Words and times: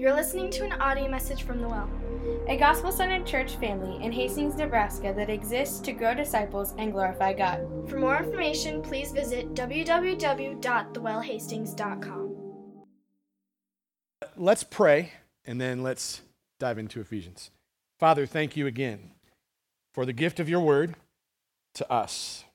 You're 0.00 0.14
listening 0.14 0.48
to 0.52 0.64
an 0.64 0.72
audio 0.80 1.10
message 1.10 1.42
from 1.42 1.60
The 1.60 1.68
Well, 1.68 1.90
a 2.48 2.56
gospel 2.56 2.90
centered 2.90 3.26
church 3.26 3.56
family 3.56 4.02
in 4.02 4.12
Hastings, 4.12 4.54
Nebraska 4.54 5.12
that 5.14 5.28
exists 5.28 5.78
to 5.80 5.92
grow 5.92 6.14
disciples 6.14 6.72
and 6.78 6.90
glorify 6.90 7.34
God. 7.34 7.66
For 7.86 7.98
more 7.98 8.16
information, 8.16 8.80
please 8.80 9.12
visit 9.12 9.52
www.thewellhastings.com. 9.52 12.36
Let's 14.38 14.64
pray 14.64 15.12
and 15.44 15.60
then 15.60 15.82
let's 15.82 16.22
dive 16.58 16.78
into 16.78 17.02
Ephesians. 17.02 17.50
Father, 17.98 18.24
thank 18.24 18.56
you 18.56 18.66
again 18.66 19.10
for 19.92 20.06
the 20.06 20.14
gift 20.14 20.40
of 20.40 20.48
your 20.48 20.60
word 20.60 20.94
to 21.74 21.92
us. 21.92 22.46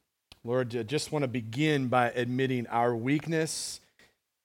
Lord, 0.44 0.76
I 0.76 0.82
just 0.82 1.12
want 1.12 1.22
to 1.22 1.28
begin 1.28 1.90
by 1.90 2.10
admitting 2.10 2.66
our 2.66 2.96
weakness 2.96 3.82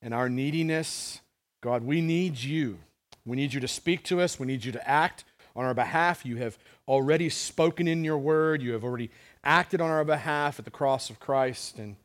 and 0.03 0.13
our 0.13 0.29
neediness. 0.29 1.21
God, 1.61 1.83
we 1.83 2.01
need 2.01 2.37
you. 2.37 2.77
We 3.25 3.37
need 3.37 3.53
you 3.53 3.59
to 3.59 3.67
speak 3.67 4.03
to 4.05 4.21
us. 4.21 4.39
We 4.39 4.47
need 4.47 4.65
you 4.65 4.71
to 4.71 4.89
act 4.89 5.23
on 5.55 5.65
our 5.65 5.73
behalf. 5.73 6.25
You 6.25 6.37
have 6.37 6.57
already 6.87 7.29
spoken 7.29 7.87
in 7.87 8.03
your 8.03 8.17
word. 8.17 8.61
You 8.61 8.73
have 8.73 8.83
already 8.83 9.11
acted 9.43 9.81
on 9.81 9.89
our 9.89 10.03
behalf 10.03 10.59
at 10.59 10.65
the 10.65 10.71
cross 10.71 11.09
of 11.09 11.19
Christ. 11.19 11.77
And, 11.77 11.95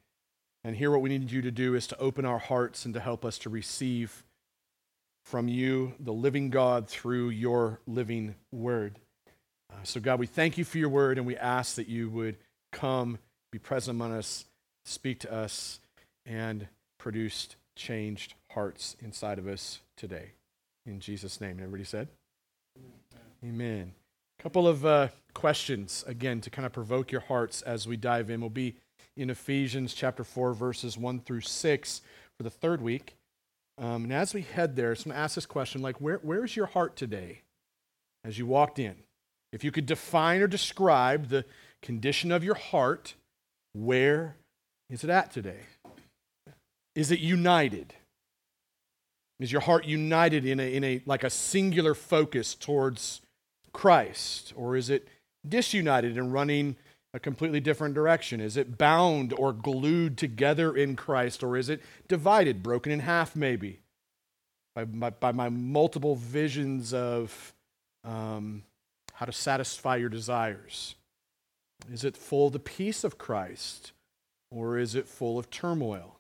and 0.65 0.77
here, 0.77 0.91
what 0.91 1.01
we 1.01 1.09
need 1.09 1.31
you 1.31 1.43
to 1.43 1.51
do 1.51 1.75
is 1.75 1.87
to 1.89 1.99
open 1.99 2.25
our 2.25 2.39
hearts 2.39 2.85
and 2.85 2.95
to 2.95 3.01
help 3.01 3.25
us 3.25 3.39
to 3.39 3.51
receive 3.51 4.25
from 5.25 5.49
you, 5.49 5.95
the 5.99 6.13
living 6.13 6.51
God, 6.51 6.89
through 6.89 7.31
your 7.31 7.81
living 7.87 8.37
word. 8.53 8.99
Uh, 9.73 9.77
so, 9.83 10.01
God, 10.01 10.21
we 10.21 10.27
thank 10.27 10.57
you 10.57 10.65
for 10.65 10.79
your 10.79 10.89
word 10.89 11.19
and 11.19 11.27
we 11.27 11.37
ask 11.37 11.75
that 11.77 11.89
you 11.89 12.09
would 12.11 12.37
come 12.73 13.19
be 13.51 13.59
present 13.59 13.97
among 13.97 14.13
us, 14.13 14.45
speak 14.85 15.19
to 15.21 15.33
us, 15.33 15.81
and 16.25 16.69
produce 16.99 17.49
changed 17.75 18.35
hearts 18.53 18.97
inside 19.01 19.39
of 19.39 19.47
us 19.47 19.81
today. 19.97 20.33
In 20.87 21.01
Jesus' 21.01 21.41
name. 21.41 21.59
Everybody 21.59 21.85
said? 21.85 22.09
Amen. 23.45 23.93
A 24.39 24.43
couple 24.43 24.69
of 24.69 24.87
uh, 24.87 25.09
questions, 25.35 26.05
again, 26.07 26.41
to 26.43 26.51
kind 26.51 26.65
of 26.65 26.73
provoke 26.73 27.11
your 27.11 27.23
hearts 27.23 27.63
as 27.63 27.89
we 27.89 27.97
dive 27.97 28.31
in. 28.31 28.41
We'll 28.41 28.51
be 28.51 28.77
in 29.17 29.31
Ephesians 29.31 29.95
chapter 29.95 30.23
4, 30.23 30.55
verses 30.55 30.97
1 30.97 31.21
through 31.21 31.41
6 31.41 32.01
for 32.37 32.43
the 32.43 32.51
third 32.51 32.81
week. 32.81 33.17
Um, 33.79 34.05
and 34.05 34.13
as 34.13 34.33
we 34.33 34.43
head 34.43 34.77
there, 34.77 34.91
I'm 34.91 34.95
going 34.95 35.15
to 35.15 35.17
ask 35.17 35.35
this 35.35 35.47
question 35.47 35.83
like, 35.83 36.01
where, 36.01 36.21
where's 36.23 36.55
your 36.55 36.67
heart 36.67 36.97
today 36.97 37.43
as 38.25 38.39
you 38.39 38.47
walked 38.47 38.79
in? 38.79 38.95
If 39.53 39.65
you 39.65 39.73
could 39.73 39.87
define 39.87 40.41
or 40.41 40.47
describe 40.47 41.29
the 41.29 41.45
condition 41.83 42.31
of 42.31 42.45
your 42.45 42.55
heart, 42.55 43.15
where 43.73 44.37
is 44.89 45.03
it 45.03 45.11
at 45.11 45.31
today? 45.31 45.61
Is 46.95 47.11
it 47.11 47.21
united? 47.21 47.95
Is 49.39 49.53
your 49.53 49.61
heart 49.61 49.85
united 49.85 50.47
in 50.47 50.59
a, 50.61 50.75
in 50.75 50.83
a 50.83 51.03
like 51.05 51.25
a 51.25 51.31
singular 51.31 51.95
focus 51.95 52.55
towards 52.55 53.21
Christ? 53.73 54.53
Or 54.57 54.77
is 54.77 54.89
it 54.89 55.09
disunited 55.47 56.17
and 56.17 56.33
running 56.33 56.77
a 57.13 57.21
completely 57.21 57.61
different 57.61 57.95
direction? 57.95 58.41
Is 58.41 58.57
it 58.57 58.79
bound 58.79 59.35
or 59.37 59.53
glued 59.53 60.17
together 60.17 60.75
in 60.75 60.97
Christ? 60.97 61.43
Or 61.43 61.57
is 61.57 61.69
it 61.69 61.83
divided, 62.09 62.63
broken 62.63 62.93
in 62.93 63.01
half 63.01 63.37
maybe? 63.37 63.81
By, 64.75 64.85
by, 64.85 65.11
by 65.11 65.33
my 65.33 65.49
multiple 65.49 66.17
visions 66.17 66.93
of 66.93 67.55
um, 68.05 68.63
how 69.15 69.27
to 69.27 69.33
satisfy 69.33 69.97
your 69.97 70.11
desires. 70.11 70.95
Is 71.93 72.05
it 72.05 72.17
full 72.17 72.49
of 72.49 72.53
the 72.53 72.59
peace 72.59 73.05
of 73.05 73.19
Christ 73.19 73.93
or 74.51 74.79
is 74.79 74.95
it 74.95 75.09
full 75.09 75.39
of 75.39 75.51
turmoil? 75.51 76.16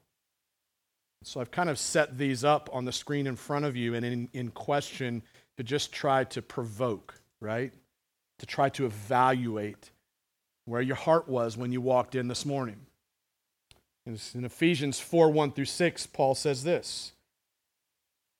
So 1.27 1.41
I've 1.41 1.51
kind 1.51 1.69
of 1.69 1.77
set 1.77 2.17
these 2.17 2.45
up 2.45 2.71
on 2.73 2.85
the 2.85 2.93
screen 2.93 3.27
in 3.27 3.35
front 3.35 3.65
of 3.65 3.75
you 3.77 3.95
and 3.95 4.07
in, 4.07 4.29
in 4.33 4.51
question 4.51 5.25
to 5.57 5.65
just 5.65 5.93
try 5.93 6.23
to 6.23 6.41
provoke, 6.41 7.21
right? 7.41 7.73
To 8.39 8.47
try 8.47 8.69
to 8.69 8.87
evaluate 8.87 9.91
where 10.67 10.81
your 10.81 10.95
heart 10.95 11.29
was 11.29 11.57
when 11.57 11.73
you 11.73 11.81
walked 11.81 12.15
in 12.15 12.29
this 12.29 12.47
morning. 12.47 12.77
In 14.07 14.45
Ephesians 14.45 15.01
4 15.01 15.33
1 15.33 15.51
through 15.51 15.65
6, 15.65 16.07
Paul 16.07 16.37
says 16.37 16.63
this. 16.63 17.11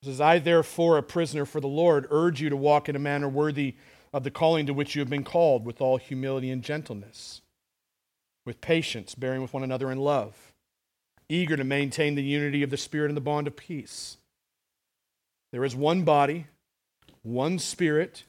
He 0.01 0.07
says, 0.07 0.21
I, 0.21 0.39
therefore, 0.39 0.97
a 0.97 1.03
prisoner 1.03 1.45
for 1.45 1.61
the 1.61 1.67
Lord, 1.67 2.07
urge 2.11 2.41
you 2.41 2.51
to 2.51 2.57
walk 2.57 2.89
in 2.89 2.95
a 2.95 3.01
manner 3.01 3.29
worthy 3.29 3.75
of 4.13 4.23
the 4.23 4.31
calling 4.31 4.65
to 4.67 4.73
which 4.73 4.95
you 4.95 5.01
have 5.01 5.11
been 5.11 5.25
called 5.25 5.67
with 5.67 5.81
all 5.81 5.97
humility 5.97 6.51
and 6.51 6.63
gentleness, 6.63 7.43
with 8.45 8.61
patience, 8.61 9.17
bearing 9.17 9.43
with 9.43 9.53
one 9.53 9.65
another 9.65 9.91
in 9.91 9.99
love, 9.99 10.53
eager 11.29 11.57
to 11.57 11.65
maintain 11.65 12.15
the 12.15 12.23
unity 12.23 12.63
of 12.63 12.71
the 12.71 12.77
Spirit 12.77 13.09
and 13.09 13.17
the 13.17 13.21
bond 13.23 13.47
of 13.47 13.57
peace. 13.57 14.17
There 15.53 15.65
is 15.65 15.75
one 15.75 16.03
body, 16.03 16.47
one 17.23 17.59
Spirit, 17.59 18.25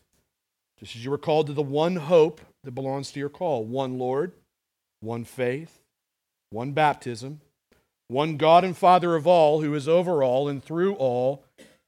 just 0.79 0.95
as 0.95 1.03
you 1.03 1.11
were 1.11 1.17
called 1.17 1.47
to 1.47 1.53
the 1.53 1.61
one 1.61 1.95
hope 1.95 2.41
that 2.63 2.71
belongs 2.71 3.11
to 3.11 3.19
your 3.19 3.29
call 3.29 3.63
one 3.63 3.97
Lord, 3.97 4.31
one 4.99 5.23
faith, 5.23 5.79
one 6.49 6.71
baptism, 6.71 7.41
one 8.07 8.37
God 8.37 8.63
and 8.63 8.77
Father 8.77 9.15
of 9.15 9.27
all, 9.27 9.61
who 9.61 9.73
is 9.73 9.87
over 9.87 10.23
all 10.23 10.47
and 10.47 10.63
through 10.63 10.93
all 10.95 11.43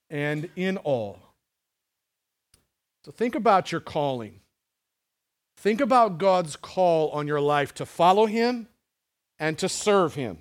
and 0.09 0.49
in 0.55 0.77
all. 0.77 1.19
So 3.05 3.11
think 3.11 3.35
about 3.35 3.71
your 3.71 3.81
calling. 3.81 4.41
Think 5.57 5.81
about 5.81 6.17
God's 6.17 6.55
call 6.55 7.09
on 7.09 7.27
your 7.27 7.41
life 7.41 7.73
to 7.75 7.85
follow 7.85 8.25
Him 8.25 8.67
and 9.37 9.57
to 9.57 9.69
serve 9.69 10.15
Him. 10.15 10.39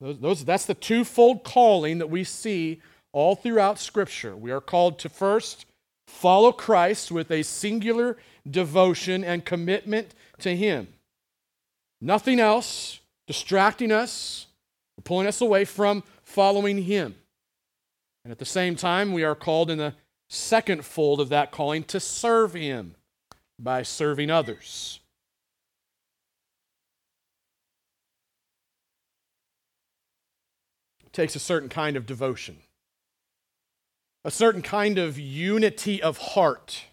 Those, 0.00 0.18
those, 0.18 0.44
that's 0.44 0.66
the 0.66 0.74
twofold 0.74 1.44
calling 1.44 1.98
that 1.98 2.10
we 2.10 2.24
see 2.24 2.80
all 3.12 3.34
throughout 3.34 3.78
Scripture. 3.78 4.36
We 4.36 4.50
are 4.50 4.60
called 4.60 4.98
to 5.00 5.08
first 5.08 5.66
follow 6.06 6.52
Christ 6.52 7.10
with 7.10 7.30
a 7.30 7.42
singular 7.42 8.16
devotion 8.48 9.22
and 9.22 9.44
commitment 9.44 10.14
to 10.38 10.56
Him. 10.56 10.88
Nothing 12.00 12.40
else 12.40 13.00
distracting 13.26 13.92
us 13.92 14.46
pulling 15.04 15.26
us 15.26 15.40
away 15.40 15.64
from 15.64 16.02
following 16.22 16.82
Him. 16.82 17.14
And 18.24 18.32
at 18.32 18.38
the 18.38 18.44
same 18.44 18.76
time, 18.76 19.12
we 19.12 19.24
are 19.24 19.34
called 19.34 19.70
in 19.70 19.78
the 19.78 19.94
second 20.28 20.84
fold 20.84 21.20
of 21.20 21.30
that 21.30 21.50
calling 21.50 21.82
to 21.84 22.00
serve 22.00 22.54
Him 22.54 22.94
by 23.58 23.82
serving 23.82 24.30
others. 24.30 25.00
It 31.04 31.09
takes 31.20 31.36
a 31.36 31.38
certain 31.38 31.68
kind 31.68 31.98
of 31.98 32.06
devotion, 32.06 32.56
a 34.24 34.30
certain 34.30 34.62
kind 34.62 34.96
of 34.96 35.18
unity 35.18 36.02
of 36.02 36.16
heart, 36.16 36.84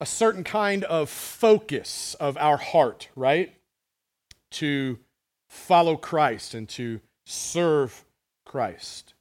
a 0.00 0.06
certain 0.06 0.42
kind 0.42 0.84
of 0.84 1.10
focus 1.10 2.16
of 2.18 2.38
our 2.38 2.56
heart, 2.56 3.10
right? 3.14 3.54
To 4.52 4.98
follow 5.50 5.98
Christ 5.98 6.54
and 6.54 6.66
to 6.70 7.02
serve 7.26 8.06
Christ. 8.46 9.12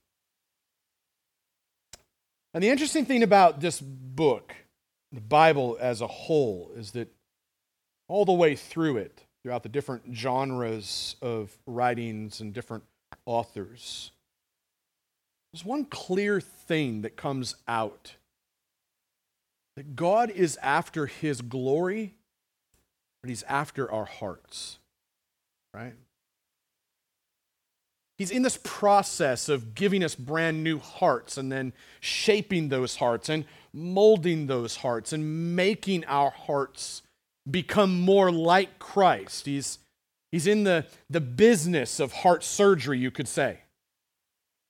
And 2.54 2.64
the 2.64 2.70
interesting 2.70 3.06
thing 3.06 3.22
about 3.22 3.60
this 3.60 3.82
book, 3.82 4.56
the 5.12 5.20
Bible 5.20 5.78
as 5.82 6.00
a 6.00 6.08
whole, 6.08 6.72
is 6.78 6.92
that 6.92 7.14
all 8.08 8.24
the 8.24 8.32
way 8.32 8.56
through 8.56 8.96
it, 8.96 9.25
throughout 9.46 9.62
the 9.62 9.70
different 9.70 10.02
genres 10.12 11.18
of 11.22 11.56
writings 11.68 12.42
and 12.42 12.52
different 12.52 12.84
authors, 13.28 14.10
there's 15.54 15.64
one 15.64 15.86
clear 15.86 16.42
thing 16.42 17.04
that 17.04 17.16
comes 17.16 17.54
out 17.68 18.16
that 19.76 19.96
God 19.96 20.32
is 20.32 20.58
after 20.64 21.06
his 21.06 21.42
glory, 21.42 22.16
but 23.22 23.30
he's 23.30 23.44
after 23.44 23.92
our 23.92 24.06
hearts, 24.06 24.80
right? 25.76 25.94
He's 28.18 28.32
in 28.32 28.42
this 28.42 28.58
process 28.64 29.48
of 29.48 29.76
giving 29.76 30.04
us 30.04 30.16
brand 30.16 30.64
new 30.64 30.80
hearts 30.80 31.38
and 31.38 31.52
then 31.52 31.72
shaping 32.00 32.70
those 32.70 32.96
hearts 32.96 33.30
and 33.30 33.46
molding 33.72 34.48
those 34.48 34.78
hearts 34.78 35.14
and 35.14 35.56
making 35.56 36.04
our 36.06 36.32
hearts 36.32 37.04
become 37.50 38.00
more 38.02 38.32
like 38.32 38.80
Christ. 38.80 39.46
He's, 39.46 39.80
he's 40.32 40.48
in 40.48 40.64
the, 40.64 40.86
the 41.10 41.22
business 41.22 42.00
of 42.00 42.12
heart 42.12 42.44
surgery, 42.44 42.98
you 42.98 43.12
could 43.12 43.28
say. 43.28 43.60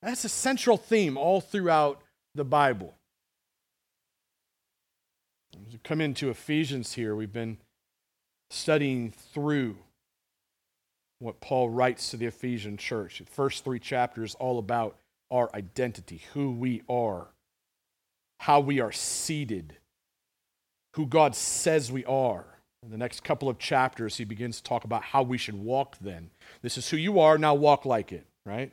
That's 0.02 0.24
a 0.24 0.30
central 0.30 0.78
theme 0.78 1.18
all 1.18 1.42
throughout 1.42 2.02
the 2.36 2.46
Bible. 2.46 2.96
As 5.68 5.74
we 5.74 5.80
come 5.84 6.02
into 6.02 6.30
Ephesians 6.30 6.94
here, 6.94 7.16
we've 7.16 7.34
been 7.34 7.58
studying 8.50 9.12
through 9.12 9.78
what 11.20 11.40
Paul 11.40 11.70
writes 11.70 12.12
to 12.12 12.18
the 12.18 12.26
Ephesian 12.26 12.78
church. 12.78 13.20
The 13.20 13.26
first 13.26 13.64
three 13.64 13.80
chapters 13.80 14.36
all 14.36 14.60
about 14.60 14.98
our 15.32 15.50
identity, 15.56 16.22
who 16.34 16.52
we 16.52 16.84
are, 16.90 17.28
how 18.40 18.60
we 18.60 18.80
are 18.80 18.92
seated, 18.92 19.78
who 20.96 21.06
God 21.08 21.36
says 21.36 21.92
we 21.92 22.06
are. 22.06 22.46
In 22.86 22.92
the 22.92 22.98
next 22.98 23.24
couple 23.24 23.50
of 23.50 23.58
chapters, 23.58 24.18
he 24.18 24.26
begins 24.26 24.58
to 24.58 24.64
talk 24.64 24.84
about 24.84 25.02
how 25.02 25.24
we 25.24 25.40
should 25.40 25.56
walk 25.56 25.98
then. 26.00 26.30
This 26.62 26.78
is 26.78 26.88
who 26.90 26.98
you 26.98 27.20
are, 27.20 27.40
now 27.40 27.56
walk 27.56 27.84
like 27.84 28.12
it, 28.12 28.28
right? 28.46 28.72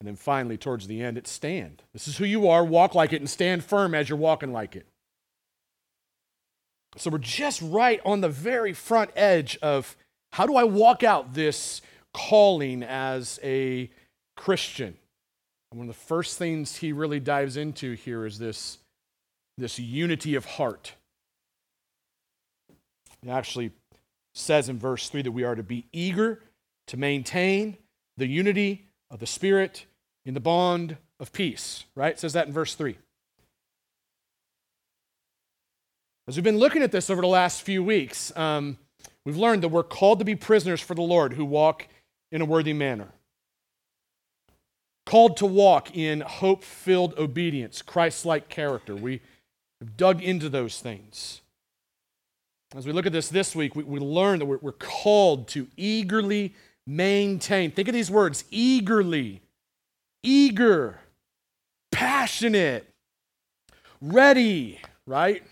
And 0.00 0.06
then 0.06 0.16
finally, 0.16 0.56
towards 0.56 0.86
the 0.86 1.02
end, 1.02 1.18
it's 1.18 1.30
stand. 1.30 1.82
This 1.92 2.08
is 2.08 2.16
who 2.16 2.24
you 2.24 2.48
are. 2.48 2.64
Walk 2.64 2.94
like 2.94 3.12
it 3.12 3.20
and 3.20 3.28
stand 3.28 3.62
firm 3.62 3.94
as 3.94 4.08
you're 4.08 4.16
walking 4.16 4.52
like 4.52 4.74
it. 4.74 4.86
So 6.96 7.10
we're 7.10 7.18
just 7.18 7.60
right 7.60 8.00
on 8.06 8.22
the 8.22 8.28
very 8.30 8.72
front 8.72 9.10
edge 9.14 9.58
of 9.60 9.96
how 10.32 10.46
do 10.46 10.56
I 10.56 10.64
walk 10.64 11.02
out 11.02 11.34
this 11.34 11.82
calling 12.14 12.82
as 12.82 13.38
a 13.42 13.90
Christian? 14.34 14.96
And 15.70 15.78
one 15.78 15.88
of 15.90 15.94
the 15.94 16.00
first 16.00 16.38
things 16.38 16.76
he 16.76 16.92
really 16.92 17.20
dives 17.20 17.58
into 17.58 17.92
here 17.92 18.24
is 18.24 18.38
this, 18.38 18.78
this 19.58 19.78
unity 19.78 20.34
of 20.36 20.46
heart. 20.46 20.94
He 23.26 23.32
actually 23.32 23.72
says 24.36 24.68
in 24.68 24.78
verse 24.78 25.08
3 25.08 25.22
that 25.22 25.32
we 25.32 25.42
are 25.42 25.56
to 25.56 25.62
be 25.64 25.86
eager 25.92 26.40
to 26.86 26.96
maintain 26.96 27.76
the 28.16 28.26
unity 28.28 28.86
of 29.10 29.18
the 29.18 29.26
Spirit 29.26 29.86
in 30.24 30.32
the 30.32 30.40
bond 30.40 30.96
of 31.18 31.32
peace, 31.32 31.84
right? 31.96 32.12
It 32.12 32.20
says 32.20 32.34
that 32.34 32.46
in 32.46 32.52
verse 32.52 32.76
3. 32.76 32.96
As 36.28 36.36
we've 36.36 36.44
been 36.44 36.58
looking 36.58 36.84
at 36.84 36.92
this 36.92 37.10
over 37.10 37.20
the 37.20 37.26
last 37.26 37.62
few 37.62 37.82
weeks, 37.82 38.36
um, 38.36 38.78
we've 39.24 39.36
learned 39.36 39.64
that 39.64 39.70
we're 39.70 39.82
called 39.82 40.20
to 40.20 40.24
be 40.24 40.36
prisoners 40.36 40.80
for 40.80 40.94
the 40.94 41.02
Lord 41.02 41.32
who 41.32 41.44
walk 41.44 41.88
in 42.30 42.42
a 42.42 42.44
worthy 42.44 42.72
manner. 42.72 43.08
Called 45.04 45.36
to 45.38 45.46
walk 45.46 45.96
in 45.96 46.20
hope 46.20 46.62
filled 46.62 47.18
obedience, 47.18 47.82
Christ 47.82 48.24
like 48.24 48.48
character. 48.48 48.94
We 48.94 49.20
have 49.80 49.96
dug 49.96 50.22
into 50.22 50.48
those 50.48 50.80
things. 50.80 51.40
As 52.74 52.86
we 52.86 52.92
look 52.92 53.06
at 53.06 53.12
this 53.12 53.28
this 53.28 53.54
week, 53.54 53.76
we, 53.76 53.84
we 53.84 54.00
learn 54.00 54.38
that 54.40 54.46
we're, 54.46 54.58
we're 54.58 54.72
called 54.72 55.48
to 55.48 55.68
eagerly 55.76 56.54
maintain. 56.86 57.70
Think 57.70 57.88
of 57.88 57.94
these 57.94 58.10
words 58.10 58.44
eagerly, 58.50 59.40
eager, 60.22 61.00
passionate, 61.92 62.92
ready, 64.00 64.80
right? 65.06 65.42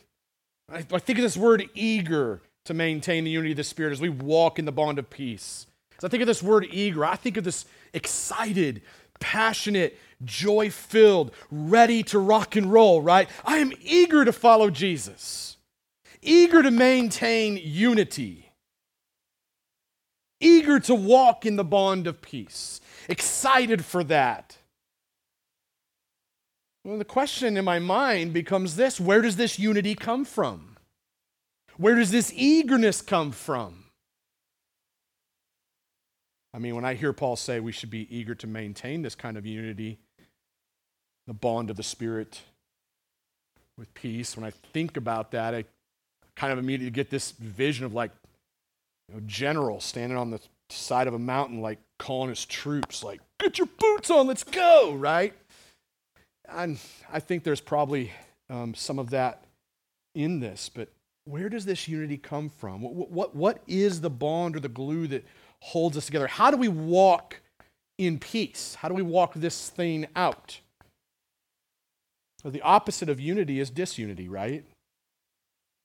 I, 0.70 0.78
I 0.78 0.98
think 0.98 1.18
of 1.18 1.22
this 1.22 1.36
word 1.36 1.68
eager 1.74 2.40
to 2.64 2.74
maintain 2.74 3.24
the 3.24 3.30
unity 3.30 3.52
of 3.52 3.58
the 3.58 3.64
Spirit 3.64 3.92
as 3.92 4.00
we 4.00 4.08
walk 4.08 4.58
in 4.58 4.64
the 4.64 4.72
bond 4.72 4.98
of 4.98 5.10
peace. 5.10 5.66
As 5.98 6.04
I 6.04 6.08
think 6.08 6.22
of 6.22 6.26
this 6.26 6.42
word 6.42 6.66
eager, 6.70 7.04
I 7.04 7.16
think 7.16 7.36
of 7.36 7.44
this 7.44 7.66
excited, 7.92 8.82
passionate, 9.20 9.98
joy 10.24 10.70
filled, 10.70 11.32
ready 11.50 12.02
to 12.04 12.18
rock 12.18 12.56
and 12.56 12.72
roll, 12.72 13.02
right? 13.02 13.28
I 13.44 13.58
am 13.58 13.72
eager 13.80 14.24
to 14.24 14.32
follow 14.32 14.70
Jesus, 14.70 15.53
eager 16.24 16.62
to 16.62 16.70
maintain 16.70 17.60
unity, 17.62 18.50
eager 20.40 20.80
to 20.80 20.94
walk 20.94 21.46
in 21.46 21.56
the 21.56 21.64
bond 21.64 22.06
of 22.06 22.20
peace, 22.20 22.80
excited 23.08 23.84
for 23.84 24.02
that. 24.04 24.56
Well, 26.84 26.98
the 26.98 27.04
question 27.04 27.56
in 27.56 27.64
my 27.64 27.78
mind 27.78 28.32
becomes 28.32 28.76
this 28.76 29.00
where 29.00 29.22
does 29.22 29.36
this 29.36 29.58
unity 29.58 29.94
come 29.94 30.24
from? 30.24 30.76
Where 31.76 31.94
does 31.94 32.10
this 32.10 32.32
eagerness 32.34 33.02
come 33.02 33.32
from? 33.32 33.84
I 36.52 36.58
mean, 36.58 36.76
when 36.76 36.84
I 36.84 36.94
hear 36.94 37.12
Paul 37.12 37.34
say 37.34 37.58
we 37.58 37.72
should 37.72 37.90
be 37.90 38.06
eager 38.16 38.34
to 38.36 38.46
maintain 38.46 39.02
this 39.02 39.16
kind 39.16 39.36
of 39.36 39.44
unity, 39.44 39.98
the 41.26 41.34
bond 41.34 41.68
of 41.68 41.76
the 41.76 41.82
Spirit 41.82 42.42
with 43.76 43.92
peace, 43.94 44.36
when 44.36 44.44
I 44.44 44.52
think 44.72 44.96
about 44.96 45.32
that, 45.32 45.52
I 45.52 45.64
kind 46.36 46.52
of 46.52 46.58
immediately 46.58 46.90
get 46.90 47.10
this 47.10 47.32
vision 47.32 47.84
of 47.84 47.94
like 47.94 48.10
you 49.08 49.14
know, 49.14 49.22
general 49.26 49.80
standing 49.80 50.18
on 50.18 50.30
the 50.30 50.40
side 50.70 51.06
of 51.06 51.14
a 51.14 51.18
mountain, 51.18 51.60
like 51.60 51.78
calling 51.98 52.30
his 52.30 52.44
troops, 52.44 53.02
like, 53.02 53.20
get 53.38 53.58
your 53.58 53.68
boots 53.78 54.10
on, 54.10 54.26
let's 54.26 54.44
go, 54.44 54.94
right? 54.94 55.34
And 56.48 56.78
I 57.12 57.20
think 57.20 57.44
there's 57.44 57.60
probably 57.60 58.12
um, 58.50 58.74
some 58.74 58.98
of 58.98 59.10
that 59.10 59.44
in 60.14 60.40
this, 60.40 60.68
but 60.68 60.88
where 61.24 61.48
does 61.48 61.64
this 61.64 61.88
unity 61.88 62.16
come 62.16 62.48
from? 62.48 62.82
What, 62.82 63.10
what, 63.10 63.34
what 63.34 63.62
is 63.66 64.00
the 64.00 64.10
bond 64.10 64.56
or 64.56 64.60
the 64.60 64.68
glue 64.68 65.06
that 65.08 65.24
holds 65.60 65.96
us 65.96 66.06
together? 66.06 66.26
How 66.26 66.50
do 66.50 66.56
we 66.56 66.68
walk 66.68 67.40
in 67.98 68.18
peace? 68.18 68.74
How 68.74 68.88
do 68.88 68.94
we 68.94 69.02
walk 69.02 69.32
this 69.34 69.70
thing 69.70 70.06
out? 70.14 70.60
Well, 72.42 72.50
the 72.50 72.60
opposite 72.60 73.08
of 73.08 73.18
unity 73.18 73.58
is 73.58 73.70
disunity, 73.70 74.28
right? 74.28 74.64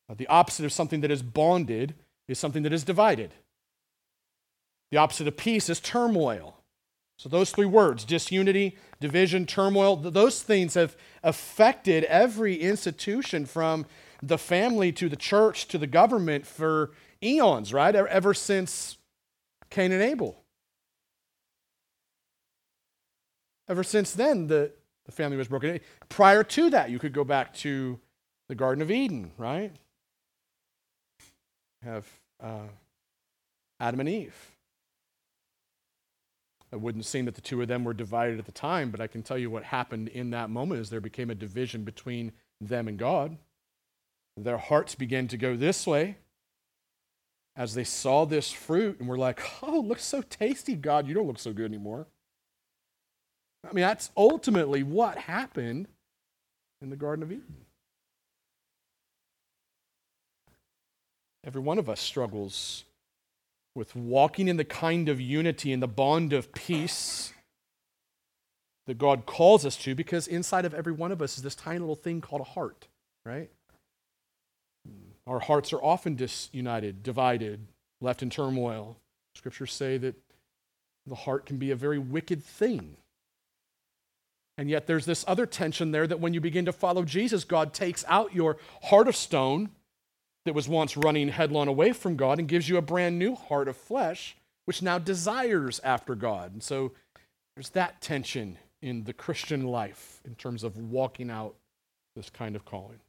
Uh, 0.10 0.16
the 0.18 0.28
opposite 0.28 0.66
of 0.66 0.74
something 0.74 1.02
that 1.02 1.12
is 1.12 1.22
bonded 1.22 1.94
is 2.28 2.40
something 2.40 2.64
that 2.64 2.74
is 2.74 2.84
divided. 2.84 3.34
The 4.92 4.98
opposite 4.98 5.28
of 5.28 5.38
peace 5.38 5.70
is 5.70 5.80
turmoil. 5.80 6.56
So, 7.18 7.28
those 7.30 7.52
three 7.52 7.66
words 7.66 8.06
disunity, 8.06 8.78
division, 9.00 9.46
turmoil 9.46 9.98
those 9.98 10.42
things 10.42 10.74
have 10.76 10.96
affected 11.22 12.06
every 12.06 12.56
institution 12.56 13.46
from 13.46 13.86
the 14.24 14.38
family 14.38 14.92
to 14.94 15.10
the 15.10 15.16
church 15.16 15.68
to 15.68 15.78
the 15.78 15.88
government 15.88 16.48
for 16.48 16.92
eons, 17.22 17.74
right? 17.74 17.94
Ever 17.94 18.34
since 18.34 18.98
Cain 19.70 19.92
and 19.92 20.02
Abel. 20.02 20.42
Ever 23.68 23.84
since 23.84 24.14
then, 24.14 24.48
the, 24.48 24.72
the 25.06 25.12
family 25.12 25.38
was 25.38 25.48
broken. 25.48 25.80
Prior 26.08 26.44
to 26.44 26.70
that, 26.72 26.90
you 26.90 26.98
could 26.98 27.14
go 27.14 27.24
back 27.24 27.54
to 27.56 28.00
the 28.48 28.56
Garden 28.56 28.82
of 28.82 28.90
Eden, 28.90 29.32
right? 29.38 29.74
Have 31.84 32.08
uh, 32.42 32.68
Adam 33.80 34.00
and 34.00 34.10
Eve. 34.10 34.36
It 36.72 36.80
wouldn't 36.80 37.06
seem 37.06 37.26
that 37.26 37.36
the 37.36 37.42
two 37.42 37.62
of 37.62 37.68
them 37.68 37.84
were 37.84 37.94
divided 37.94 38.38
at 38.38 38.46
the 38.46 38.52
time, 38.52 38.92
but 38.92 39.02
I 39.02 39.08
can 39.08 39.24
tell 39.24 39.38
you 39.38 39.50
what 39.50 39.64
happened 39.64 40.08
in 40.10 40.30
that 40.32 40.50
moment 40.50 40.82
is 40.82 40.90
there 40.90 41.02
became 41.02 41.30
a 41.30 41.36
division 41.36 41.84
between 41.84 42.32
them 42.62 42.88
and 42.88 42.98
God. 42.98 43.38
Their 44.38 44.58
hearts 44.58 44.94
began 44.94 45.28
to 45.30 45.38
go 45.38 45.56
this 45.56 45.88
way 45.88 46.18
as 47.56 47.74
they 47.74 47.84
saw 47.84 48.26
this 48.26 48.52
fruit 48.52 49.00
and 49.00 49.10
were 49.10 49.18
like, 49.18 49.42
oh, 49.64 49.80
looks 49.80 50.06
so 50.06 50.22
tasty, 50.22 50.76
God, 50.76 51.08
you 51.08 51.14
don't 51.14 51.28
look 51.28 51.40
so 51.40 51.54
good 51.54 51.66
anymore. 51.66 52.08
I 53.70 53.74
mean, 53.74 53.82
that's 53.82 54.12
ultimately 54.16 54.84
what 54.84 55.18
happened 55.18 55.88
in 56.82 56.90
the 56.90 56.96
Garden 56.96 57.24
of 57.24 57.32
Eden. 57.32 57.66
Every 61.50 61.62
one 61.62 61.80
of 61.80 61.90
us 61.90 62.00
struggles 62.00 62.84
with 63.74 63.96
walking 63.96 64.48
in 64.48 64.58
the 64.58 64.64
kind 64.64 65.10
of 65.10 65.20
unity 65.20 65.74
and 65.74 65.82
the 65.82 65.88
bond 65.88 66.32
of 66.32 66.54
peace 66.54 67.34
that 68.86 69.00
God 69.00 69.26
calls 69.26 69.66
us 69.66 69.76
to, 69.78 69.96
because 69.96 70.28
inside 70.28 70.64
of 70.66 70.76
every 70.76 70.92
one 70.94 71.12
of 71.12 71.24
us 71.24 71.38
is 71.38 71.44
this 71.44 71.56
tiny 71.56 71.80
little 71.80 71.96
thing 71.96 72.22
called 72.22 72.42
a 72.42 72.52
heart, 72.52 72.88
right? 73.26 73.50
Our 75.26 75.40
hearts 75.40 75.74
are 75.74 75.84
often 75.84 76.16
disunited, 76.16 77.02
divided, 77.02 77.66
left 78.00 78.22
in 78.22 78.30
turmoil. 78.30 78.98
Scriptures 79.34 79.74
say 79.74 79.98
that 79.98 80.14
the 81.08 81.16
heart 81.16 81.48
can 81.48 81.58
be 81.58 81.72
a 81.72 81.76
very 81.76 81.98
wicked 81.98 82.44
thing. 82.44 82.96
And 84.56 84.70
yet 84.70 84.86
there's 84.86 85.08
this 85.08 85.26
other 85.28 85.48
tension 85.48 85.90
there 85.90 86.06
that 86.06 86.20
when 86.20 86.36
you 86.36 86.42
begin 86.42 86.66
to 86.66 86.72
follow 86.72 87.06
Jesus, 87.06 87.44
God 87.44 87.74
takes 87.74 88.06
out 88.08 88.36
your 88.36 88.58
heart 88.84 89.08
of 89.08 89.16
stone 89.16 89.72
that 90.46 90.56
was 90.56 90.68
once 90.68 90.98
running 90.98 91.30
headlong 91.30 91.68
away 91.68 91.92
from 91.92 92.16
God 92.16 92.40
and 92.40 92.48
gives 92.48 92.70
you 92.70 92.78
a 92.78 92.82
brand 92.82 93.20
new 93.20 93.36
heart 93.36 93.68
of 93.68 93.78
flesh, 93.78 94.36
which 94.66 94.82
now 94.82 94.98
desires 94.98 95.80
after 95.84 96.16
God. 96.16 96.54
And 96.54 96.64
so 96.64 96.94
there's 97.56 97.70
that 97.72 98.02
tension 98.02 98.58
in 98.82 99.04
the 99.04 99.14
Christian 99.14 99.68
life 99.68 100.22
in 100.26 100.36
terms 100.36 100.64
of 100.64 100.78
walking 100.78 101.30
out 101.30 101.56
this 102.16 102.30
kind 102.30 102.56
of 102.56 102.66
calling. 102.66 103.00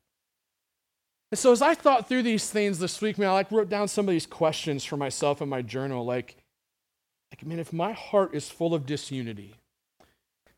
And 1.31 1.39
so 1.39 1.53
as 1.53 1.63
I 1.63 1.75
thought 1.75 2.09
through 2.09 2.25
these 2.25 2.51
things 2.51 2.81
this 2.81 3.01
week, 3.01 3.17
man, 3.17 3.29
I 3.29 3.33
like 3.33 3.53
wrote 3.53 3.69
down 3.69 3.87
some 3.87 4.09
of 4.09 4.13
these 4.13 4.27
questions 4.27 4.85
for 4.85 4.97
myself 4.97 5.41
in 5.41 5.49
my 5.49 5.63
journal. 5.63 6.05
Like, 6.05 6.37
like, 7.31 7.47
man, 7.47 7.61
if 7.61 7.73
my 7.73 7.93
heart 7.93 8.35
is 8.35 8.51
full 8.51 8.75
of 8.75 8.87
disunity, 8.87 9.55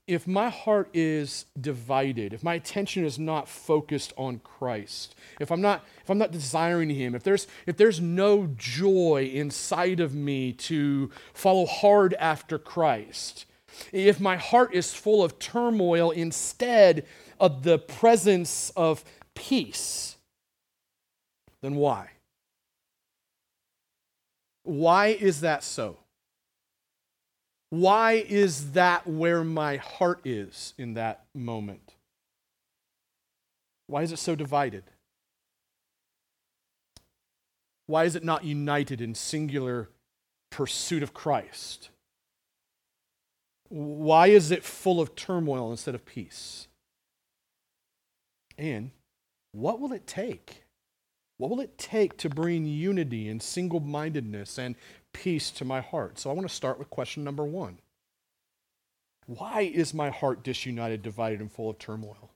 if 0.07 0.27
my 0.27 0.49
heart 0.49 0.89
is 0.93 1.47
divided, 1.61 2.33
if 2.33 2.43
my 2.43 2.55
attention 2.55 3.05
is 3.05 3.19
not 3.19 3.49
focused 3.49 4.13
on 4.17 4.41
Christ, 4.41 5.15
if 5.39 5.51
I'm 5.53 5.61
not 5.61 5.85
if 6.03 6.11
I'm 6.11 6.19
not 6.19 6.33
desiring 6.33 6.91
him, 6.91 7.15
if 7.15 7.23
there's 7.23 7.47
if 7.67 7.77
there's 7.77 8.01
no 8.01 8.49
joy 8.57 9.31
inside 9.33 10.01
of 10.01 10.15
me 10.15 10.53
to 10.55 11.11
follow 11.33 11.67
hard 11.67 12.15
after 12.15 12.59
Christ, 12.59 13.47
if 13.93 14.21
my 14.21 14.37
heart 14.37 14.75
is 14.75 14.93
full 14.93 15.23
of 15.23 15.39
turmoil 15.39 16.11
instead 16.11 17.07
of 17.39 17.63
the 17.63 17.79
presence 17.79 18.71
of 18.77 19.05
peace, 19.35 20.17
then 21.61 21.77
why? 21.77 22.11
Why 24.65 25.09
is 25.09 25.41
that 25.41 25.63
so? 25.65 25.99
Why 27.73 28.23
is 28.29 28.73
that 28.73 29.07
where 29.07 29.43
my 29.43 29.77
heart 29.77 30.21
is 30.27 30.75
in 30.77 30.93
that 30.93 31.25
moment? 31.35 31.95
Why 33.87 34.03
is 34.03 34.13
it 34.13 34.19
so 34.19 34.35
divided? 34.35 34.85
Why 37.87 38.05
is 38.05 38.15
it 38.15 38.25
not 38.25 38.45
united 38.45 39.01
in 39.01 39.15
singular 39.15 39.89
pursuit 40.51 41.03
of 41.03 41.15
Christ? 41.15 41.89
Why 43.71 44.27
is 44.27 44.51
it 44.51 44.65
full 44.65 45.01
of 45.01 45.15
turmoil 45.15 45.71
instead 45.71 45.95
of 45.95 46.05
peace? 46.05 46.69
And 48.59 48.91
what 49.53 49.81
will 49.81 49.95
it 49.95 50.07
take? 50.07 50.65
What 51.39 51.49
will 51.49 51.61
it 51.61 51.79
take 51.79 52.19
to 52.19 52.29
bring 52.29 52.67
unity 52.67 53.31
and 53.31 53.43
single 53.43 53.81
mindedness 53.81 54.59
and 54.59 54.75
peace 55.13 55.51
to 55.53 55.65
my 55.65 55.81
heart? 55.81 56.19
So 56.19 56.31
I 56.31 56.33
want 56.33 56.49
to 56.49 56.55
start 56.55 56.79
with 56.79 56.91
question 56.91 57.25
number 57.25 57.45
one 57.45 57.79
Why 59.27 59.63
is 59.63 59.95
my 59.95 60.11
heart 60.11 60.43
disunited, 60.43 61.03
divided, 61.03 61.41
and 61.41 61.51
full 61.51 61.71
of 61.71 61.79
turmoil? 61.79 62.31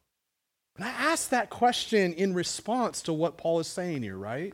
And 0.77 0.85
I 0.85 0.91
ask 0.91 1.31
that 1.31 1.49
question 1.49 2.13
in 2.13 2.35
response 2.35 3.03
to 3.03 3.13
what 3.13 3.39
Paul 3.39 3.61
is 3.61 3.67
saying 3.67 4.03
here, 4.03 4.17
right? 4.17 4.53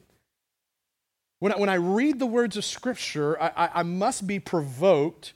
When 1.40 1.52
I, 1.52 1.56
when 1.56 1.68
I 1.68 1.74
read 1.74 2.20
the 2.20 2.26
words 2.26 2.56
of 2.56 2.64
Scripture, 2.64 3.40
I, 3.42 3.48
I, 3.56 3.70
I 3.74 3.82
must 3.82 4.28
be 4.28 4.38
provoked 4.38 5.32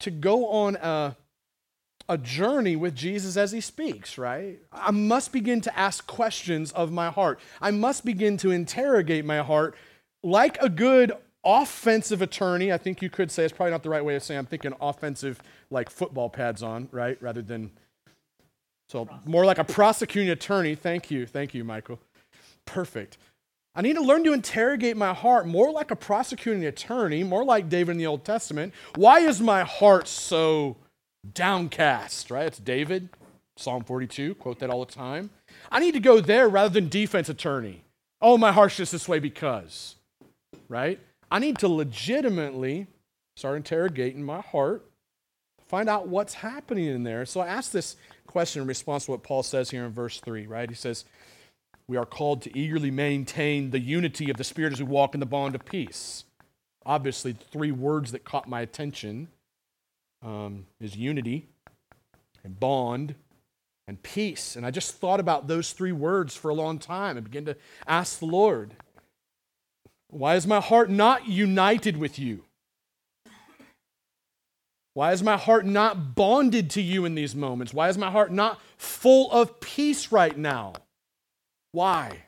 to 0.00 0.10
go 0.10 0.48
on 0.48 0.76
a, 0.76 1.16
a 2.08 2.16
journey 2.18 2.76
with 2.76 2.94
Jesus 2.94 3.36
as 3.36 3.52
he 3.52 3.60
speaks, 3.60 4.16
right? 4.16 4.58
I 4.72 4.90
must 4.90 5.32
begin 5.32 5.60
to 5.62 5.78
ask 5.78 6.06
questions 6.06 6.72
of 6.72 6.92
my 6.92 7.10
heart. 7.10 7.40
I 7.60 7.70
must 7.70 8.04
begin 8.04 8.36
to 8.38 8.50
interrogate 8.50 9.24
my 9.24 9.38
heart 9.38 9.74
like 10.22 10.60
a 10.62 10.68
good 10.68 11.12
offensive 11.44 12.22
attorney. 12.22 12.72
I 12.72 12.78
think 12.78 13.02
you 13.02 13.10
could 13.10 13.30
say 13.30 13.44
it's 13.44 13.52
probably 13.52 13.72
not 13.72 13.82
the 13.82 13.90
right 13.90 14.04
way 14.04 14.16
of 14.16 14.22
saying 14.22 14.38
I'm 14.38 14.46
thinking 14.46 14.72
offensive 14.80 15.40
like 15.70 15.90
football 15.90 16.28
pads 16.28 16.62
on, 16.62 16.88
right? 16.92 17.20
Rather 17.20 17.42
than 17.42 17.70
so 18.88 19.08
more 19.24 19.44
like 19.44 19.58
a 19.58 19.64
prosecuting 19.64 20.30
attorney. 20.30 20.74
Thank 20.74 21.10
you. 21.10 21.26
Thank 21.26 21.54
you, 21.54 21.64
Michael. 21.64 21.98
Perfect. 22.66 23.18
I 23.74 23.82
need 23.82 23.94
to 23.94 24.02
learn 24.02 24.24
to 24.24 24.32
interrogate 24.32 24.96
my 24.96 25.12
heart 25.12 25.46
more 25.46 25.70
like 25.70 25.90
a 25.90 25.96
prosecuting 25.96 26.64
attorney, 26.64 27.22
more 27.22 27.44
like 27.44 27.68
David 27.68 27.92
in 27.92 27.98
the 27.98 28.06
Old 28.06 28.24
Testament. 28.24 28.72
Why 28.94 29.20
is 29.20 29.40
my 29.40 29.64
heart 29.64 30.08
so 30.08 30.76
downcast, 31.34 32.30
right? 32.30 32.46
It's 32.46 32.58
David, 32.58 33.08
Psalm 33.56 33.84
42, 33.84 34.34
quote 34.36 34.58
that 34.60 34.70
all 34.70 34.84
the 34.84 34.92
time. 34.92 35.30
I 35.70 35.80
need 35.80 35.94
to 35.94 36.00
go 36.00 36.20
there 36.20 36.48
rather 36.48 36.72
than 36.72 36.88
defense 36.88 37.28
attorney. 37.28 37.82
Oh, 38.20 38.38
my 38.38 38.52
heart's 38.52 38.76
just 38.76 38.92
this 38.92 39.08
way 39.08 39.18
because, 39.18 39.96
right? 40.68 40.98
I 41.30 41.38
need 41.38 41.58
to 41.58 41.68
legitimately 41.68 42.86
start 43.36 43.56
interrogating 43.56 44.22
my 44.22 44.40
heart, 44.40 44.84
find 45.68 45.88
out 45.88 46.08
what's 46.08 46.34
happening 46.34 46.86
in 46.86 47.02
there. 47.02 47.26
So 47.26 47.40
I 47.40 47.48
ask 47.48 47.72
this 47.72 47.96
question 48.26 48.62
in 48.62 48.68
response 48.68 49.06
to 49.06 49.12
what 49.12 49.22
Paul 49.22 49.42
says 49.42 49.70
here 49.70 49.84
in 49.84 49.92
verse 49.92 50.20
3, 50.20 50.46
right? 50.46 50.68
He 50.68 50.74
says, 50.74 51.04
we 51.88 51.96
are 51.96 52.06
called 52.06 52.42
to 52.42 52.58
eagerly 52.58 52.90
maintain 52.90 53.70
the 53.70 53.78
unity 53.78 54.30
of 54.30 54.36
the 54.36 54.44
Spirit 54.44 54.72
as 54.72 54.80
we 54.80 54.86
walk 54.86 55.14
in 55.14 55.20
the 55.20 55.26
bond 55.26 55.54
of 55.54 55.64
peace. 55.64 56.24
Obviously, 56.84 57.32
three 57.32 57.72
words 57.72 58.12
that 58.12 58.24
caught 58.24 58.48
my 58.48 58.60
attention 58.60 59.28
um, 60.26 60.66
is 60.80 60.96
unity 60.96 61.46
and 62.44 62.58
bond 62.58 63.14
and 63.86 64.02
peace. 64.02 64.56
And 64.56 64.66
I 64.66 64.70
just 64.70 64.96
thought 64.96 65.20
about 65.20 65.46
those 65.46 65.72
three 65.72 65.92
words 65.92 66.34
for 66.36 66.50
a 66.50 66.54
long 66.54 66.78
time 66.78 67.16
and 67.16 67.24
began 67.24 67.44
to 67.46 67.56
ask 67.86 68.18
the 68.18 68.26
Lord, 68.26 68.74
why 70.08 70.34
is 70.34 70.46
my 70.46 70.60
heart 70.60 70.90
not 70.90 71.28
united 71.28 71.96
with 71.96 72.18
you? 72.18 72.42
Why 74.94 75.12
is 75.12 75.22
my 75.22 75.36
heart 75.36 75.66
not 75.66 76.14
bonded 76.14 76.70
to 76.70 76.82
you 76.82 77.04
in 77.04 77.14
these 77.14 77.34
moments? 77.34 77.72
Why 77.74 77.88
is 77.88 77.98
my 77.98 78.10
heart 78.10 78.32
not 78.32 78.60
full 78.78 79.30
of 79.30 79.60
peace 79.60 80.10
right 80.10 80.36
now? 80.36 80.72
Why? 81.72 82.22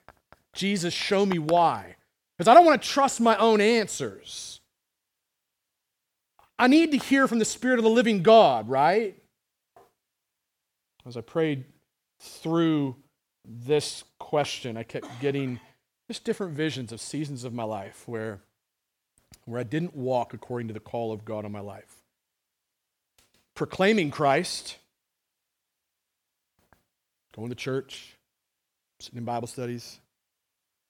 Jesus, 0.55 0.93
show 0.93 1.25
me 1.25 1.39
why. 1.39 1.97
Because 2.37 2.49
I 2.49 2.55
don't 2.55 2.67
want 2.67 2.81
to 2.83 2.89
trust 2.89 3.21
my 3.21 3.37
own 3.39 3.61
answers. 3.61 4.61
I 6.59 6.67
need 6.67 6.91
to 6.93 6.99
hear 6.99 7.29
from 7.29 7.39
the 7.39 7.45
Spirit 7.45 7.79
of 7.79 7.85
the 7.85 7.91
living 7.91 8.23
God, 8.23 8.69
right? 8.69 9.17
As 11.07 11.17
I 11.17 11.21
prayed 11.21 11.65
through 12.21 12.97
this 13.45 14.05
question, 14.19 14.77
I 14.77 14.83
kept 14.83 15.07
getting 15.21 15.61
just 16.09 16.25
different 16.25 16.55
visions 16.55 16.91
of 16.91 17.01
seasons 17.01 17.45
of 17.45 17.55
my 17.55 17.63
life 17.63 18.03
where, 18.07 18.41
where 19.45 19.61
I 19.61 19.63
didn't 19.63 19.95
walk 19.95 20.35
according 20.35 20.69
to 20.69 20.75
the 20.75 20.81
call 20.81 21.13
of 21.13 21.25
God 21.25 21.45
on 21.45 21.53
my 21.53 21.61
life. 21.61 22.03
Proclaiming 23.55 24.11
Christ, 24.11 24.77
going 27.35 27.51
to 27.51 27.55
church, 27.55 28.17
sitting 29.01 29.19
in 29.19 29.25
Bible 29.25 29.47
studies, 29.47 30.01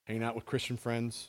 hanging 0.07 0.23
out 0.23 0.35
with 0.35 0.47
Christian 0.47 0.77
friends. 0.77 1.29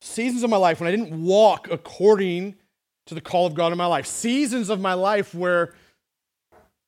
Seasons 0.00 0.42
of 0.42 0.50
my 0.50 0.56
life 0.56 0.80
when 0.80 0.88
I 0.88 0.90
didn't 0.90 1.24
walk 1.24 1.68
according 1.70 2.56
to 3.06 3.14
the 3.14 3.20
call 3.20 3.46
of 3.46 3.54
God 3.54 3.72
in 3.72 3.78
my 3.78 3.86
life. 3.86 4.06
Seasons 4.06 4.68
of 4.68 4.80
my 4.80 4.94
life 4.94 5.34
where 5.34 5.74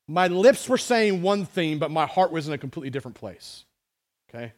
my 0.06 0.26
lips 0.26 0.68
were 0.68 0.78
saying 0.78 1.22
one 1.22 1.44
thing, 1.44 1.78
but 1.78 1.90
my 1.90 2.06
heart 2.06 2.32
was 2.32 2.48
in 2.48 2.54
a 2.54 2.58
completely 2.58 2.90
different 2.90 3.16
place. 3.16 3.64
Okay? 4.28 4.52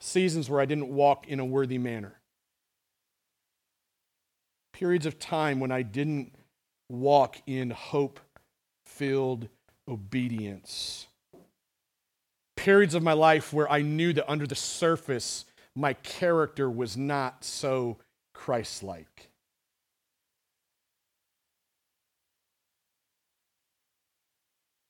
Seasons 0.00 0.50
where 0.50 0.60
I 0.60 0.66
didn't 0.66 0.88
walk 0.88 1.26
in 1.28 1.40
a 1.40 1.44
worthy 1.44 1.78
manner. 1.78 2.20
Periods 4.72 5.06
of 5.06 5.18
time 5.18 5.60
when 5.60 5.70
I 5.70 5.82
didn't 5.82 6.34
walk 6.90 7.40
in 7.46 7.70
hope 7.70 8.20
filled 8.84 9.48
obedience. 9.88 11.06
Periods 12.64 12.94
of 12.94 13.02
my 13.02 13.12
life 13.12 13.52
where 13.52 13.70
I 13.70 13.82
knew 13.82 14.14
that 14.14 14.26
under 14.26 14.46
the 14.46 14.54
surface, 14.54 15.44
my 15.76 15.92
character 15.92 16.70
was 16.70 16.96
not 16.96 17.44
so 17.44 17.98
Christ 18.32 18.82
like. 18.82 19.28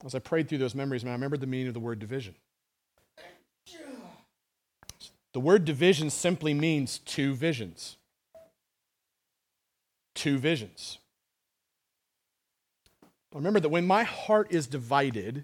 As 0.04 0.14
I 0.14 0.20
prayed 0.20 0.48
through 0.48 0.58
those 0.58 0.76
memories, 0.76 1.04
man, 1.04 1.10
I 1.10 1.14
remembered 1.16 1.40
the 1.40 1.48
meaning 1.48 1.66
of 1.66 1.74
the 1.74 1.80
word 1.80 1.98
division. 1.98 2.36
The 5.32 5.40
word 5.40 5.64
division 5.64 6.10
simply 6.10 6.54
means 6.54 6.98
two 6.98 7.34
visions. 7.34 7.96
Two 10.14 10.38
visions. 10.38 10.98
Remember 13.34 13.58
that 13.58 13.68
when 13.68 13.84
my 13.84 14.04
heart 14.04 14.52
is 14.52 14.68
divided, 14.68 15.42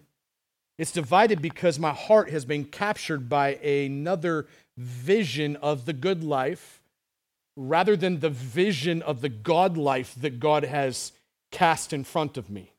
it's 0.81 0.93
divided 0.93 1.43
because 1.43 1.79
my 1.79 1.93
heart 1.93 2.31
has 2.31 2.47
been 2.47 2.65
captured 2.65 3.29
by 3.29 3.57
another 3.57 4.47
vision 4.79 5.57
of 5.57 5.85
the 5.85 5.93
good 5.93 6.25
life 6.25 6.81
rather 7.55 7.99
than 7.99 8.21
the 8.21 8.31
vision 8.31 9.03
of 9.03 9.21
the 9.21 9.29
God 9.29 9.77
life 9.77 10.15
that 10.23 10.41
God 10.41 10.65
has 10.65 11.13
cast 11.53 11.93
in 11.93 12.03
front 12.03 12.39
of 12.39 12.49
me. 12.49 12.73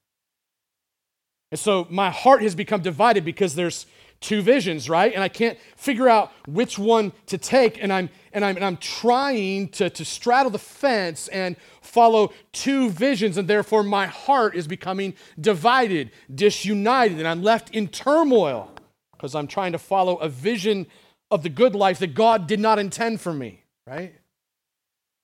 And 1.51 1.59
so 1.59 1.85
my 1.91 2.09
heart 2.09 2.41
has 2.41 2.55
become 2.55 2.81
divided 2.81 3.23
because 3.23 3.53
there's 3.53 3.85
two 4.21 4.41
visions, 4.41 4.89
right? 4.89 5.13
And 5.13 5.23
I 5.23 5.27
can't 5.27 5.57
figure 5.75 6.07
out 6.07 6.31
which 6.47 6.79
one 6.79 7.11
to 7.25 7.37
take. 7.37 7.83
And 7.83 7.91
I'm, 7.91 8.09
and 8.31 8.45
I'm, 8.45 8.55
and 8.55 8.63
I'm 8.63 8.77
trying 8.77 9.69
to, 9.69 9.89
to 9.89 10.05
straddle 10.05 10.51
the 10.51 10.59
fence 10.59 11.27
and 11.27 11.57
follow 11.81 12.31
two 12.53 12.89
visions. 12.91 13.37
And 13.37 13.47
therefore, 13.47 13.83
my 13.83 14.05
heart 14.05 14.55
is 14.55 14.67
becoming 14.67 15.15
divided, 15.39 16.11
disunited, 16.33 17.17
and 17.17 17.27
I'm 17.27 17.41
left 17.41 17.71
in 17.71 17.87
turmoil 17.87 18.71
because 19.11 19.35
I'm 19.35 19.47
trying 19.47 19.73
to 19.73 19.79
follow 19.79 20.15
a 20.17 20.29
vision 20.29 20.87
of 21.31 21.43
the 21.43 21.49
good 21.49 21.75
life 21.75 21.99
that 21.99 22.13
God 22.13 22.47
did 22.47 22.59
not 22.59 22.77
intend 22.77 23.21
for 23.21 23.33
me, 23.33 23.63
right? 23.87 24.13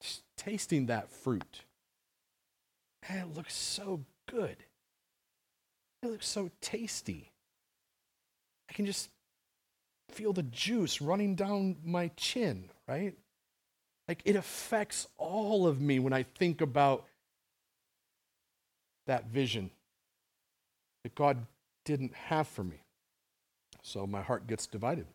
Just 0.01 0.23
tasting 0.37 0.87
that 0.87 1.11
fruit. 1.11 1.63
It 3.09 3.35
looks 3.35 3.55
so 3.55 4.01
good. 4.29 4.57
It 6.03 6.11
looks 6.11 6.27
so 6.27 6.49
tasty. 6.61 7.26
I 8.69 8.73
can 8.73 8.85
just 8.85 9.09
feel 10.09 10.33
the 10.33 10.43
juice 10.43 11.01
running 11.01 11.35
down 11.35 11.77
my 11.83 12.09
chin, 12.15 12.69
right? 12.87 13.13
Like 14.07 14.21
it 14.25 14.35
affects 14.35 15.07
all 15.17 15.67
of 15.67 15.81
me 15.81 15.99
when 15.99 16.13
I 16.13 16.23
think 16.23 16.61
about 16.61 17.05
that 19.05 19.27
vision 19.27 19.69
that 21.03 21.15
God 21.15 21.45
didn't 21.85 22.13
have 22.13 22.47
for 22.47 22.63
me. 22.63 22.81
So 23.81 24.05
my 24.05 24.21
heart 24.21 24.47
gets 24.47 24.67
divided. 24.67 25.07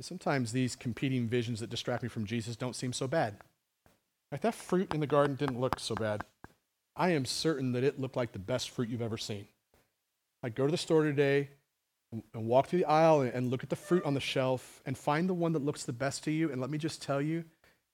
Sometimes 0.00 0.52
these 0.52 0.74
competing 0.74 1.28
visions 1.28 1.60
that 1.60 1.70
distract 1.70 2.02
me 2.02 2.08
from 2.08 2.26
Jesus 2.26 2.56
don't 2.56 2.74
seem 2.74 2.92
so 2.92 3.06
bad. 3.06 3.36
Like 4.32 4.40
that 4.40 4.54
fruit 4.54 4.92
in 4.92 5.00
the 5.00 5.06
garden 5.06 5.36
didn't 5.36 5.60
look 5.60 5.78
so 5.78 5.94
bad. 5.94 6.24
I 6.96 7.10
am 7.10 7.24
certain 7.24 7.72
that 7.72 7.84
it 7.84 8.00
looked 8.00 8.16
like 8.16 8.32
the 8.32 8.38
best 8.38 8.70
fruit 8.70 8.88
you've 8.88 9.02
ever 9.02 9.18
seen. 9.18 9.46
Like, 10.42 10.54
go 10.54 10.66
to 10.66 10.70
the 10.70 10.76
store 10.76 11.02
today 11.02 11.48
and 12.12 12.46
walk 12.46 12.66
through 12.66 12.80
the 12.80 12.84
aisle 12.84 13.22
and 13.22 13.50
look 13.50 13.62
at 13.62 13.70
the 13.70 13.76
fruit 13.76 14.04
on 14.04 14.14
the 14.14 14.20
shelf 14.20 14.80
and 14.86 14.96
find 14.96 15.28
the 15.28 15.34
one 15.34 15.52
that 15.52 15.64
looks 15.64 15.84
the 15.84 15.92
best 15.92 16.22
to 16.24 16.30
you. 16.30 16.52
And 16.52 16.60
let 16.60 16.70
me 16.70 16.78
just 16.78 17.02
tell 17.02 17.20
you, 17.20 17.44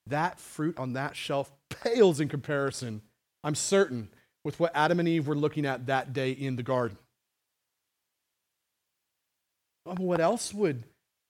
that 0.07 0.39
fruit 0.39 0.77
on 0.77 0.93
that 0.93 1.15
shelf 1.15 1.51
pales 1.69 2.19
in 2.19 2.27
comparison, 2.27 3.01
I'm 3.43 3.55
certain, 3.55 4.09
with 4.43 4.59
what 4.59 4.71
Adam 4.75 4.99
and 4.99 5.07
Eve 5.07 5.27
were 5.27 5.35
looking 5.35 5.65
at 5.65 5.87
that 5.87 6.13
day 6.13 6.31
in 6.31 6.55
the 6.55 6.63
garden. 6.63 6.97
What 9.85 10.19
else 10.19 10.53
would 10.53 10.83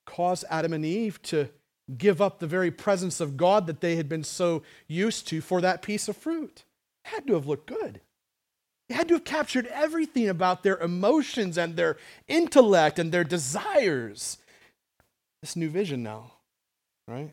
cause 0.05 0.43
Adam 0.49 0.73
and 0.73 0.85
Eve 0.85 1.21
to 1.23 1.49
give 1.97 2.21
up 2.21 2.39
the 2.39 2.47
very 2.47 2.71
presence 2.71 3.21
of 3.21 3.37
God 3.37 3.67
that 3.67 3.81
they 3.81 3.95
had 3.95 4.09
been 4.09 4.23
so 4.23 4.63
used 4.87 5.27
to 5.29 5.39
for 5.39 5.61
that 5.61 5.81
piece 5.81 6.07
of 6.07 6.17
fruit? 6.17 6.63
Had 7.03 7.27
to 7.27 7.33
have 7.33 7.47
looked 7.47 7.67
good. 7.67 8.01
It 8.89 8.93
had 8.95 9.07
to 9.07 9.15
have 9.15 9.23
captured 9.23 9.67
everything 9.67 10.27
about 10.27 10.63
their 10.63 10.77
emotions 10.77 11.57
and 11.57 11.75
their 11.75 11.97
intellect 12.27 12.99
and 12.99 13.11
their 13.11 13.23
desires. 13.23 14.37
This 15.41 15.55
new 15.55 15.69
vision 15.69 16.03
now, 16.03 16.33
right? 17.07 17.31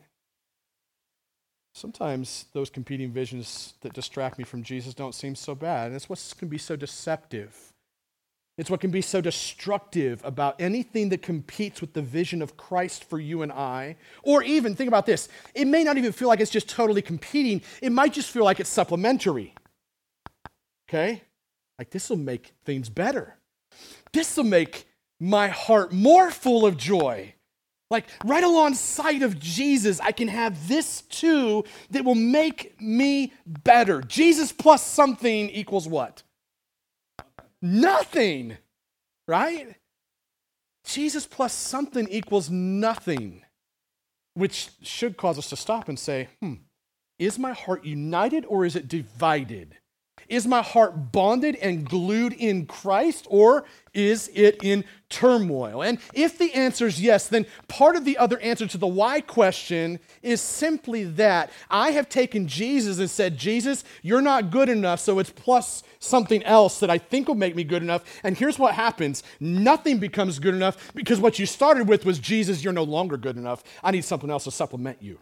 Sometimes 1.75 2.47
those 2.53 2.71
competing 2.71 3.13
visions 3.13 3.75
that 3.83 3.93
distract 3.93 4.39
me 4.39 4.45
from 4.45 4.63
Jesus 4.63 4.95
don't 4.95 5.15
seem 5.15 5.35
so 5.35 5.55
bad. 5.55 5.89
And 5.89 5.97
it's 5.97 6.09
what 6.09 6.35
can 6.39 6.49
be 6.49 6.59
so 6.59 6.77
deceptive 6.77 7.73
it's 8.59 8.69
what 8.69 8.81
can 8.81 8.91
be 8.91 9.03
so 9.03 9.21
destructive 9.21 10.21
about 10.25 10.61
anything 10.61 11.11
that 11.11 11.23
competes 11.23 11.81
with 11.81 11.93
the 11.93 12.03
vision 12.03 12.43
of 12.43 12.57
Christ 12.57 13.05
for 13.05 13.21
you 13.21 13.43
and 13.43 13.53
I. 13.53 13.97
Or 14.25 14.43
even, 14.43 14.75
think 14.75 14.89
about 14.89 15.07
this, 15.07 15.29
it 15.55 15.67
may 15.67 15.85
not 15.85 15.97
even 15.97 16.11
feel 16.11 16.27
like 16.27 16.41
it's 16.41 16.51
just 16.51 16.69
totally 16.69 17.01
competing, 17.01 17.63
it 17.81 17.93
might 17.93 18.13
just 18.13 18.31
feel 18.31 18.43
like 18.43 18.59
it's 18.59 18.69
supplementary. 18.69 19.55
Okay? 20.88 21.23
Like 21.78 21.90
this 21.90 22.11
will 22.11 22.16
make 22.16 22.52
things 22.64 22.88
better. 22.88 23.37
This 24.12 24.37
will 24.37 24.45
make 24.45 24.87
my 25.21 25.49
heart 25.49 25.92
more 25.92 26.30
full 26.30 26.64
of 26.64 26.76
joy. 26.76 27.35
Like 27.90 28.07
right 28.25 28.45
alongside 28.45 29.23
of 29.23 29.38
Jesus, 29.38 30.00
I 30.00 30.12
can 30.12 30.28
have 30.28 30.68
this 30.68 31.02
too 31.02 31.64
that 31.90 32.04
will 32.04 32.14
make 32.14 32.80
me 32.80 33.33
better. 33.47 34.02
Jesus 34.02 34.52
plus 34.52 34.85
something 34.85 35.49
equals 35.50 35.88
what? 35.88 36.23
Nothing, 37.62 38.57
right? 39.26 39.75
Jesus 40.85 41.26
plus 41.26 41.52
something 41.52 42.09
equals 42.09 42.50
nothing, 42.50 43.42
which 44.35 44.71
should 44.83 45.16
cause 45.16 45.38
us 45.38 45.49
to 45.50 45.57
stop 45.57 45.88
and 45.88 45.99
say, 45.99 46.28
hmm, 46.40 46.54
is 47.18 47.38
my 47.38 47.52
heart 47.52 47.85
united 47.85 48.45
or 48.47 48.64
is 48.64 48.76
it 48.76 48.87
divided? 48.88 49.76
Is 50.29 50.47
my 50.47 50.61
heart 50.61 51.11
bonded 51.11 51.57
and 51.57 51.89
glued 51.89 52.35
in 52.35 52.67
Christ, 52.67 53.27
or 53.31 53.65
is 53.95 54.31
it 54.35 54.63
in 54.63 54.85
turmoil? 55.09 55.83
And 55.83 55.99
if 56.13 56.37
the 56.37 56.53
answer 56.53 56.87
is 56.87 57.01
yes, 57.01 57.29
then 57.29 57.47
part 57.67 57.97
of 57.97 58.05
the 58.05 58.19
other 58.19 58.39
answer 58.41 58.67
to 58.67 58.79
the 58.79 58.87
why 58.87 59.23
question 59.23 59.99
is 60.23 60.43
simply 60.43 61.05
that 61.05 61.51
I 61.71 61.93
have 61.93 62.11
taken 62.11 62.47
Jesus 62.47 62.99
and 62.99 63.09
said, 63.09 63.39
Jesus, 63.39 63.85
you're 64.03 64.21
not 64.21 64.51
good 64.51 64.69
enough, 64.69 65.01
so 65.01 65.19
it's 65.19 65.31
plus 65.31 65.83
something 65.99 66.43
else 66.43 66.79
that 66.81 66.91
I 66.91 66.99
think 66.99 67.29
will 67.29 67.35
make 67.35 67.57
me 67.57 67.65
good 67.65 67.83
enough. 67.83 68.05
And 68.23 68.37
here's 68.37 68.59
what 68.59 68.75
happens 68.75 69.23
nothing 69.41 69.99
becomes 69.99 70.39
good 70.39 70.55
enough 70.55 70.93
because 70.95 71.21
what 71.21 71.39
you 71.39 71.47
started 71.47 71.89
with 71.89 72.05
was, 72.05 72.19
Jesus, 72.19 72.63
you're 72.63 72.73
no 72.73 72.85
longer 72.85 73.17
good 73.17 73.37
enough. 73.37 73.65
I 73.83 73.93
need 73.93 74.05
something 74.05 74.31
else 74.31 74.45
to 74.45 74.51
supplement 74.51 75.03
you. 75.03 75.19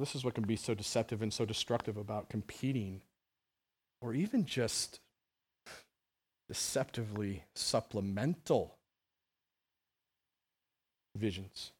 This 0.00 0.14
is 0.14 0.24
what 0.24 0.34
can 0.34 0.44
be 0.44 0.56
so 0.56 0.74
deceptive 0.74 1.20
and 1.20 1.32
so 1.32 1.44
destructive 1.44 1.96
about 1.96 2.30
competing 2.30 3.02
or 4.00 4.14
even 4.14 4.44
just 4.44 5.00
deceptively 6.48 7.44
supplemental 7.54 8.76
visions. 11.16 11.72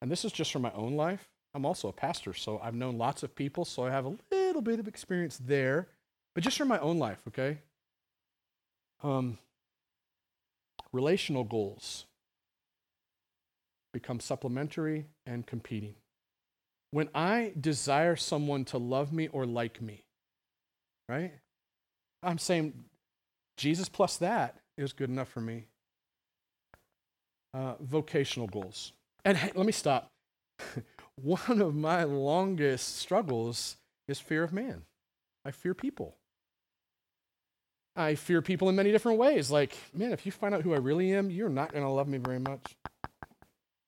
And 0.00 0.10
this 0.10 0.24
is 0.24 0.32
just 0.32 0.52
from 0.52 0.62
my 0.62 0.72
own 0.72 0.94
life. 0.94 1.28
I'm 1.54 1.66
also 1.66 1.88
a 1.88 1.92
pastor, 1.92 2.32
so 2.32 2.58
I've 2.62 2.74
known 2.74 2.96
lots 2.96 3.22
of 3.22 3.34
people, 3.34 3.64
so 3.64 3.84
I 3.84 3.90
have 3.90 4.06
a 4.06 4.16
little 4.30 4.62
bit 4.62 4.80
of 4.80 4.88
experience 4.88 5.38
there. 5.44 5.88
But 6.34 6.44
just 6.44 6.56
from 6.56 6.68
my 6.68 6.78
own 6.78 6.98
life, 6.98 7.20
okay? 7.28 7.58
Um, 9.02 9.38
relational 10.92 11.44
goals 11.44 12.06
become 13.92 14.20
supplementary 14.20 15.06
and 15.26 15.46
competing 15.46 15.94
when 16.92 17.08
I 17.14 17.52
desire 17.58 18.16
someone 18.16 18.64
to 18.66 18.78
love 18.78 19.12
me 19.12 19.26
or 19.28 19.46
like 19.46 19.82
me, 19.82 20.04
right? 21.08 21.32
I'm 22.22 22.38
saying 22.38 22.74
Jesus 23.56 23.88
plus 23.88 24.18
that 24.18 24.58
is 24.78 24.92
good 24.92 25.08
enough 25.08 25.28
for 25.28 25.40
me. 25.40 25.66
Uh, 27.54 27.74
vocational 27.80 28.46
goals. 28.46 28.92
And 29.24 29.36
hey, 29.36 29.52
let 29.54 29.66
me 29.66 29.72
stop. 29.72 30.10
One 31.16 31.60
of 31.60 31.74
my 31.74 32.04
longest 32.04 32.96
struggles 32.96 33.76
is 34.06 34.20
fear 34.20 34.44
of 34.44 34.52
man. 34.52 34.82
I 35.44 35.50
fear 35.50 35.74
people. 35.74 36.16
I 37.96 38.14
fear 38.14 38.40
people 38.40 38.68
in 38.68 38.76
many 38.76 38.90
different 38.90 39.18
ways. 39.18 39.50
Like, 39.50 39.76
man, 39.94 40.12
if 40.12 40.24
you 40.24 40.32
find 40.32 40.54
out 40.54 40.62
who 40.62 40.72
I 40.72 40.78
really 40.78 41.12
am, 41.14 41.30
you're 41.30 41.48
not 41.48 41.72
going 41.72 41.84
to 41.84 41.90
love 41.90 42.08
me 42.08 42.18
very 42.18 42.38
much. 42.38 42.74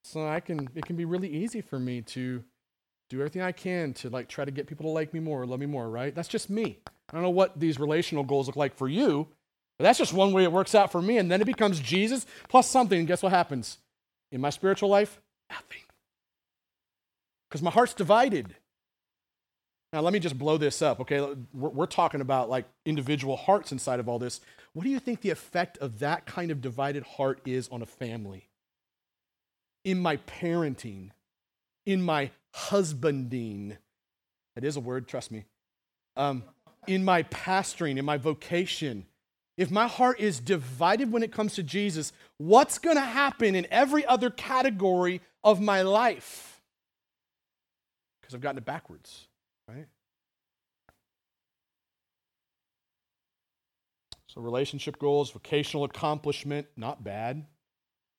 So 0.03 0.27
I 0.27 0.39
can 0.39 0.69
it 0.75 0.85
can 0.85 0.95
be 0.95 1.05
really 1.05 1.29
easy 1.29 1.61
for 1.61 1.79
me 1.79 2.01
to 2.01 2.43
do 3.09 3.19
everything 3.19 3.41
I 3.41 3.51
can 3.51 3.93
to 3.95 4.09
like 4.09 4.27
try 4.27 4.45
to 4.45 4.51
get 4.51 4.67
people 4.67 4.85
to 4.85 4.89
like 4.89 5.13
me 5.13 5.19
more, 5.19 5.45
love 5.45 5.59
me 5.59 5.65
more, 5.65 5.89
right? 5.89 6.13
That's 6.13 6.27
just 6.27 6.49
me. 6.49 6.79
I 7.09 7.13
don't 7.13 7.21
know 7.21 7.29
what 7.29 7.59
these 7.59 7.79
relational 7.79 8.23
goals 8.23 8.47
look 8.47 8.55
like 8.55 8.75
for 8.75 8.87
you, 8.87 9.27
but 9.77 9.83
that's 9.83 9.99
just 9.99 10.13
one 10.13 10.33
way 10.33 10.43
it 10.43 10.51
works 10.51 10.73
out 10.73 10.91
for 10.91 11.01
me. 11.01 11.17
And 11.17 11.29
then 11.29 11.41
it 11.41 11.45
becomes 11.45 11.79
Jesus 11.79 12.25
plus 12.49 12.69
something. 12.69 12.97
And 12.97 13.07
guess 13.07 13.21
what 13.21 13.31
happens? 13.31 13.77
In 14.31 14.41
my 14.41 14.49
spiritual 14.49 14.89
life, 14.89 15.19
nothing. 15.49 15.81
Because 17.49 17.61
my 17.61 17.71
heart's 17.71 17.93
divided. 17.93 18.55
Now, 19.93 20.01
let 20.01 20.11
me 20.11 20.19
just 20.19 20.37
blow 20.37 20.57
this 20.57 20.81
up, 20.81 20.99
okay? 21.01 21.21
We're, 21.53 21.69
we're, 21.69 21.85
talking 21.85 22.19
about 22.19 22.49
like 22.49 22.65
individual 22.85 23.37
hearts 23.37 23.71
inside 23.71 23.99
of 23.99 24.09
all 24.09 24.19
this. 24.19 24.41
What 24.73 24.83
do 24.83 24.89
you 24.89 24.99
think 24.99 25.21
the 25.21 25.29
effect 25.29 25.77
of 25.77 25.99
that 25.99 26.25
kind 26.25 26.51
of 26.51 26.59
divided 26.59 27.03
heart 27.03 27.39
is 27.45 27.69
on 27.69 27.81
a 27.81 27.85
family? 27.85 28.49
In 29.85 29.99
my 29.99 30.17
parenting, 30.17 31.11
in 31.85 32.01
my 32.01 32.31
husbanding. 32.53 33.77
That 34.55 34.63
is 34.63 34.77
a 34.77 34.79
word, 34.79 35.07
trust 35.07 35.31
me. 35.31 35.45
Um, 36.15 36.43
in 36.87 37.03
my 37.03 37.23
pastoring, 37.23 37.97
in 37.97 38.05
my 38.05 38.17
vocation, 38.17 39.05
if 39.57 39.71
my 39.71 39.87
heart 39.87 40.19
is 40.19 40.39
divided 40.39 41.11
when 41.11 41.23
it 41.23 41.31
comes 41.31 41.55
to 41.55 41.63
Jesus, 41.63 42.11
what's 42.37 42.77
going 42.77 42.97
to 42.97 43.01
happen 43.01 43.55
in 43.55 43.65
every 43.71 44.05
other 44.05 44.29
category 44.29 45.21
of 45.43 45.61
my 45.61 45.81
life? 45.81 46.61
Because 48.21 48.35
I've 48.35 48.41
gotten 48.41 48.57
it 48.57 48.65
backwards, 48.65 49.27
right? 49.67 49.87
So, 54.27 54.41
relationship 54.41 54.99
goals, 54.99 55.31
vocational 55.31 55.85
accomplishment, 55.85 56.67
not 56.75 57.03
bad. 57.03 57.45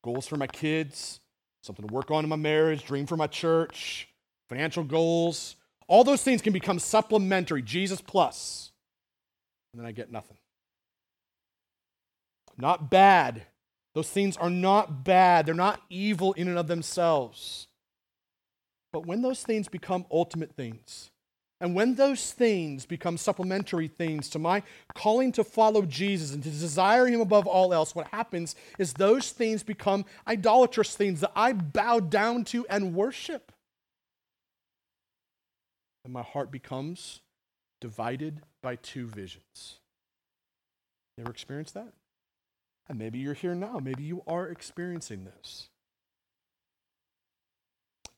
Goals 0.02 0.26
for 0.26 0.36
my 0.36 0.46
kids, 0.46 1.20
something 1.66 1.86
to 1.86 1.92
work 1.92 2.10
on 2.10 2.24
in 2.24 2.30
my 2.30 2.36
marriage, 2.36 2.84
dream 2.84 3.06
for 3.06 3.16
my 3.16 3.26
church, 3.26 4.08
financial 4.48 4.84
goals, 4.84 5.56
all 5.88 6.04
those 6.04 6.22
things 6.22 6.42
can 6.42 6.52
become 6.52 6.78
supplementary, 6.78 7.62
Jesus 7.62 8.00
plus, 8.00 8.70
and 9.72 9.80
then 9.80 9.86
I 9.86 9.92
get 9.92 10.10
nothing. 10.10 10.38
Not 12.56 12.90
bad. 12.90 13.42
Those 13.94 14.08
things 14.08 14.36
are 14.36 14.50
not 14.50 15.04
bad. 15.04 15.46
They're 15.46 15.54
not 15.54 15.80
evil 15.90 16.32
in 16.32 16.48
and 16.48 16.58
of 16.58 16.66
themselves. 16.68 17.66
But 18.92 19.06
when 19.06 19.22
those 19.22 19.42
things 19.42 19.68
become 19.68 20.06
ultimate 20.10 20.54
things, 20.54 21.10
and 21.60 21.74
when 21.74 21.94
those 21.94 22.32
things 22.32 22.84
become 22.84 23.16
supplementary 23.16 23.88
things 23.88 24.28
to 24.30 24.38
my 24.38 24.62
calling 24.94 25.32
to 25.32 25.44
follow 25.44 25.82
Jesus 25.82 26.34
and 26.34 26.42
to 26.42 26.50
desire 26.50 27.06
Him 27.06 27.20
above 27.20 27.46
all 27.46 27.72
else, 27.72 27.94
what 27.94 28.08
happens 28.08 28.54
is 28.78 28.92
those 28.92 29.30
things 29.30 29.62
become 29.62 30.04
idolatrous 30.28 30.94
things 30.94 31.20
that 31.20 31.32
I 31.34 31.52
bow 31.52 32.00
down 32.00 32.44
to 32.46 32.66
and 32.68 32.94
worship 32.94 33.52
and 36.06 36.12
my 36.12 36.22
heart 36.22 36.52
becomes 36.52 37.20
divided 37.80 38.40
by 38.62 38.76
two 38.76 39.08
visions. 39.08 39.80
You 41.16 41.24
ever 41.24 41.32
experienced 41.32 41.74
that? 41.74 41.92
And 42.88 42.96
maybe 42.96 43.18
you're 43.18 43.34
here 43.34 43.56
now. 43.56 43.80
Maybe 43.82 44.04
you 44.04 44.22
are 44.24 44.46
experiencing 44.46 45.24
this. 45.24 45.68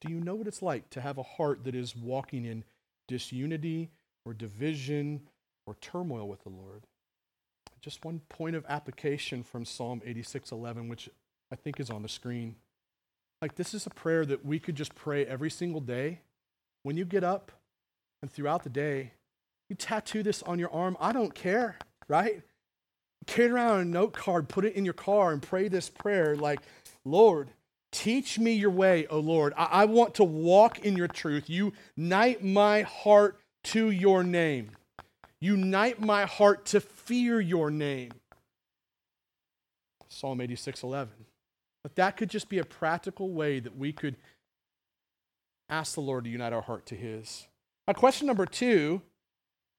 Do 0.02 0.12
you 0.12 0.20
know 0.20 0.34
what 0.34 0.46
it's 0.46 0.60
like 0.60 0.90
to 0.90 1.00
have 1.00 1.16
a 1.16 1.22
heart 1.22 1.64
that 1.64 1.74
is 1.74 1.96
walking 1.96 2.44
in 2.44 2.62
disunity 3.08 3.90
or 4.24 4.32
division 4.32 5.22
or 5.66 5.74
turmoil 5.80 6.28
with 6.28 6.44
the 6.44 6.50
Lord? 6.50 6.84
Just 7.80 8.04
one 8.04 8.20
point 8.28 8.54
of 8.54 8.64
application 8.68 9.42
from 9.42 9.64
Psalm 9.64 10.00
86:11 10.04 10.88
which 10.88 11.08
I 11.50 11.56
think 11.56 11.80
is 11.80 11.90
on 11.90 12.02
the 12.02 12.08
screen. 12.08 12.56
Like 13.42 13.56
this 13.56 13.74
is 13.74 13.86
a 13.86 13.90
prayer 13.90 14.24
that 14.26 14.44
we 14.44 14.60
could 14.60 14.76
just 14.76 14.94
pray 14.94 15.24
every 15.26 15.50
single 15.50 15.80
day. 15.80 16.20
When 16.84 16.96
you 16.96 17.04
get 17.04 17.24
up, 17.24 17.52
and 18.22 18.30
throughout 18.30 18.64
the 18.64 18.70
day. 18.70 19.12
You 19.68 19.76
tattoo 19.76 20.22
this 20.22 20.42
on 20.42 20.58
your 20.58 20.72
arm, 20.72 20.96
I 21.00 21.12
don't 21.12 21.34
care, 21.34 21.78
right? 22.08 22.42
Carry 23.26 23.50
around 23.50 23.80
a 23.80 23.84
note 23.84 24.14
card, 24.14 24.48
put 24.48 24.64
it 24.64 24.74
in 24.74 24.84
your 24.84 24.94
car, 24.94 25.32
and 25.32 25.42
pray 25.42 25.68
this 25.68 25.90
prayer 25.90 26.34
like, 26.36 26.60
Lord, 27.04 27.50
Teach 27.90 28.38
me 28.38 28.52
your 28.52 28.70
way, 28.70 29.06
O 29.06 29.18
Lord. 29.18 29.54
I, 29.56 29.64
I 29.64 29.84
want 29.86 30.14
to 30.16 30.24
walk 30.24 30.80
in 30.80 30.96
your 30.96 31.08
truth. 31.08 31.48
Unite 31.48 32.44
my 32.44 32.82
heart 32.82 33.40
to 33.64 33.90
your 33.90 34.22
name. 34.22 34.70
Unite 35.40 36.00
my 36.00 36.24
heart 36.24 36.66
to 36.66 36.80
fear 36.80 37.40
your 37.40 37.70
name. 37.70 38.12
Psalm 40.08 40.40
86 40.40 40.82
11. 40.82 41.12
But 41.82 41.94
that 41.96 42.16
could 42.16 42.28
just 42.28 42.48
be 42.48 42.58
a 42.58 42.64
practical 42.64 43.30
way 43.30 43.60
that 43.60 43.76
we 43.76 43.92
could 43.92 44.16
ask 45.70 45.94
the 45.94 46.00
Lord 46.00 46.24
to 46.24 46.30
unite 46.30 46.52
our 46.52 46.62
heart 46.62 46.86
to 46.86 46.96
His. 46.96 47.46
My 47.86 47.92
question 47.92 48.26
number 48.26 48.46
two 48.46 49.00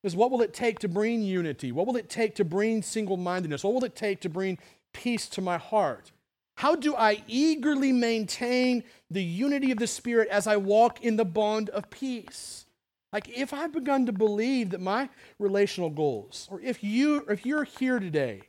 is 0.04 0.16
what 0.16 0.32
will 0.32 0.42
it 0.42 0.54
take 0.54 0.80
to 0.80 0.88
bring 0.88 1.22
unity? 1.22 1.72
What 1.72 1.86
will 1.86 1.98
it 1.98 2.10
take 2.10 2.36
to 2.36 2.46
bring 2.46 2.82
single 2.82 3.18
mindedness? 3.18 3.64
What 3.64 3.74
will 3.74 3.84
it 3.84 3.96
take 3.96 4.22
to 4.22 4.30
bring 4.30 4.58
peace 4.94 5.28
to 5.30 5.42
my 5.42 5.58
heart? 5.58 6.12
How 6.60 6.76
do 6.76 6.94
I 6.94 7.24
eagerly 7.26 7.94
maintain 7.94 8.84
the 9.10 9.24
unity 9.24 9.72
of 9.72 9.78
the 9.78 9.88
Spirit 9.88 10.28
as 10.28 10.46
I 10.46 10.58
walk 10.58 11.02
in 11.02 11.16
the 11.16 11.24
bond 11.24 11.70
of 11.70 11.90
peace? 11.90 12.66
Like 13.14 13.30
if 13.30 13.54
I've 13.54 13.72
begun 13.72 14.08
to 14.08 14.12
believe 14.12 14.72
that 14.72 14.82
my 14.82 15.08
relational 15.40 15.90
goals, 15.90 16.50
or 16.52 16.60
if 16.60 16.84
you 16.84 17.24
if 17.30 17.46
you're 17.46 17.64
here 17.64 17.98
today, 17.98 18.42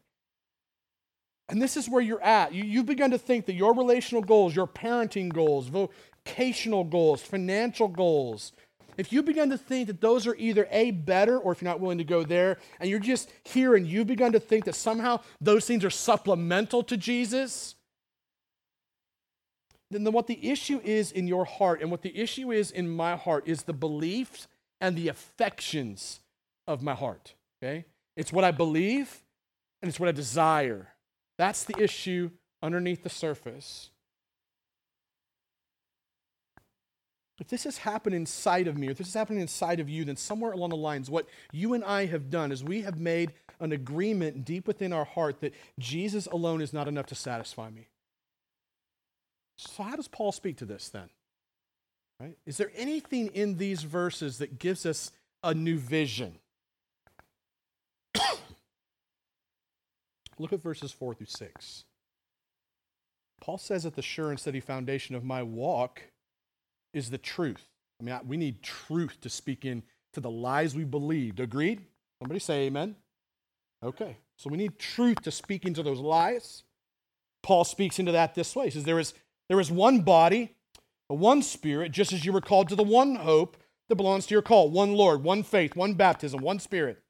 and 1.49 1.63
this 1.63 1.77
is 1.77 1.89
where 1.89 2.03
you're 2.03 2.21
at, 2.21 2.53
you, 2.53 2.65
you've 2.65 2.87
begun 2.87 3.13
to 3.13 3.19
think 3.19 3.47
that 3.47 3.53
your 3.53 3.77
relational 3.77 4.25
goals, 4.25 4.57
your 4.57 4.67
parenting 4.67 5.33
goals, 5.33 5.69
vocational 5.69 6.83
goals, 6.83 7.23
financial 7.23 7.87
goals, 7.87 8.51
if 8.97 9.13
you 9.13 9.23
begin 9.23 9.51
to 9.51 9.57
think 9.57 9.87
that 9.87 10.01
those 10.01 10.27
are 10.27 10.35
either 10.35 10.67
A, 10.73 10.91
better, 10.91 11.39
or 11.39 11.53
if 11.53 11.63
you're 11.63 11.71
not 11.71 11.79
willing 11.79 11.99
to 11.99 12.05
go 12.05 12.25
there, 12.25 12.59
and 12.81 12.91
you're 12.91 12.99
just 12.99 13.31
here 13.45 13.77
and 13.77 13.87
you've 13.87 14.09
begun 14.09 14.33
to 14.33 14.41
think 14.41 14.65
that 14.65 14.75
somehow 14.75 15.21
those 15.41 15.65
things 15.65 15.85
are 15.85 15.91
supplemental 15.91 16.83
to 16.83 16.97
Jesus, 16.97 17.77
then 19.91 20.05
what 20.13 20.27
the 20.27 20.51
issue 20.51 20.81
is 20.85 21.11
in 21.11 21.27
your 21.27 21.45
heart 21.45 21.81
and 21.81 21.91
what 21.91 22.03
the 22.03 22.17
issue 22.17 22.53
is 22.53 22.71
in 22.71 22.89
my 22.89 23.17
heart 23.17 23.47
is 23.47 23.65
the 23.65 23.73
beliefs 23.73 24.47
and 24.81 24.97
the 24.97 25.09
affections 25.09 26.21
of 26.67 26.83
my 26.83 26.95
heart. 26.95 27.35
Okay? 27.63 27.85
It's 28.17 28.33
what 28.33 28.45
I 28.45 28.53
believe 28.53 29.23
and 29.83 29.89
it's 29.89 29.99
what 29.99 30.09
I 30.09 30.13
desire. 30.13 30.89
That's 31.39 31.65
the 31.65 31.79
issue 31.83 32.31
underneath 32.63 33.03
the 33.03 33.09
surface. 33.09 33.91
If 37.41 37.49
this 37.49 37.65
has 37.65 37.79
happened 37.79 38.15
inside 38.15 38.69
of 38.69 38.77
me, 38.77 38.89
if 38.89 38.99
this 38.99 39.09
is 39.09 39.15
happening 39.15 39.41
inside 39.41 39.81
of 39.81 39.89
you, 39.89 40.05
then 40.05 40.17
somewhere 40.17 40.53
along 40.53 40.71
the 40.71 40.77
lines, 40.77 41.09
what 41.09 41.27
you 41.53 41.73
and 41.73 41.83
I 41.83 42.05
have 42.05 42.29
done 42.29 42.53
is 42.53 42.63
we 42.63 42.83
have 42.83 43.01
made 43.01 43.33
an 43.61 43.73
agreement 43.73 44.45
deep 44.45 44.67
within 44.67 44.93
our 44.93 45.07
heart 45.07 45.41
that 45.41 45.55
Jesus 45.79 46.27
alone 46.27 46.61
is 46.61 46.75
not 46.75 46.87
enough 46.87 47.07
to 47.07 47.15
satisfy 47.15 47.71
me. 47.71 47.89
So, 49.69 49.83
how 49.83 49.97
does 49.97 50.09
Paul 50.09 50.33
speak 50.33 50.57
to 50.59 50.65
this 50.65 50.89
then? 50.89 51.11
Right? 52.19 52.37
Is 52.47 52.57
there 52.57 52.73
anything 52.77 53.29
in 53.29 53.59
these 53.59 53.83
verses 53.83 54.39
that 54.39 54.59
gives 54.59 54.87
us 54.87 55.13
a 55.43 55.53
new 55.53 55.79
vision? 55.79 56.39
Look 60.39 60.53
at 60.53 60.63
verses 60.63 60.93
4 60.93 61.15
through 61.15 61.27
6. 61.27 61.85
Paul 63.41 63.59
says 63.59 63.83
that 63.85 63.97
the 63.97 64.03
sure 64.03 64.31
and 64.31 64.41
steady 64.41 64.61
foundation 64.61 65.15
of 65.15 65.25
my 65.25 65.43
walk 65.43 66.03
is 66.93 67.11
the 67.11 67.19
truth. 67.19 67.67
I 68.01 68.05
mean, 68.05 68.19
we 68.27 68.37
need 68.37 68.63
truth 68.63 69.21
to 69.23 69.29
speak 69.29 69.65
in 69.65 69.83
to 70.15 70.21
the 70.21 70.31
lies 70.31 70.75
we 70.75 70.85
believed. 70.85 71.41
Agreed? 71.41 71.83
Somebody 72.19 72.41
say 72.41 72.67
amen. 72.67 72.97
Okay. 73.83 74.17
So 74.37 74.49
we 74.51 74.57
need 74.57 74.79
truth 74.79 75.21
to 75.23 75.31
speak 75.31 75.65
into 75.67 75.83
those 75.83 76.01
lies. 76.01 76.65
Paul 77.43 77.65
speaks 77.65 77.99
into 77.99 78.13
that 78.13 78.35
this 78.35 78.55
way. 78.55 78.67
He 78.67 78.71
says, 78.71 78.85
There 78.85 78.99
is, 78.99 79.15
there 79.51 79.59
is 79.59 79.69
one 79.69 80.03
body, 80.03 80.55
one 81.09 81.43
spirit, 81.43 81.91
just 81.91 82.13
as 82.13 82.25
you 82.25 82.33
were 82.33 82.41
called 82.41 82.69
to 82.69 82.77
the 82.77 82.85
one 82.85 83.17
hope 83.17 83.57
that 83.89 83.97
belongs 83.97 84.27
to 84.27 84.35
your 84.35 84.43
call. 84.43 84.71
One 84.71 84.95
Lord, 84.95 85.25
one 85.25 85.43
faith, 85.43 85.75
one 85.75 85.95
baptism, 85.95 86.41
one 86.41 86.61
spirit. 86.61 87.03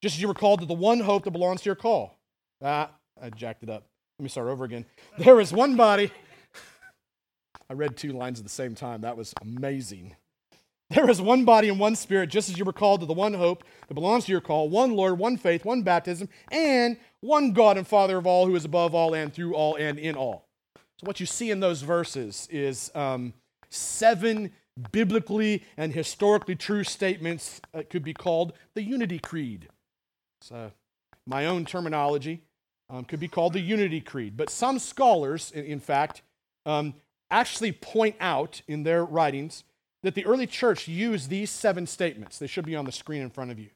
Just 0.00 0.14
as 0.14 0.22
you 0.22 0.28
were 0.28 0.34
called 0.34 0.60
to 0.60 0.66
the 0.66 0.74
one 0.74 1.00
hope 1.00 1.24
that 1.24 1.32
belongs 1.32 1.62
to 1.62 1.66
your 1.66 1.74
call. 1.74 2.16
Ah, 2.62 2.92
I 3.20 3.30
jacked 3.30 3.64
it 3.64 3.68
up. 3.68 3.88
Let 4.20 4.22
me 4.22 4.28
start 4.28 4.46
over 4.46 4.64
again. 4.64 4.84
There 5.18 5.40
is 5.40 5.52
one 5.52 5.74
body. 5.74 6.12
I 7.68 7.72
read 7.72 7.96
two 7.96 8.12
lines 8.12 8.38
at 8.38 8.44
the 8.44 8.48
same 8.48 8.76
time. 8.76 9.00
That 9.00 9.16
was 9.16 9.34
amazing. 9.42 10.14
There 10.90 11.10
is 11.10 11.20
one 11.20 11.44
body 11.44 11.68
and 11.68 11.80
one 11.80 11.96
spirit, 11.96 12.30
just 12.30 12.48
as 12.48 12.58
you 12.58 12.64
were 12.64 12.72
called 12.72 13.00
to 13.00 13.06
the 13.06 13.12
one 13.12 13.34
hope 13.34 13.64
that 13.88 13.94
belongs 13.94 14.26
to 14.26 14.30
your 14.30 14.40
call, 14.40 14.68
one 14.68 14.92
Lord, 14.92 15.18
one 15.18 15.36
faith, 15.36 15.64
one 15.64 15.82
baptism, 15.82 16.28
and 16.52 16.96
one 17.22 17.52
God 17.52 17.76
and 17.76 17.88
Father 17.88 18.18
of 18.18 18.26
all, 18.26 18.46
who 18.46 18.54
is 18.54 18.64
above 18.64 18.94
all 18.94 19.14
and 19.14 19.34
through 19.34 19.56
all 19.56 19.74
and 19.74 19.98
in 19.98 20.14
all. 20.14 20.46
So, 21.02 21.06
what 21.06 21.18
you 21.20 21.26
see 21.26 21.50
in 21.50 21.58
those 21.60 21.82
verses 21.82 22.48
is 22.50 22.90
um, 22.94 23.34
seven 23.70 24.52
biblically 24.92 25.64
and 25.76 25.92
historically 25.92 26.54
true 26.54 26.84
statements 26.84 27.60
that 27.72 27.90
could 27.90 28.04
be 28.04 28.14
called 28.14 28.52
the 28.74 28.82
Unity 28.82 29.18
Creed. 29.18 29.68
It's 30.40 30.52
uh, 30.52 30.70
my 31.26 31.46
own 31.46 31.64
terminology. 31.64 32.42
Um, 32.88 33.04
could 33.04 33.20
be 33.20 33.28
called 33.28 33.54
the 33.54 33.60
Unity 33.60 34.00
Creed. 34.00 34.36
But 34.36 34.50
some 34.50 34.78
scholars, 34.78 35.50
in, 35.52 35.64
in 35.64 35.80
fact, 35.80 36.20
um, 36.66 36.94
actually 37.30 37.72
point 37.72 38.16
out 38.20 38.60
in 38.68 38.82
their 38.82 39.02
writings 39.02 39.64
that 40.02 40.14
the 40.14 40.26
early 40.26 40.46
church 40.46 40.88
used 40.88 41.30
these 41.30 41.50
seven 41.50 41.86
statements. 41.86 42.38
They 42.38 42.46
should 42.46 42.66
be 42.66 42.76
on 42.76 42.84
the 42.84 42.92
screen 42.92 43.22
in 43.22 43.30
front 43.30 43.50
of 43.50 43.58
you. 43.58 43.70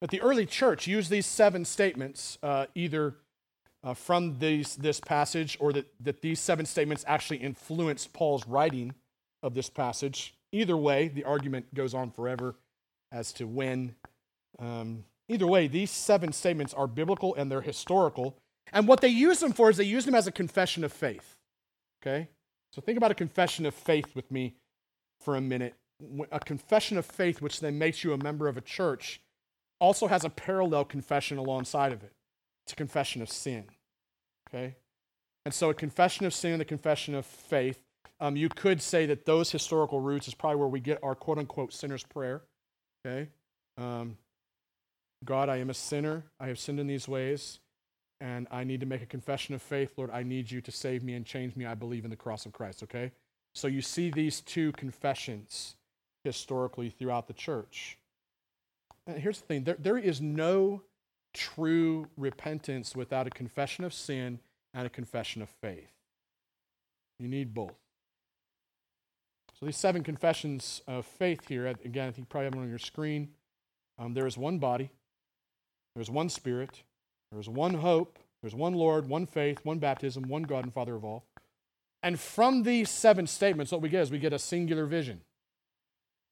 But 0.00 0.10
the 0.10 0.20
early 0.22 0.44
church 0.44 0.88
used 0.88 1.08
these 1.08 1.26
seven 1.26 1.64
statements 1.64 2.36
uh, 2.42 2.66
either 2.74 3.14
uh, 3.84 3.94
from 3.94 4.38
these, 4.38 4.76
this 4.76 5.00
passage 5.00 5.56
or 5.60 5.72
that, 5.72 5.92
that 6.00 6.22
these 6.22 6.40
seven 6.40 6.66
statements 6.66 7.04
actually 7.06 7.38
influenced 7.38 8.12
Paul's 8.12 8.46
writing 8.46 8.94
of 9.42 9.54
this 9.54 9.68
passage. 9.68 10.34
Either 10.52 10.76
way, 10.76 11.08
the 11.08 11.24
argument 11.24 11.72
goes 11.74 11.94
on 11.94 12.10
forever 12.10 12.54
as 13.10 13.32
to 13.34 13.46
when. 13.46 13.94
Um, 14.58 15.04
either 15.28 15.46
way, 15.46 15.66
these 15.66 15.90
seven 15.90 16.32
statements 16.32 16.72
are 16.74 16.86
biblical 16.86 17.34
and 17.34 17.50
they're 17.50 17.60
historical. 17.60 18.36
And 18.72 18.86
what 18.86 19.00
they 19.00 19.08
use 19.08 19.40
them 19.40 19.52
for 19.52 19.70
is 19.70 19.76
they 19.76 19.84
use 19.84 20.04
them 20.04 20.14
as 20.14 20.26
a 20.26 20.32
confession 20.32 20.84
of 20.84 20.92
faith. 20.92 21.36
Okay? 22.02 22.28
So 22.72 22.80
think 22.80 22.96
about 22.96 23.10
a 23.10 23.14
confession 23.14 23.66
of 23.66 23.74
faith 23.74 24.14
with 24.14 24.30
me 24.30 24.54
for 25.20 25.36
a 25.36 25.40
minute. 25.40 25.74
A 26.30 26.40
confession 26.40 26.98
of 26.98 27.06
faith, 27.06 27.40
which 27.40 27.60
then 27.60 27.78
makes 27.78 28.02
you 28.02 28.12
a 28.12 28.18
member 28.18 28.48
of 28.48 28.56
a 28.56 28.60
church, 28.60 29.20
also 29.78 30.06
has 30.06 30.24
a 30.24 30.30
parallel 30.30 30.84
confession 30.84 31.38
alongside 31.38 31.92
of 31.92 32.02
it. 32.02 32.12
It's 32.64 32.72
a 32.72 32.76
confession 32.76 33.22
of 33.22 33.28
sin. 33.28 33.64
Okay? 34.48 34.76
And 35.44 35.52
so 35.52 35.70
a 35.70 35.74
confession 35.74 36.26
of 36.26 36.34
sin 36.34 36.52
and 36.52 36.62
a 36.62 36.66
confession 36.66 37.14
of 37.14 37.26
faith, 37.26 37.78
um, 38.20 38.36
you 38.36 38.48
could 38.48 38.80
say 38.80 39.06
that 39.06 39.24
those 39.24 39.50
historical 39.50 40.00
roots 40.00 40.28
is 40.28 40.34
probably 40.34 40.56
where 40.56 40.68
we 40.68 40.80
get 40.80 40.98
our 41.02 41.14
quote 41.14 41.38
unquote 41.38 41.72
sinner's 41.72 42.04
prayer. 42.04 42.42
Okay? 43.04 43.28
Um, 43.76 44.16
God, 45.24 45.48
I 45.48 45.56
am 45.56 45.70
a 45.70 45.74
sinner. 45.74 46.24
I 46.38 46.48
have 46.48 46.58
sinned 46.58 46.80
in 46.80 46.86
these 46.86 47.08
ways 47.08 47.58
and 48.20 48.46
I 48.52 48.62
need 48.62 48.80
to 48.80 48.86
make 48.86 49.02
a 49.02 49.06
confession 49.06 49.54
of 49.54 49.62
faith. 49.62 49.94
Lord, 49.96 50.10
I 50.12 50.22
need 50.22 50.48
you 50.48 50.60
to 50.60 50.70
save 50.70 51.02
me 51.02 51.14
and 51.14 51.26
change 51.26 51.56
me. 51.56 51.66
I 51.66 51.74
believe 51.74 52.04
in 52.04 52.10
the 52.10 52.16
cross 52.16 52.46
of 52.46 52.52
Christ, 52.52 52.84
okay? 52.84 53.10
So 53.52 53.66
you 53.66 53.82
see 53.82 54.10
these 54.10 54.40
two 54.40 54.70
confessions 54.72 55.74
historically 56.22 56.90
throughout 56.90 57.26
the 57.26 57.32
church. 57.32 57.98
And 59.08 59.18
here's 59.18 59.40
the 59.40 59.46
thing 59.46 59.64
there, 59.64 59.76
there 59.78 59.98
is 59.98 60.20
no 60.20 60.82
true 61.32 62.06
repentance 62.16 62.94
without 62.94 63.26
a 63.26 63.30
confession 63.30 63.84
of 63.84 63.92
sin 63.92 64.38
and 64.74 64.86
a 64.86 64.90
confession 64.90 65.42
of 65.42 65.48
faith. 65.48 65.92
You 67.18 67.28
need 67.28 67.54
both. 67.54 67.74
So 69.58 69.66
these 69.66 69.76
seven 69.76 70.02
confessions 70.02 70.82
of 70.88 71.06
faith 71.06 71.48
here, 71.48 71.66
again, 71.66 72.08
I 72.08 72.10
think 72.10 72.18
you 72.18 72.26
probably 72.28 72.46
have 72.46 72.52
them 72.52 72.62
on 72.62 72.68
your 72.68 72.78
screen. 72.78 73.28
Um, 73.98 74.14
there 74.14 74.26
is 74.26 74.36
one 74.36 74.58
body, 74.58 74.90
there 75.94 76.02
is 76.02 76.10
one 76.10 76.28
spirit, 76.28 76.82
there's 77.30 77.48
one 77.48 77.74
hope, 77.74 78.18
there's 78.42 78.54
one 78.54 78.74
Lord, 78.74 79.08
one 79.08 79.26
faith, 79.26 79.60
one 79.62 79.78
baptism, 79.78 80.24
one 80.24 80.42
God 80.42 80.64
and 80.64 80.72
Father 80.72 80.96
of 80.96 81.04
all. 81.04 81.24
And 82.02 82.18
from 82.18 82.64
these 82.64 82.90
seven 82.90 83.26
statements, 83.28 83.70
what 83.70 83.80
we 83.80 83.88
get 83.88 84.02
is 84.02 84.10
we 84.10 84.18
get 84.18 84.32
a 84.32 84.38
singular 84.38 84.86
vision. 84.86 85.20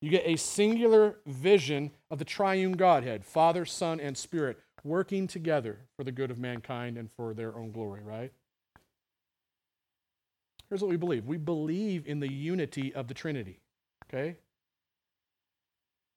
You 0.00 0.10
get 0.10 0.24
a 0.26 0.36
singular 0.36 1.18
vision 1.26 1.92
of 2.10 2.18
the 2.18 2.24
triune 2.24 2.72
Godhead, 2.72 3.24
Father, 3.24 3.64
Son, 3.64 4.00
and 4.00 4.16
Spirit, 4.16 4.58
working 4.84 5.26
together 5.26 5.78
for 5.96 6.04
the 6.04 6.12
good 6.12 6.30
of 6.30 6.38
mankind 6.38 6.96
and 6.96 7.10
for 7.12 7.34
their 7.34 7.56
own 7.56 7.70
glory, 7.72 8.02
right? 8.02 8.32
Here's 10.68 10.82
what 10.82 10.90
we 10.90 10.96
believe 10.96 11.26
we 11.26 11.36
believe 11.36 12.06
in 12.06 12.20
the 12.20 12.32
unity 12.32 12.94
of 12.94 13.08
the 13.08 13.14
Trinity, 13.14 13.60
okay? 14.08 14.36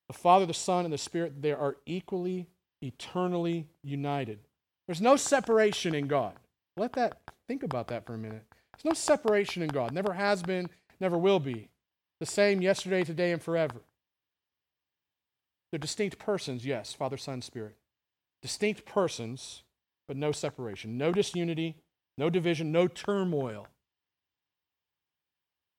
The 0.08 0.13
Father, 0.13 0.45
the 0.45 0.54
Son, 0.54 0.86
and 0.86 0.93
the 0.93 0.97
Spirit, 0.97 1.41
they 1.41 1.54
are 1.54 1.78
equally, 1.86 2.47
eternally 2.82 3.67
united. 3.84 4.39
There's 4.86 5.02
no 5.02 5.15
separation 5.15 5.95
in 5.95 6.08
God. 6.08 6.34
Let 6.78 6.93
that, 6.93 7.19
think 7.47 7.63
about 7.63 7.88
that 7.88 8.06
for 8.06 8.13
a 8.13 8.17
minute. 8.17 8.43
There's 8.73 8.86
no 8.86 8.93
separation 8.93 9.63
in 9.63 9.69
God. 9.69 9.91
Never 9.91 10.13
has 10.13 10.43
been, 10.43 10.69
never 10.99 11.17
will 11.17 11.39
be. 11.39 11.69
The 12.19 12.26
same 12.26 12.62
yesterday, 12.62 13.04
today, 13.04 13.32
and 13.32 13.41
forever. 13.41 13.82
They're 15.71 15.80
distinct 15.80 16.19
persons, 16.19 16.65
yes, 16.65 16.93
Father, 16.93 17.17
Son, 17.17 17.41
Spirit. 17.41 17.76
Distinct 18.43 18.86
persons, 18.86 19.63
but 20.08 20.17
no 20.17 20.34
separation. 20.34 20.97
No 20.97 21.13
disunity, 21.13 21.77
no 22.17 22.29
division, 22.29 22.71
no 22.71 22.88
turmoil. 22.88 23.67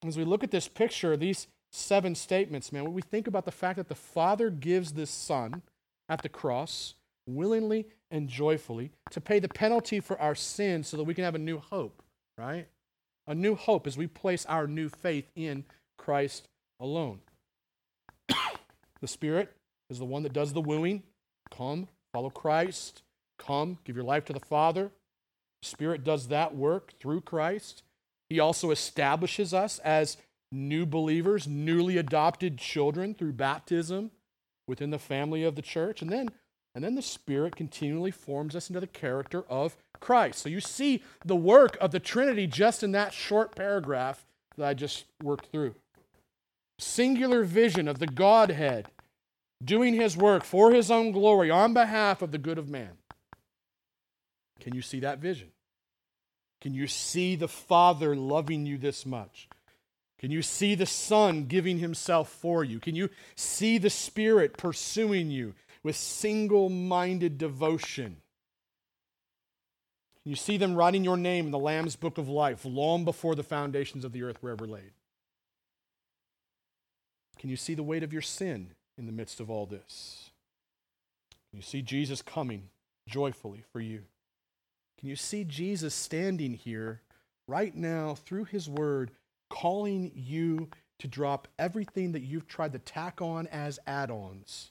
As 0.05 0.17
we 0.17 0.25
look 0.25 0.43
at 0.43 0.51
this 0.51 0.67
picture, 0.67 1.17
these 1.17 1.47
seven 1.71 2.15
statements, 2.15 2.73
man, 2.73 2.85
when 2.85 2.95
we 2.95 3.03
think 3.03 3.27
about 3.27 3.45
the 3.45 3.53
fact 3.53 3.77
that 3.77 3.89
the 3.89 3.95
Father 3.95 4.49
gives 4.49 4.93
this 4.93 5.11
Son 5.11 5.63
at 6.09 6.23
the 6.23 6.29
cross 6.29 6.95
willingly 7.27 7.87
and 8.11 8.29
joyfully 8.29 8.93
to 9.11 9.21
pay 9.21 9.39
the 9.39 9.49
penalty 9.49 10.01
for 10.01 10.19
our 10.19 10.35
sins 10.35 10.89
so 10.89 10.97
that 10.97 11.05
we 11.05 11.15
can 11.15 11.25
have 11.25 11.35
a 11.35 11.39
new 11.39 11.59
hope, 11.59 12.03
right? 12.39 12.67
A 13.27 13.35
new 13.35 13.55
hope 13.55 13.87
as 13.87 13.99
we 13.99 14.07
place 14.07 14.47
our 14.47 14.67
new 14.67 14.89
faith 14.89 15.31
in 15.37 15.65
Christ 15.99 16.49
alone. 16.81 17.21
the 19.01 19.09
Spirit 19.09 19.53
is 19.91 19.99
the 19.99 20.05
one 20.07 20.23
that 20.23 20.33
does 20.33 20.55
the 20.55 20.61
wooing. 20.61 21.03
Come, 21.51 21.89
follow 22.15 22.31
Christ. 22.31 23.03
Come, 23.39 23.79
give 23.85 23.97
your 23.97 24.05
life 24.05 24.25
to 24.27 24.33
the 24.33 24.39
Father. 24.39 24.93
The 25.63 25.69
Spirit 25.69 26.05
does 26.05 26.29
that 26.29 26.55
work 26.55 26.93
through 27.01 27.23
Christ. 27.23 27.83
He 28.31 28.39
also 28.39 28.71
establishes 28.71 29.53
us 29.53 29.81
as 29.81 30.17
new 30.53 30.87
believers, 30.87 31.49
newly 31.49 31.99
adopted 31.99 32.57
children 32.57 33.15
through 33.15 33.33
baptism 33.33 34.13
within 34.69 34.91
the 34.91 34.99
family 34.99 35.43
of 35.43 35.57
the 35.57 35.63
church. 35.63 36.03
And 36.03 36.11
then, 36.11 36.29
and 36.75 36.85
then 36.85 36.95
the 36.95 37.03
Spirit 37.03 37.57
continually 37.57 38.13
forms 38.13 38.55
us 38.55 38.71
into 38.71 38.81
the 38.81 38.87
character 38.87 39.45
of 39.51 39.77
Christ. 39.99 40.39
So 40.39 40.49
you 40.49 40.61
see 40.61 41.03
the 41.25 41.35
work 41.35 41.77
of 41.81 41.91
the 41.91 42.01
Trinity 42.01 42.47
just 42.47 42.85
in 42.85 42.93
that 42.93 43.13
short 43.13 43.57
paragraph 43.57 44.25
that 44.57 44.67
I 44.67 44.75
just 44.75 45.07
worked 45.21 45.47
through. 45.47 45.75
Singular 46.79 47.43
vision 47.43 47.89
of 47.89 47.99
the 47.99 48.07
Godhead 48.07 48.89
doing 49.65 49.95
his 49.95 50.17
work 50.17 50.45
for 50.45 50.73
his 50.73 50.91
own 50.91 51.13
glory 51.13 51.51
on 51.51 51.73
behalf 51.75 52.23
of 52.23 52.31
the 52.31 52.39
good 52.39 52.59
of 52.59 52.69
man. 52.69 52.93
Can 54.61 54.75
you 54.75 54.83
see 54.83 55.01
that 55.01 55.19
vision? 55.19 55.51
Can 56.61 56.75
you 56.75 56.87
see 56.87 57.37
the 57.37 57.49
Father 57.49 58.17
loving 58.17 58.67
you 58.67 58.79
this 58.79 59.05
much? 59.05 59.49
Can 60.19 60.31
you 60.31 60.41
see 60.41 60.75
the 60.75 60.87
Son 60.87 61.45
giving 61.45 61.79
himself 61.79 62.31
for 62.31 62.65
you? 62.65 62.81
Can 62.81 62.95
you 62.95 63.11
see 63.37 63.77
the 63.77 63.91
Spirit 63.91 64.57
pursuing 64.57 65.31
you 65.31 65.55
with 65.83 65.97
single 65.97 66.71
minded 66.71 67.37
devotion? 67.37 68.17
Can 70.23 70.31
you 70.31 70.37
see 70.37 70.57
them 70.57 70.75
writing 70.75 71.05
your 71.05 71.19
name 71.19 71.45
in 71.45 71.53
the 71.53 71.59
Lamb's 71.59 71.97
book 71.97 72.17
of 72.17 72.31
life 72.31 72.65
long 72.65 73.05
before 73.05 73.35
the 73.35 73.43
foundations 73.43 74.07
of 74.07 74.13
the 74.13 74.23
earth 74.23 74.43
were 74.43 74.51
ever 74.51 74.67
laid? 74.67 74.93
Can 77.39 77.51
you 77.51 77.57
see 77.57 77.75
the 77.75 77.83
weight 77.83 78.03
of 78.03 78.15
your 78.15 78.23
sin 78.23 78.71
in 78.97 79.07
the 79.07 79.13
midst 79.13 79.41
of 79.41 79.51
all 79.51 79.67
this? 79.67 80.31
Can 81.51 81.59
you 81.59 81.63
see 81.63 81.83
Jesus 81.83 82.23
coming 82.23 82.69
joyfully 83.09 83.65
for 83.73 83.81
you? 83.81 84.03
Can 84.99 85.09
you 85.09 85.17
see 85.17 85.45
Jesus 85.45 85.95
standing 85.95 86.55
here 86.55 87.03
right 87.47 87.75
now 87.75 88.15
through 88.15 88.45
his 88.45 88.69
word, 88.69 89.11
calling 89.51 90.11
you 90.15 90.69
to 90.99 91.09
drop 91.09 91.49
everything 91.59 92.13
that 92.13 92.23
you've 92.23 92.47
tried 92.47 92.73
to 92.73 92.79
tack 92.79 93.21
on 93.21 93.47
as 93.49 93.79
add 93.87 94.11
ons? 94.11 94.71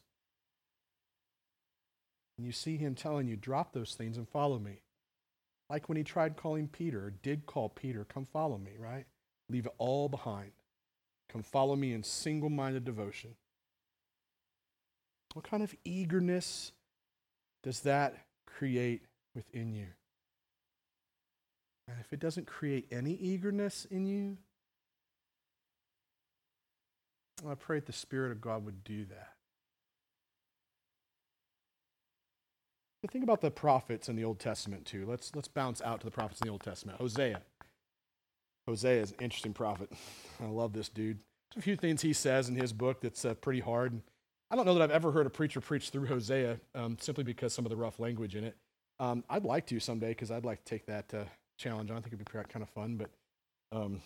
And 2.37 2.45
you 2.45 2.51
see 2.51 2.77
him 2.77 2.95
telling 2.95 3.27
you, 3.27 3.35
drop 3.35 3.73
those 3.73 3.93
things 3.93 4.17
and 4.17 4.27
follow 4.27 4.57
me. 4.57 4.79
Like 5.69 5.87
when 5.87 5.97
he 5.97 6.03
tried 6.03 6.35
calling 6.35 6.67
Peter, 6.67 7.05
or 7.05 7.11
did 7.11 7.45
call 7.45 7.69
Peter, 7.69 8.05
come 8.05 8.25
follow 8.25 8.57
me, 8.57 8.71
right? 8.77 9.05
Leave 9.49 9.67
it 9.67 9.73
all 9.77 10.09
behind. 10.09 10.51
Come 11.29 11.43
follow 11.43 11.75
me 11.75 11.93
in 11.93 12.03
single 12.03 12.49
minded 12.49 12.85
devotion. 12.85 13.35
What 15.33 15.49
kind 15.49 15.63
of 15.63 15.73
eagerness 15.83 16.71
does 17.63 17.81
that 17.81 18.15
create 18.45 19.03
within 19.35 19.73
you? 19.73 19.87
And 21.87 21.97
if 21.99 22.13
it 22.13 22.19
doesn't 22.19 22.47
create 22.47 22.87
any 22.91 23.13
eagerness 23.13 23.85
in 23.89 24.05
you, 24.05 24.37
I 27.47 27.55
pray 27.55 27.77
that 27.77 27.87
the 27.87 27.93
Spirit 27.93 28.31
of 28.31 28.39
God 28.39 28.63
would 28.65 28.83
do 28.83 29.05
that. 29.05 29.33
But 33.01 33.11
think 33.11 33.23
about 33.23 33.41
the 33.41 33.51
prophets 33.51 34.07
in 34.07 34.15
the 34.15 34.23
Old 34.23 34.39
Testament 34.39 34.85
too. 34.85 35.05
Let's 35.05 35.35
let's 35.35 35.49
bounce 35.49 35.81
out 35.81 35.99
to 35.99 36.05
the 36.05 36.11
prophets 36.11 36.39
in 36.39 36.47
the 36.47 36.51
Old 36.51 36.63
Testament. 36.63 36.99
Hosea. 36.99 37.41
Hosea 38.65 39.01
is 39.01 39.11
an 39.11 39.17
interesting 39.19 39.53
prophet. 39.53 39.91
I 40.41 40.47
love 40.47 40.71
this 40.71 40.87
dude. 40.87 41.19
There's 41.53 41.61
a 41.61 41.63
few 41.63 41.75
things 41.75 42.01
he 42.01 42.13
says 42.13 42.47
in 42.47 42.55
his 42.55 42.71
book 42.71 43.01
that's 43.01 43.25
uh, 43.25 43.33
pretty 43.33 43.59
hard. 43.59 44.01
I 44.53 44.55
don't 44.55 44.67
know 44.67 44.75
that 44.75 44.83
I've 44.83 44.91
ever 44.91 45.11
heard 45.11 45.25
a 45.25 45.31
preacher 45.31 45.59
preach 45.59 45.89
through 45.89 46.05
Hosea 46.05 46.59
um, 46.75 46.95
simply 47.01 47.23
because 47.23 47.55
some 47.55 47.65
of 47.65 47.71
the 47.71 47.75
rough 47.75 47.99
language 47.99 48.35
in 48.35 48.43
it. 48.43 48.55
Um, 48.99 49.23
I'd 49.27 49.45
like 49.45 49.65
to 49.67 49.79
someday 49.79 50.09
because 50.09 50.29
I'd 50.29 50.45
like 50.45 50.63
to 50.63 50.69
take 50.69 50.85
that 50.85 51.11
uh, 51.11 51.23
challenge 51.57 51.89
on. 51.89 51.97
I 51.97 52.01
think 52.01 52.13
it'd 52.13 52.19
be 52.19 52.31
kind 52.31 52.61
of 52.61 52.69
fun. 52.69 52.95
But 52.95 53.09
um, 53.75 54.03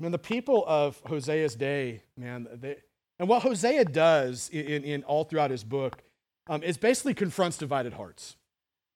man, 0.00 0.12
the 0.12 0.18
people 0.18 0.64
of 0.66 0.98
Hosea's 1.04 1.56
day, 1.56 2.04
man, 2.16 2.48
they, 2.54 2.76
and 3.18 3.28
what 3.28 3.42
Hosea 3.42 3.84
does 3.84 4.48
in, 4.48 4.64
in, 4.64 4.84
in 4.84 5.02
all 5.02 5.24
throughout 5.24 5.50
his 5.50 5.62
book 5.62 6.02
um, 6.48 6.62
is 6.62 6.78
basically 6.78 7.12
confronts 7.12 7.58
divided 7.58 7.92
hearts. 7.92 8.36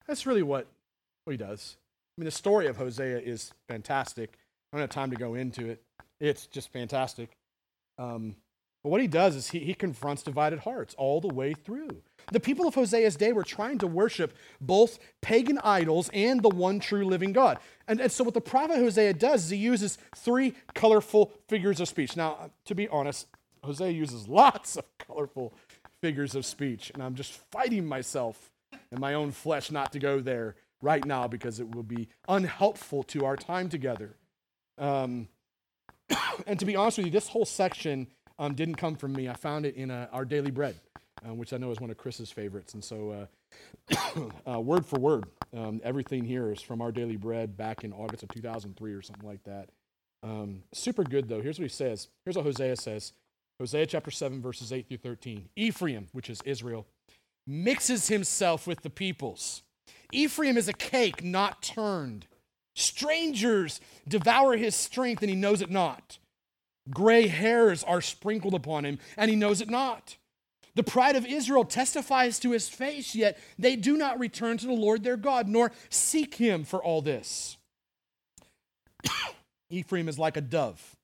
That's 0.07 0.25
really 0.25 0.43
what, 0.43 0.67
what 1.25 1.33
he 1.33 1.37
does. 1.37 1.77
I 2.17 2.23
mean, 2.23 2.25
the 2.25 2.31
story 2.31 2.69
of 2.69 2.79
Hosea 2.79 3.19
is 3.19 3.53
fantastic. 3.69 4.39
I 4.73 4.79
don't 4.79 4.81
have 4.81 4.89
time 4.89 5.11
to 5.11 5.17
go 5.17 5.35
into 5.35 5.69
it. 5.69 5.83
It's 6.21 6.47
just 6.47 6.73
fantastic. 6.73 7.37
Um, 7.99 8.37
but 8.83 8.91
what 8.91 9.01
he 9.01 9.07
does 9.07 9.37
is 9.37 9.49
he, 9.49 9.59
he 9.61 9.75
confronts 9.75 10.23
divided 10.23 10.61
hearts 10.61 10.95
all 10.97 11.21
the 11.21 11.33
way 11.33 11.53
through. 11.53 12.03
The 12.33 12.41
people 12.41 12.67
of 12.67 12.75
Hosea's 12.75 13.17
day 13.17 13.33
were 13.33 13.45
trying 13.45 13.79
to 13.79 13.87
worship 13.87 14.35
both 14.61 14.99
pagan 15.21 15.59
idols 15.63 16.11
and 16.15 16.43
the 16.43 16.49
one 16.49 16.81
true 16.81 17.05
living 17.05 17.33
God. 17.33 17.59
And, 17.89 18.01
and 18.01 18.11
so, 18.11 18.25
what 18.25 18.35
the 18.35 18.41
prophet 18.41 18.77
Hosea 18.77 19.15
does 19.15 19.45
is 19.45 19.51
he 19.51 19.57
uses 19.57 19.99
three 20.17 20.55
colorful 20.75 21.33
figures 21.49 21.81
of 21.81 21.89
speech. 21.89 22.17
Now, 22.17 22.51
to 22.67 22.75
be 22.75 22.89
honest, 22.89 23.27
Hosea 23.63 23.91
uses 23.91 24.29
lots 24.29 24.77
of 24.77 24.85
colorful 24.99 25.53
figures 26.01 26.35
of 26.35 26.47
speech, 26.47 26.91
and 26.95 27.03
I'm 27.03 27.15
just 27.15 27.33
fighting 27.51 27.85
myself 27.87 28.51
in 28.91 29.01
my 29.01 29.15
own 29.15 29.33
flesh 29.33 29.71
not 29.71 29.93
to 29.93 29.99
go 29.99 30.21
there 30.21 30.55
right 30.81 31.05
now 31.05 31.29
because 31.29 31.61
it 31.61 31.75
will 31.75 31.83
be 31.83 32.09
unhelpful 32.29 33.03
to 33.05 33.25
our 33.27 33.37
time 33.37 33.69
together. 33.69 34.17
Um, 34.79 35.29
and 36.47 36.59
to 36.59 36.65
be 36.65 36.77
honest 36.77 36.99
with 36.99 37.07
you, 37.07 37.13
this 37.13 37.29
whole 37.29 37.45
section 37.45 38.07
um, 38.41 38.55
didn't 38.55 38.77
come 38.77 38.97
from 38.97 39.13
me. 39.13 39.29
I 39.29 39.35
found 39.35 39.67
it 39.67 39.77
in 39.77 39.91
uh, 39.91 40.09
Our 40.13 40.25
Daily 40.25 40.51
Bread, 40.51 40.75
uh, 41.25 41.35
which 41.35 41.53
I 41.53 41.59
know 41.59 41.71
is 41.71 41.79
one 41.79 41.91
of 41.91 41.99
Chris's 41.99 42.31
favorites. 42.33 42.73
And 42.73 42.83
so, 42.83 43.29
uh, 43.93 44.31
uh, 44.55 44.61
word 44.61 44.87
for 44.87 44.99
word, 44.99 45.27
um, 45.55 45.81
everything 45.85 46.25
here 46.25 46.51
is 46.51 46.63
from 46.63 46.81
Our 46.81 46.91
Daily 46.91 47.17
Bread 47.17 47.57
back 47.57 47.85
in 47.85 47.93
August 47.93 48.23
of 48.23 48.31
2003 48.31 48.95
or 48.95 49.03
something 49.03 49.29
like 49.29 49.45
that. 49.45 49.69
Um, 50.23 50.63
super 50.73 51.05
good, 51.05 51.29
though. 51.29 51.43
Here's 51.43 51.59
what 51.59 51.65
he 51.65 51.69
says. 51.69 52.09
Here's 52.25 52.37
what 52.37 52.47
Hosea 52.47 52.77
says 52.77 53.13
Hosea 53.61 53.87
chapter 53.87 54.11
7, 54.11 54.41
verses 54.41 54.73
8 54.73 54.89
through 54.89 54.97
13. 54.97 55.51
Ephraim, 55.55 56.09
which 56.13 56.31
is 56.31 56.41
Israel, 56.47 56.87
mixes 57.47 58.09
himself 58.09 58.67
with 58.67 58.81
the 58.81 58.91
peoples. 58.91 59.63
Ephraim 60.13 60.57
is 60.57 60.67
a 60.67 60.73
cake 60.73 61.23
not 61.23 61.63
turned. 61.63 62.27
Strangers 62.75 63.81
devour 64.09 64.57
his 64.57 64.75
strength, 64.75 65.21
and 65.21 65.29
he 65.29 65.37
knows 65.37 65.61
it 65.61 65.71
not. 65.71 66.19
Gray 66.91 67.29
hairs 67.29 67.85
are 67.85 68.01
sprinkled 68.01 68.55
upon 68.55 68.85
him, 68.85 68.99
and 69.17 69.31
he 69.31 69.37
knows 69.37 69.61
it 69.61 69.71
not. 69.71 70.17
The 70.75 70.83
pride 70.83 71.17
of 71.17 71.27
Israel 71.27 71.65
testifies 71.65 72.39
to 72.41 72.53
his 72.53 72.69
face, 72.69 73.15
yet 73.15 73.39
they 73.59 73.77
do 73.77 73.97
not 73.97 74.19
return 74.21 74.57
to 74.59 74.67
the 74.67 74.73
Lord 74.73 75.03
their 75.03 75.17
God, 75.17 75.49
nor 75.49 75.73
seek 75.89 76.37
him 76.37 76.65
for 76.65 76.83
all 76.83 77.03
this. 77.03 77.57
Ephraim 79.71 80.09
is 80.09 80.19
like 80.19 80.37
a 80.37 80.41
dove, 80.41 80.97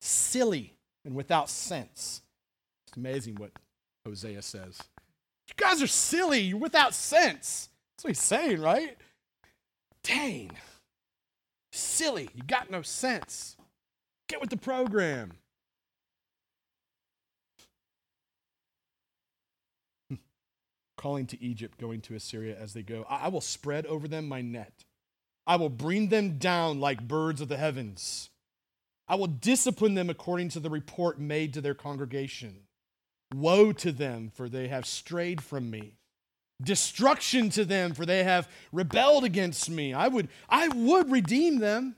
silly 0.00 0.74
and 1.04 1.14
without 1.14 1.48
sense. 1.48 2.22
It's 2.86 2.96
amazing 2.96 3.36
what 3.36 3.52
Hosea 4.06 4.42
says. 4.42 4.78
You 5.48 5.54
guys 5.56 5.82
are 5.82 5.86
silly. 5.86 6.40
You're 6.40 6.58
without 6.58 6.94
sense. 6.94 7.68
That's 7.96 8.04
what 8.04 8.10
he's 8.10 8.20
saying, 8.20 8.60
right? 8.60 8.96
Dang. 10.02 10.50
Silly. 11.72 12.28
You 12.34 12.42
got 12.42 12.70
no 12.70 12.82
sense. 12.82 13.56
Get 14.28 14.40
with 14.40 14.50
the 14.50 14.56
program. 14.56 15.32
Calling 20.96 21.26
to 21.26 21.42
Egypt, 21.42 21.78
going 21.78 22.00
to 22.02 22.14
Assyria 22.14 22.56
as 22.58 22.72
they 22.72 22.82
go. 22.82 23.04
I 23.08 23.28
will 23.28 23.40
spread 23.40 23.86
over 23.86 24.08
them 24.08 24.26
my 24.28 24.40
net. 24.40 24.84
I 25.46 25.56
will 25.56 25.68
bring 25.68 26.08
them 26.08 26.38
down 26.38 26.80
like 26.80 27.06
birds 27.06 27.40
of 27.40 27.48
the 27.48 27.58
heavens. 27.58 28.30
I 29.06 29.16
will 29.16 29.26
discipline 29.26 29.94
them 29.94 30.08
according 30.08 30.48
to 30.50 30.60
the 30.60 30.70
report 30.70 31.18
made 31.18 31.52
to 31.54 31.60
their 31.60 31.74
congregation. 31.74 32.60
Woe 33.34 33.72
to 33.72 33.92
them, 33.92 34.30
for 34.34 34.48
they 34.48 34.68
have 34.68 34.86
strayed 34.86 35.42
from 35.42 35.70
me. 35.70 35.98
Destruction 36.62 37.50
to 37.50 37.64
them, 37.64 37.92
for 37.92 38.06
they 38.06 38.24
have 38.24 38.48
rebelled 38.72 39.24
against 39.24 39.68
me. 39.68 39.92
I 39.92 40.08
would, 40.08 40.28
I 40.48 40.68
would 40.68 41.10
redeem 41.10 41.58
them. 41.58 41.96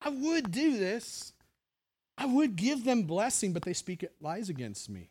I 0.00 0.08
would 0.08 0.50
do 0.50 0.76
this. 0.76 1.32
I 2.18 2.26
would 2.26 2.56
give 2.56 2.84
them 2.84 3.02
blessing, 3.02 3.52
but 3.52 3.62
they 3.62 3.74
speak 3.74 4.04
lies 4.20 4.48
against 4.48 4.88
me. 4.88 5.10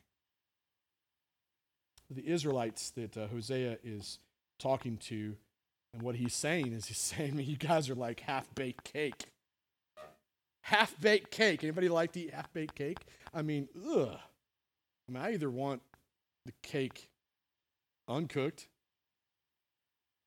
The 2.09 2.27
Israelites 2.27 2.91
that 2.91 3.17
uh, 3.17 3.27
Hosea 3.27 3.77
is 3.83 4.19
talking 4.59 4.97
to, 4.97 5.35
and 5.93 6.01
what 6.01 6.15
he's 6.15 6.33
saying 6.33 6.73
is 6.73 6.85
he's 6.85 6.97
saying, 7.15 7.39
You 7.39 7.57
guys 7.57 7.89
are 7.89 7.95
like 7.95 8.21
half 8.21 8.53
baked 8.55 8.83
cake 8.83 9.25
half 10.65 10.99
baked 10.99 11.29
cake. 11.29 11.63
Anybody 11.63 11.89
like 11.89 12.11
to 12.13 12.21
eat 12.21 12.33
half 12.33 12.51
baked 12.51 12.73
cake? 12.73 12.97
I 13.33 13.43
mean, 13.43 13.69
ugh. 13.87 14.17
I 15.07 15.11
mean, 15.11 15.21
I 15.21 15.33
either 15.33 15.49
want 15.51 15.81
the 16.45 16.53
cake 16.63 17.09
uncooked 18.07 18.67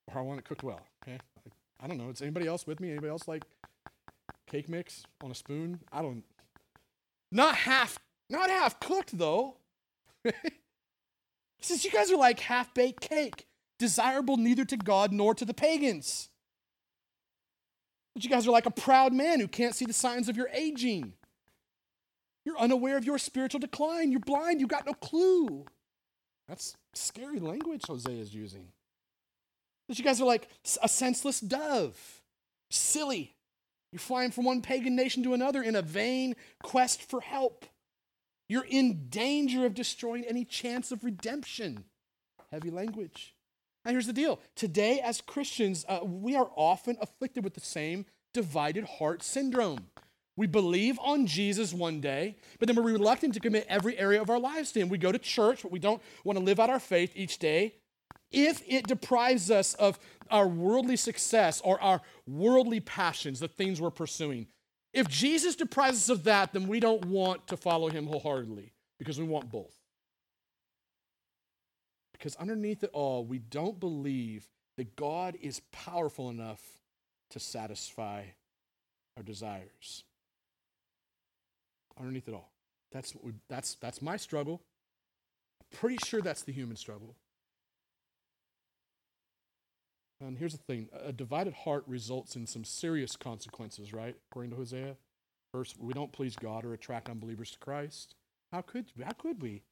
or 0.07 0.21
I 0.21 0.23
want 0.23 0.39
it 0.39 0.45
cooked 0.45 0.63
well. 0.63 0.81
Okay. 1.03 1.19
I 1.81 1.87
don't 1.89 1.99
know. 1.99 2.09
Is 2.09 2.23
anybody 2.23 2.47
else 2.47 2.69
with 2.69 2.79
me? 2.79 2.91
Anybody 2.91 3.11
else 3.11 3.27
like 3.27 3.43
cake 4.47 4.69
mix 4.69 5.03
on 5.23 5.33
a 5.33 5.35
spoon? 5.35 5.81
I 5.93 6.03
don't. 6.03 6.23
Not 7.31 7.57
half, 7.57 7.99
not 8.31 8.51
half 8.51 8.81
cooked 8.81 9.17
though. 9.17 9.57
he 10.25 10.33
says 11.61 11.85
you 11.85 11.91
guys 11.91 12.11
are 12.11 12.17
like 12.17 12.41
half 12.41 12.73
baked 12.75 13.01
cake, 13.01 13.47
desirable 13.79 14.37
neither 14.37 14.65
to 14.65 14.77
God 14.77 15.13
nor 15.13 15.35
to 15.35 15.45
the 15.45 15.55
pagans. 15.55 16.31
But 18.15 18.25
you 18.25 18.31
guys 18.31 18.47
are 18.47 18.51
like 18.51 18.67
a 18.67 18.71
proud 18.71 19.13
man 19.13 19.41
who 19.41 19.49
can't 19.49 19.75
see 19.75 19.85
the 19.85 19.93
signs 19.93 20.29
of 20.29 20.37
your 20.37 20.49
aging. 20.53 21.13
You're 22.45 22.59
unaware 22.59 22.97
of 22.97 23.05
your 23.05 23.19
spiritual 23.19 23.61
decline. 23.61 24.11
You're 24.11 24.21
blind. 24.21 24.61
You 24.61 24.67
got 24.67 24.87
no 24.87 24.95
clue. 24.95 25.67
That's 26.49 26.77
scary 26.95 27.39
language 27.39 27.83
Hosea 27.87 28.21
is 28.21 28.35
using. 28.35 28.69
That 29.89 29.99
you 29.99 30.05
guys 30.05 30.21
are 30.21 30.27
like 30.27 30.49
a 30.83 30.89
senseless 30.89 31.41
dove, 31.41 32.23
silly. 32.71 33.35
You're 33.93 34.01
flying 34.01 34.31
from 34.31 34.45
one 34.45 34.61
pagan 34.61 34.97
nation 34.97 35.23
to 35.23 35.35
another 35.35 35.63
in 35.63 35.75
a 35.75 35.83
vain 35.83 36.35
quest 36.63 37.03
for 37.03 37.21
help. 37.21 37.65
You're 38.49 38.67
in 38.69 39.09
danger 39.09 39.67
of 39.67 39.75
destroying 39.75 40.25
any 40.25 40.45
chance 40.45 40.93
of 40.93 41.05
redemption. 41.05 41.85
Heavy 42.51 42.71
language. 42.71 43.35
And 43.85 43.95
here's 43.95 44.07
the 44.07 44.13
deal 44.13 44.41
today, 44.55 45.01
as 45.01 45.21
Christians, 45.21 45.85
uh, 45.89 46.01
we 46.03 46.35
are 46.37 46.51
often 46.57 46.97
afflicted 47.01 47.45
with 47.45 47.55
the 47.55 47.61
same 47.61 48.07
divided 48.35 48.85
heart 48.85 49.23
syndrome. 49.23 49.87
We 50.37 50.47
believe 50.47 50.99
on 51.03 51.27
Jesus 51.27 51.73
one 51.75 52.01
day, 52.01 52.37
but 52.59 52.69
then 52.69 52.77
we're 52.77 52.93
reluctant 52.93 53.35
to 53.35 53.41
commit 53.41 53.67
every 53.69 53.99
area 53.99 54.23
of 54.23 54.31
our 54.31 54.39
lives 54.39 54.71
to 54.73 54.81
Him. 54.81 54.89
We 54.89 54.99
go 54.99 55.11
to 55.11 55.19
church, 55.19 55.63
but 55.63 55.73
we 55.73 55.79
don't 55.79 56.01
want 56.23 56.39
to 56.39 56.45
live 56.45 56.61
out 56.61 56.71
our 56.71 56.79
faith 56.79 57.13
each 57.17 57.39
day. 57.39 57.75
If 58.31 58.63
it 58.67 58.87
deprives 58.87 59.51
us 59.51 59.75
of 59.75 59.99
our 60.31 60.47
worldly 60.47 60.97
success 60.97 61.61
or 61.65 61.81
our 61.81 62.03
worldly 62.27 62.81
passions, 62.81 63.41
the 63.41 63.49
things 63.49 63.81
we're 63.81 63.91
pursuing, 63.91 64.47
if 64.93 65.09
Jesus 65.09 65.57
deprives 65.57 65.97
us 65.97 66.09
of 66.09 66.25
that, 66.25 66.53
then 66.53 66.67
we 66.67 66.81
don't 66.81 67.05
want 67.07 67.47
to 67.49 67.57
follow 67.57 67.89
Him 67.89 68.07
wholeheartedly 68.07 68.73
because 68.99 69.19
we 69.19 69.25
want 69.25 69.51
both. 69.51 69.75
Because 72.13 72.35
underneath 72.37 72.83
it 72.83 72.91
all, 72.93 73.25
we 73.25 73.39
don't 73.39 73.79
believe 73.79 74.49
that 74.77 74.97
God 74.97 75.37
is 75.41 75.61
powerful 75.73 76.31
enough 76.31 76.61
to 77.31 77.39
satisfy 77.39 78.25
our 79.17 79.23
desires 79.23 80.05
underneath 81.99 82.29
it 82.29 82.35
all. 82.35 82.53
That's, 82.91 83.15
what 83.15 83.25
we, 83.25 83.33
that's, 83.49 83.75
that's 83.75 84.01
my 84.01 84.17
struggle. 84.17 84.63
Pretty 85.71 85.99
sure 86.07 86.23
that's 86.23 86.43
the 86.43 86.53
human 86.53 86.77
struggle. 86.77 87.15
And 90.21 90.39
here's 90.39 90.53
the 90.53 90.59
thing 90.59 90.89
a 90.93 91.13
divided 91.13 91.55
heart 91.55 91.85
results 91.87 92.37
in 92.37 92.47
some 92.47 92.65
serious 92.65 93.17
consequences, 93.17 93.93
right? 93.93 94.17
According 94.31 94.51
to 94.51 94.57
Hosea. 94.57 94.97
First, 95.53 95.77
we 95.81 95.95
don't 95.95 96.13
please 96.13 96.37
God 96.37 96.65
or 96.65 96.75
attract 96.75 97.09
unbelievers 97.09 97.51
to 97.53 97.59
Christ. 97.59 98.15
How 98.53 98.61
could, 98.61 98.87
how 99.03 99.13
could 99.13 99.41
we? 99.41 99.63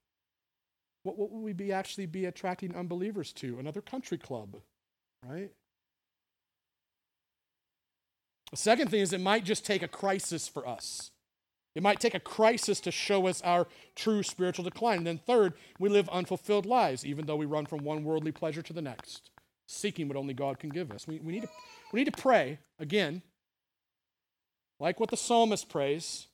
What, 1.02 1.18
what 1.18 1.30
would 1.30 1.42
we 1.42 1.52
be 1.52 1.72
actually 1.72 2.06
be 2.06 2.24
attracting 2.24 2.74
unbelievers 2.74 3.32
to? 3.34 3.58
Another 3.58 3.82
country 3.82 4.18
club, 4.18 4.56
right? 5.24 5.50
The 8.50 8.56
second 8.56 8.90
thing 8.90 9.00
is 9.00 9.12
it 9.12 9.20
might 9.20 9.44
just 9.44 9.66
take 9.66 9.82
a 9.82 9.88
crisis 9.88 10.48
for 10.48 10.66
us. 10.66 11.10
It 11.74 11.82
might 11.82 12.00
take 12.00 12.14
a 12.14 12.20
crisis 12.20 12.80
to 12.80 12.90
show 12.90 13.26
us 13.26 13.42
our 13.42 13.66
true 13.94 14.22
spiritual 14.22 14.64
decline. 14.64 14.98
And 14.98 15.06
then, 15.06 15.18
third, 15.18 15.52
we 15.78 15.90
live 15.90 16.08
unfulfilled 16.08 16.64
lives, 16.64 17.04
even 17.04 17.26
though 17.26 17.36
we 17.36 17.44
run 17.44 17.66
from 17.66 17.84
one 17.84 18.02
worldly 18.02 18.32
pleasure 18.32 18.62
to 18.62 18.72
the 18.72 18.80
next, 18.80 19.30
seeking 19.66 20.08
what 20.08 20.16
only 20.16 20.34
God 20.34 20.58
can 20.58 20.70
give 20.70 20.90
us. 20.90 21.06
We, 21.06 21.18
we, 21.18 21.32
need, 21.32 21.42
to, 21.42 21.48
we 21.92 22.00
need 22.00 22.12
to 22.12 22.20
pray, 22.20 22.58
again, 22.78 23.22
like 24.78 25.00
what 25.00 25.10
the 25.10 25.16
psalmist 25.16 25.68
prays 25.68 26.26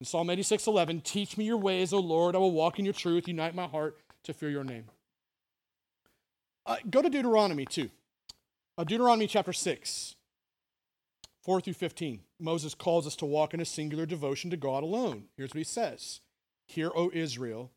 in 0.00 0.06
Psalm 0.06 0.30
86 0.30 0.66
11 0.66 1.00
Teach 1.00 1.36
me 1.36 1.44
your 1.44 1.56
ways, 1.56 1.92
O 1.92 1.98
Lord. 1.98 2.34
I 2.34 2.38
will 2.38 2.52
walk 2.52 2.78
in 2.78 2.84
your 2.84 2.94
truth. 2.94 3.28
Unite 3.28 3.54
my 3.54 3.66
heart 3.66 3.98
to 4.24 4.32
fear 4.32 4.50
your 4.50 4.64
name. 4.64 4.84
Uh, 6.66 6.76
go 6.88 7.02
to 7.02 7.10
Deuteronomy 7.10 7.66
2. 7.66 7.90
Uh, 8.78 8.84
Deuteronomy 8.84 9.26
chapter 9.26 9.52
6. 9.52 10.14
4 11.44 11.60
through 11.60 11.74
15, 11.74 12.20
Moses 12.40 12.74
calls 12.74 13.06
us 13.06 13.16
to 13.16 13.26
walk 13.26 13.52
in 13.52 13.60
a 13.60 13.66
singular 13.66 14.06
devotion 14.06 14.50
to 14.50 14.56
God 14.56 14.82
alone. 14.82 15.24
Here's 15.36 15.50
what 15.50 15.58
he 15.58 15.64
says 15.64 16.20
Hear, 16.66 16.90
O 16.96 17.10
Israel, 17.12 17.70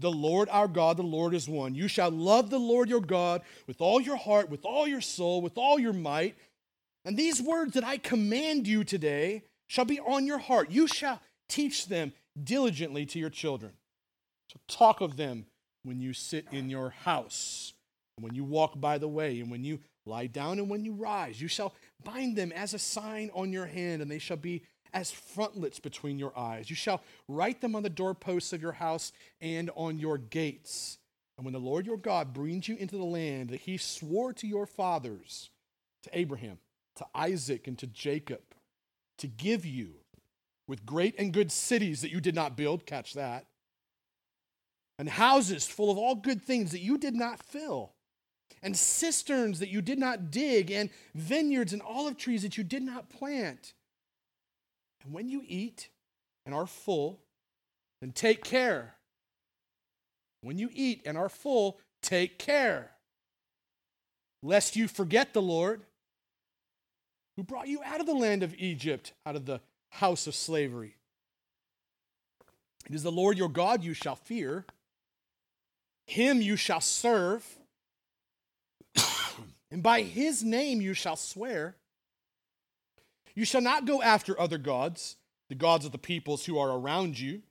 the 0.00 0.10
Lord 0.10 0.48
our 0.50 0.68
God, 0.68 0.96
the 0.96 1.02
Lord 1.02 1.34
is 1.34 1.48
one. 1.48 1.74
You 1.74 1.88
shall 1.88 2.10
love 2.10 2.50
the 2.50 2.58
Lord 2.58 2.88
your 2.88 3.00
God 3.00 3.42
with 3.66 3.80
all 3.80 4.00
your 4.00 4.16
heart, 4.16 4.50
with 4.50 4.64
all 4.64 4.86
your 4.86 5.00
soul, 5.00 5.42
with 5.42 5.56
all 5.58 5.78
your 5.78 5.92
might. 5.92 6.36
And 7.04 7.16
these 7.16 7.40
words 7.40 7.74
that 7.74 7.84
I 7.84 7.98
command 7.98 8.66
you 8.66 8.84
today 8.84 9.44
shall 9.66 9.84
be 9.84 10.00
on 10.00 10.26
your 10.26 10.38
heart. 10.38 10.70
You 10.70 10.86
shall 10.86 11.20
teach 11.48 11.86
them 11.86 12.12
diligently 12.42 13.06
to 13.06 13.18
your 13.18 13.30
children. 13.30 13.72
So 14.52 14.58
talk 14.68 15.00
of 15.00 15.16
them 15.16 15.46
when 15.82 16.00
you 16.00 16.12
sit 16.12 16.46
in 16.52 16.68
your 16.68 16.90
house, 16.90 17.72
and 18.16 18.24
when 18.24 18.34
you 18.34 18.44
walk 18.44 18.78
by 18.78 18.98
the 18.98 19.08
way, 19.08 19.40
and 19.40 19.50
when 19.50 19.64
you 19.64 19.80
lie 20.04 20.26
down, 20.26 20.58
and 20.58 20.68
when 20.68 20.84
you 20.84 20.92
rise. 20.92 21.40
You 21.40 21.48
shall 21.48 21.72
Bind 22.04 22.36
them 22.36 22.52
as 22.52 22.74
a 22.74 22.78
sign 22.78 23.30
on 23.34 23.52
your 23.52 23.66
hand, 23.66 24.02
and 24.02 24.10
they 24.10 24.18
shall 24.18 24.36
be 24.36 24.62
as 24.92 25.10
frontlets 25.10 25.80
between 25.80 26.18
your 26.18 26.36
eyes. 26.38 26.70
You 26.70 26.76
shall 26.76 27.02
write 27.28 27.60
them 27.60 27.74
on 27.74 27.82
the 27.82 27.90
doorposts 27.90 28.52
of 28.52 28.62
your 28.62 28.72
house 28.72 29.12
and 29.40 29.70
on 29.74 29.98
your 29.98 30.18
gates. 30.18 30.98
And 31.36 31.44
when 31.44 31.52
the 31.52 31.60
Lord 31.60 31.86
your 31.86 31.96
God 31.96 32.32
brings 32.32 32.68
you 32.68 32.76
into 32.76 32.96
the 32.96 33.04
land 33.04 33.50
that 33.50 33.60
he 33.60 33.76
swore 33.76 34.32
to 34.34 34.46
your 34.46 34.66
fathers, 34.66 35.50
to 36.02 36.10
Abraham, 36.18 36.58
to 36.96 37.06
Isaac, 37.14 37.66
and 37.66 37.78
to 37.78 37.86
Jacob, 37.86 38.42
to 39.18 39.26
give 39.26 39.64
you 39.64 39.94
with 40.66 40.86
great 40.86 41.14
and 41.18 41.32
good 41.32 41.50
cities 41.50 42.02
that 42.02 42.10
you 42.10 42.20
did 42.20 42.34
not 42.34 42.56
build, 42.56 42.86
catch 42.86 43.14
that, 43.14 43.46
and 44.98 45.08
houses 45.08 45.66
full 45.66 45.90
of 45.90 45.98
all 45.98 46.14
good 46.14 46.42
things 46.42 46.72
that 46.72 46.80
you 46.80 46.98
did 46.98 47.14
not 47.14 47.42
fill 47.42 47.92
and 48.62 48.76
cisterns 48.76 49.58
that 49.60 49.68
you 49.68 49.80
did 49.80 49.98
not 49.98 50.30
dig, 50.30 50.70
and 50.70 50.90
vineyards 51.14 51.72
and 51.72 51.82
olive 51.82 52.16
trees 52.16 52.42
that 52.42 52.56
you 52.56 52.64
did 52.64 52.82
not 52.82 53.08
plant. 53.08 53.72
And 55.02 55.12
when 55.12 55.28
you 55.28 55.42
eat 55.46 55.88
and 56.44 56.54
are 56.54 56.66
full, 56.66 57.20
then 58.00 58.12
take 58.12 58.44
care. 58.44 58.94
When 60.42 60.58
you 60.58 60.70
eat 60.72 61.02
and 61.04 61.18
are 61.18 61.28
full, 61.28 61.78
take 62.02 62.38
care, 62.38 62.92
lest 64.42 64.74
you 64.74 64.88
forget 64.88 65.34
the 65.34 65.42
Lord 65.42 65.82
who 67.36 67.42
brought 67.42 67.68
you 67.68 67.82
out 67.84 68.00
of 68.00 68.06
the 68.06 68.14
land 68.14 68.42
of 68.42 68.54
Egypt, 68.58 69.12
out 69.26 69.36
of 69.36 69.44
the 69.44 69.60
house 69.90 70.26
of 70.26 70.34
slavery. 70.34 70.96
It 72.88 72.94
is 72.94 73.02
the 73.02 73.12
Lord 73.12 73.36
your 73.36 73.48
God 73.48 73.84
you 73.84 73.94
shall 73.94 74.16
fear, 74.16 74.64
him 76.06 76.40
you 76.40 76.56
shall 76.56 76.80
serve 76.80 77.46
and 79.70 79.82
by 79.82 80.02
his 80.02 80.42
name 80.42 80.80
you 80.80 80.94
shall 80.94 81.16
swear. 81.16 81.76
You 83.34 83.44
shall 83.44 83.60
not 83.60 83.86
go 83.86 84.02
after 84.02 84.38
other 84.40 84.58
gods, 84.58 85.16
the 85.48 85.54
gods 85.54 85.84
of 85.84 85.92
the 85.92 85.98
peoples 85.98 86.44
who 86.44 86.58
are 86.58 86.70
around 86.70 87.18
you. 87.18 87.42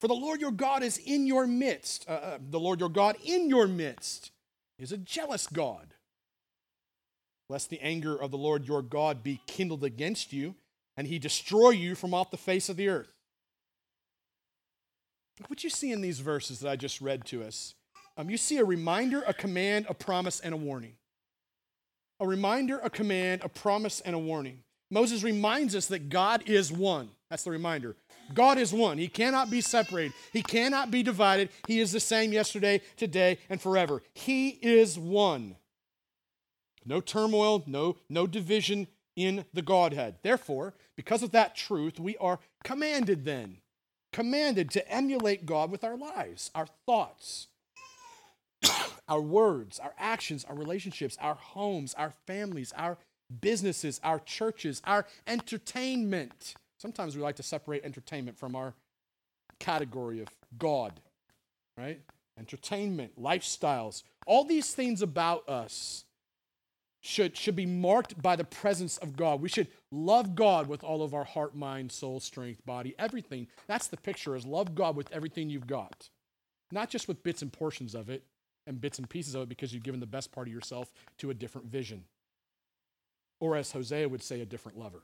For 0.00 0.08
the 0.08 0.14
Lord 0.14 0.40
your 0.40 0.50
God 0.50 0.82
is 0.82 0.98
in 0.98 1.26
your 1.26 1.46
midst. 1.46 2.06
Uh, 2.08 2.12
uh, 2.12 2.38
the 2.50 2.58
Lord 2.58 2.80
your 2.80 2.88
God 2.88 3.16
in 3.24 3.48
your 3.48 3.68
midst 3.68 4.32
is 4.78 4.92
a 4.92 4.98
jealous 4.98 5.46
God. 5.46 5.94
Lest 7.48 7.70
the 7.70 7.80
anger 7.80 8.16
of 8.16 8.30
the 8.30 8.38
Lord 8.38 8.66
your 8.66 8.82
God 8.82 9.22
be 9.22 9.40
kindled 9.46 9.84
against 9.84 10.32
you, 10.32 10.54
and 10.96 11.06
he 11.06 11.18
destroy 11.18 11.70
you 11.70 11.94
from 11.94 12.14
off 12.14 12.30
the 12.30 12.36
face 12.36 12.68
of 12.68 12.76
the 12.76 12.88
earth. 12.88 13.12
What 15.48 15.64
you 15.64 15.70
see 15.70 15.92
in 15.92 16.00
these 16.00 16.20
verses 16.20 16.60
that 16.60 16.70
I 16.70 16.76
just 16.76 17.00
read 17.00 17.24
to 17.26 17.42
us, 17.42 17.74
um, 18.16 18.28
you 18.28 18.36
see 18.36 18.58
a 18.58 18.64
reminder, 18.64 19.22
a 19.26 19.34
command, 19.34 19.86
a 19.88 19.94
promise, 19.94 20.40
and 20.40 20.54
a 20.54 20.56
warning 20.56 20.96
a 22.22 22.26
reminder, 22.26 22.78
a 22.78 22.88
command, 22.88 23.42
a 23.44 23.48
promise, 23.48 24.00
and 24.00 24.14
a 24.14 24.18
warning. 24.18 24.60
Moses 24.92 25.22
reminds 25.22 25.74
us 25.74 25.86
that 25.86 26.10
God 26.10 26.42
is 26.46 26.70
one. 26.70 27.08
That's 27.30 27.44
the 27.44 27.50
reminder. 27.50 27.96
God 28.34 28.58
is 28.58 28.74
one. 28.74 28.98
He 28.98 29.08
cannot 29.08 29.50
be 29.50 29.62
separated. 29.62 30.12
He 30.34 30.42
cannot 30.42 30.90
be 30.90 31.02
divided. 31.02 31.48
He 31.66 31.80
is 31.80 31.92
the 31.92 31.98
same 31.98 32.30
yesterday, 32.30 32.82
today, 32.98 33.38
and 33.48 33.58
forever. 33.58 34.02
He 34.12 34.50
is 34.50 34.98
one. 34.98 35.56
No 36.84 37.00
turmoil, 37.00 37.64
no, 37.66 37.96
no 38.10 38.26
division 38.26 38.86
in 39.16 39.46
the 39.54 39.62
Godhead. 39.62 40.16
Therefore, 40.22 40.74
because 40.94 41.22
of 41.22 41.30
that 41.30 41.56
truth, 41.56 41.98
we 41.98 42.18
are 42.18 42.38
commanded 42.62 43.24
then, 43.24 43.58
commanded 44.12 44.70
to 44.72 44.86
emulate 44.92 45.46
God 45.46 45.70
with 45.70 45.84
our 45.84 45.96
lives, 45.96 46.50
our 46.54 46.66
thoughts, 46.84 47.48
our 49.08 49.22
words, 49.22 49.78
our 49.78 49.94
actions, 49.96 50.44
our 50.44 50.54
relationships, 50.54 51.16
our 51.18 51.34
homes, 51.34 51.94
our 51.94 52.12
families, 52.26 52.74
our 52.76 52.98
businesses, 53.40 54.00
our 54.02 54.18
churches, 54.20 54.82
our 54.84 55.06
entertainment. 55.26 56.54
Sometimes 56.78 57.16
we 57.16 57.22
like 57.22 57.36
to 57.36 57.42
separate 57.42 57.84
entertainment 57.84 58.38
from 58.38 58.56
our 58.56 58.74
category 59.58 60.20
of 60.20 60.28
God, 60.58 61.00
right? 61.78 62.00
Entertainment, 62.38 63.20
lifestyles, 63.20 64.02
all 64.26 64.44
these 64.44 64.74
things 64.74 65.02
about 65.02 65.48
us 65.48 66.04
should, 67.00 67.36
should 67.36 67.56
be 67.56 67.66
marked 67.66 68.20
by 68.22 68.36
the 68.36 68.44
presence 68.44 68.96
of 68.98 69.16
God. 69.16 69.40
We 69.40 69.48
should 69.48 69.68
love 69.90 70.34
God 70.34 70.68
with 70.68 70.84
all 70.84 71.02
of 71.02 71.14
our 71.14 71.24
heart, 71.24 71.54
mind, 71.54 71.90
soul, 71.92 72.20
strength, 72.20 72.64
body, 72.64 72.94
everything. 72.98 73.48
That's 73.66 73.88
the 73.88 73.96
picture 73.96 74.36
is 74.36 74.46
love 74.46 74.74
God 74.74 74.96
with 74.96 75.12
everything 75.12 75.50
you've 75.50 75.66
got. 75.66 76.08
Not 76.70 76.88
just 76.88 77.08
with 77.08 77.22
bits 77.22 77.42
and 77.42 77.52
portions 77.52 77.94
of 77.94 78.08
it 78.08 78.24
and 78.66 78.80
bits 78.80 78.98
and 78.98 79.10
pieces 79.10 79.34
of 79.34 79.42
it 79.42 79.48
because 79.48 79.74
you've 79.74 79.82
given 79.82 80.00
the 80.00 80.06
best 80.06 80.32
part 80.32 80.46
of 80.46 80.54
yourself 80.54 80.92
to 81.18 81.30
a 81.30 81.34
different 81.34 81.66
vision. 81.66 82.04
Or 83.42 83.56
as 83.56 83.72
Hosea 83.72 84.08
would 84.08 84.22
say, 84.22 84.40
a 84.40 84.46
different 84.46 84.78
lover. 84.78 85.02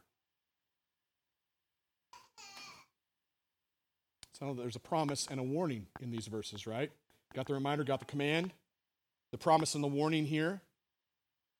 So 4.39 4.55
there's 4.55 4.77
a 4.77 4.79
promise 4.81 5.27
and 5.29 5.41
a 5.41 5.43
warning 5.43 5.89
in 6.01 6.13
these 6.13 6.29
verses, 6.29 6.65
right? 6.65 6.93
Got 7.35 7.49
the 7.49 7.55
reminder, 7.55 7.83
got 7.83 7.99
the 7.99 8.05
command. 8.05 8.53
The 9.33 9.39
promise 9.39 9.75
and 9.75 9.83
the 9.83 9.89
warning 9.89 10.25
here 10.25 10.63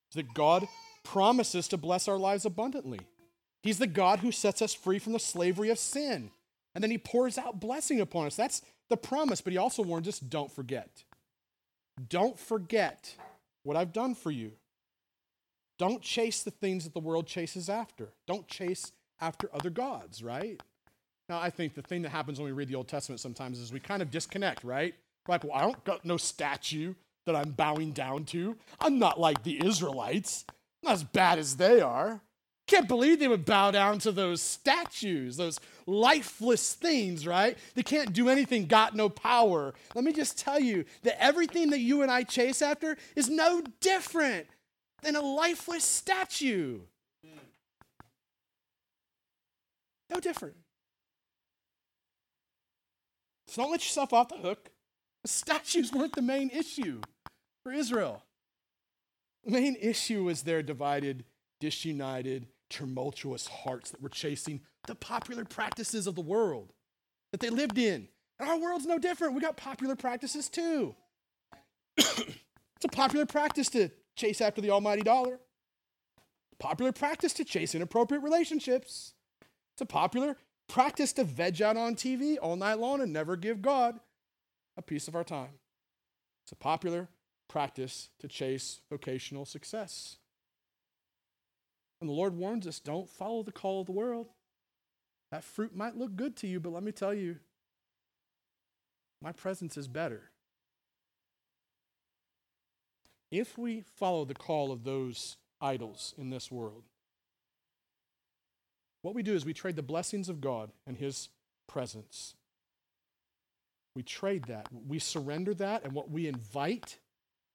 is 0.09 0.15
that 0.15 0.33
God 0.33 0.69
promises 1.03 1.67
to 1.67 1.75
bless 1.75 2.07
our 2.07 2.17
lives 2.17 2.45
abundantly. 2.45 3.01
He's 3.61 3.77
the 3.77 3.85
God 3.85 4.19
who 4.19 4.31
sets 4.31 4.61
us 4.61 4.73
free 4.73 4.99
from 4.99 5.11
the 5.11 5.19
slavery 5.19 5.71
of 5.71 5.79
sin. 5.79 6.31
And 6.73 6.81
then 6.81 6.91
he 6.91 6.97
pours 6.97 7.37
out 7.37 7.59
blessing 7.59 7.99
upon 7.99 8.25
us. 8.25 8.37
That's 8.37 8.61
the 8.87 8.95
promise, 8.95 9.41
but 9.41 9.51
he 9.51 9.57
also 9.57 9.83
warns 9.83 10.07
us 10.07 10.17
don't 10.17 10.49
forget. 10.49 11.03
Don't 12.07 12.39
forget 12.39 13.15
what 13.63 13.75
I've 13.75 13.91
done 13.91 14.15
for 14.15 14.31
you. 14.31 14.53
Don't 15.79 16.01
chase 16.01 16.43
the 16.43 16.51
things 16.51 16.83
that 16.83 16.93
the 16.93 16.99
world 16.99 17.25
chases 17.25 17.69
after. 17.69 18.09
Don't 18.27 18.47
chase 18.47 18.91
after 19.21 19.49
other 19.53 19.69
gods, 19.69 20.21
right? 20.21 20.61
Now, 21.29 21.39
I 21.39 21.49
think 21.49 21.73
the 21.73 21.81
thing 21.81 22.01
that 22.01 22.09
happens 22.09 22.37
when 22.37 22.45
we 22.45 22.51
read 22.51 22.67
the 22.67 22.75
Old 22.75 22.89
Testament 22.89 23.21
sometimes 23.21 23.59
is 23.59 23.71
we 23.71 23.79
kind 23.79 24.01
of 24.01 24.11
disconnect, 24.11 24.63
right? 24.63 24.93
We're 25.27 25.33
like, 25.33 25.43
well, 25.43 25.53
I 25.53 25.61
don't 25.61 25.83
got 25.85 26.03
no 26.03 26.17
statue 26.17 26.95
that 27.25 27.35
I'm 27.35 27.51
bowing 27.51 27.91
down 27.91 28.25
to. 28.25 28.57
I'm 28.81 28.99
not 28.99 29.19
like 29.19 29.43
the 29.43 29.65
Israelites. 29.65 30.43
I'm 30.49 30.89
not 30.89 30.93
as 30.93 31.03
bad 31.03 31.39
as 31.39 31.55
they 31.55 31.79
are. 31.79 32.21
Can't 32.67 32.87
believe 32.87 33.19
they 33.19 33.27
would 33.27 33.45
bow 33.45 33.71
down 33.71 33.99
to 33.99 34.11
those 34.11 34.41
statues, 34.41 35.37
those 35.37 35.59
lifeless 35.87 36.73
things, 36.73 37.25
right? 37.25 37.57
They 37.73 37.83
can't 37.83 38.13
do 38.13 38.29
anything, 38.29 38.65
got 38.65 38.95
no 38.95 39.09
power. 39.09 39.73
Let 39.95 40.03
me 40.03 40.13
just 40.13 40.37
tell 40.37 40.59
you 40.59 40.85
that 41.03 41.21
everything 41.23 41.69
that 41.71 41.79
you 41.79 42.01
and 42.01 42.11
I 42.11 42.23
chase 42.23 42.61
after 42.61 42.97
is 43.15 43.29
no 43.29 43.63
different 43.81 44.47
than 45.01 45.15
a 45.15 45.21
lifeless 45.21 45.83
statue. 45.83 46.79
No 50.09 50.19
different. 50.19 50.55
So 53.47 53.61
don't 53.61 53.71
let 53.71 53.83
yourself 53.83 54.13
off 54.13 54.29
the 54.29 54.37
hook. 54.37 54.69
Statues 55.25 55.91
weren't 55.91 56.15
the 56.15 56.21
main 56.21 56.49
issue 56.49 57.01
for 57.63 57.71
Israel. 57.71 58.23
The 59.43 59.51
main 59.51 59.75
issue 59.79 60.23
was 60.23 60.43
their 60.43 60.63
divided, 60.63 61.25
disunited, 61.59 62.47
tumultuous 62.69 63.47
hearts 63.47 63.91
that 63.91 64.01
were 64.01 64.09
chasing 64.09 64.61
the 64.87 64.95
popular 64.95 65.45
practices 65.45 66.07
of 66.07 66.15
the 66.15 66.21
world 66.21 66.73
that 67.31 67.39
they 67.39 67.49
lived 67.49 67.77
in. 67.77 68.07
And 68.39 68.49
our 68.49 68.57
world's 68.57 68.85
no 68.85 68.97
different. 68.97 69.33
We 69.33 69.41
got 69.41 69.57
popular 69.57 69.95
practices 69.95 70.49
too. 70.49 70.95
it's 71.97 72.85
a 72.85 72.89
popular 72.89 73.25
practice 73.25 73.69
to 73.69 73.89
chase 74.19 74.41
after 74.41 74.61
the 74.61 74.69
almighty 74.69 75.01
dollar. 75.01 75.39
Popular 76.59 76.91
practice 76.91 77.33
to 77.33 77.45
chase 77.45 77.73
inappropriate 77.73 78.21
relationships. 78.21 79.13
It's 79.73 79.81
a 79.81 79.85
popular 79.85 80.35
practice 80.67 81.13
to 81.13 81.23
veg 81.23 81.61
out 81.61 81.77
on 81.77 81.95
TV 81.95 82.37
all 82.41 82.57
night 82.57 82.79
long 82.79 83.01
and 83.01 83.13
never 83.13 83.35
give 83.37 83.61
God 83.61 83.99
a 84.77 84.81
piece 84.81 85.07
of 85.07 85.15
our 85.15 85.23
time. 85.23 85.59
It's 86.43 86.51
a 86.51 86.55
popular 86.55 87.07
practice 87.47 88.09
to 88.19 88.27
chase 88.27 88.81
vocational 88.89 89.45
success. 89.45 90.17
And 92.01 92.09
the 92.09 92.13
Lord 92.13 92.35
warns 92.35 92.67
us 92.67 92.79
don't 92.79 93.09
follow 93.09 93.41
the 93.41 93.51
call 93.51 93.81
of 93.81 93.85
the 93.85 93.93
world. 93.93 94.27
That 95.31 95.43
fruit 95.43 95.75
might 95.75 95.95
look 95.95 96.15
good 96.15 96.35
to 96.37 96.47
you, 96.47 96.59
but 96.59 96.73
let 96.73 96.83
me 96.83 96.91
tell 96.91 97.13
you, 97.13 97.37
my 99.21 99.31
presence 99.31 99.77
is 99.77 99.87
better. 99.87 100.31
If 103.31 103.57
we 103.57 103.81
follow 103.81 104.25
the 104.25 104.33
call 104.33 104.71
of 104.71 104.83
those 104.83 105.37
idols 105.61 106.13
in 106.17 106.29
this 106.29 106.51
world, 106.51 106.83
what 109.01 109.15
we 109.15 109.23
do 109.23 109.33
is 109.33 109.45
we 109.45 109.53
trade 109.53 109.75
the 109.75 109.81
blessings 109.81 110.29
of 110.29 110.41
God 110.41 110.71
and 110.85 110.97
His 110.97 111.29
presence. 111.67 112.35
We 113.95 114.03
trade 114.03 114.45
that. 114.45 114.67
We 114.87 114.99
surrender 114.99 115.53
that, 115.55 115.83
and 115.83 115.93
what 115.93 116.09
we 116.09 116.27
invite, 116.27 116.97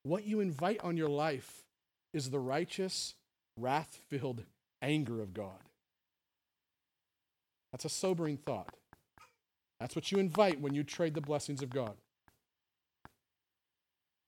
what 0.03 0.27
you 0.27 0.41
invite 0.41 0.81
on 0.83 0.97
your 0.97 1.09
life, 1.09 1.65
is 2.13 2.31
the 2.31 2.39
righteous, 2.39 3.15
wrath 3.59 3.99
filled 4.09 4.45
anger 4.81 5.21
of 5.21 5.35
God. 5.35 5.59
That's 7.73 7.85
a 7.85 7.89
sobering 7.89 8.37
thought. 8.37 8.75
That's 9.81 9.97
what 9.97 10.13
you 10.13 10.19
invite 10.19 10.61
when 10.61 10.75
you 10.75 10.85
trade 10.85 11.15
the 11.15 11.21
blessings 11.21 11.63
of 11.63 11.71
God. 11.71 11.95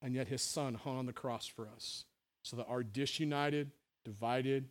And 0.07 0.15
yet 0.15 0.29
his 0.29 0.41
son 0.41 0.75
hung 0.75 0.99
on 0.99 1.07
the 1.07 1.13
cross 1.13 1.49
for 1.49 1.67
us 1.67 2.05
so 2.45 2.57
that 2.59 2.67
our 2.69 2.85
disunited, 2.85 3.73
divided, 4.05 4.69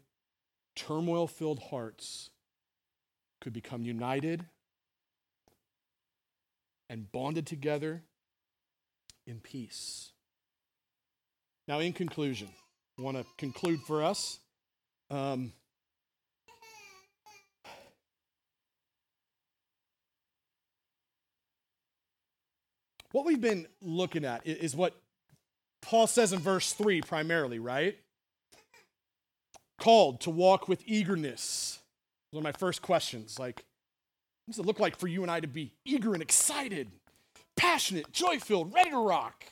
turmoil 0.78 1.28
filled 1.28 1.60
hearts 1.60 2.30
could 3.42 3.52
become 3.52 3.84
united 3.84 4.46
and 6.90 7.12
bonded 7.12 7.46
together 7.46 8.02
in 9.28 9.42
peace. 9.42 10.14
Now, 11.68 11.80
in 11.80 11.92
conclusion, 11.92 12.48
I 12.98 13.02
want 13.02 13.18
to 13.18 13.26
conclude 13.38 13.82
for 13.82 14.06
us. 14.06 14.40
Um, 15.12 15.52
what 23.12 23.26
we've 23.26 23.42
been 23.42 23.68
looking 23.82 24.24
at 24.24 24.48
is 24.48 24.74
what 24.74 24.96
Paul 25.86 26.08
says 26.08 26.34
in 26.34 26.40
verse 26.40 26.74
3 26.74 27.02
primarily, 27.02 27.60
right? 27.60 27.98
Called 29.80 30.22
to 30.22 30.30
walk 30.30 30.68
with 30.68 30.82
eagerness. 30.86 31.80
One 32.32 32.42
of 32.42 32.44
my 32.44 32.58
first 32.58 32.82
questions. 32.82 33.38
Like, 33.38 33.64
what 34.46 34.54
does 34.54 34.60
it 34.60 34.66
look 34.66 34.80
like 34.80 34.98
for 34.98 35.08
you 35.08 35.22
and 35.22 35.32
I 35.32 35.40
to 35.40 35.48
be 35.48 35.74
eager 35.86 36.14
and 36.14 36.22
excited, 36.22 36.92
passionate, 37.56 38.12
joy 38.12 38.40
filled, 38.40 38.74
ready 38.74 38.90
to 38.90 38.98
rock? 38.98 39.46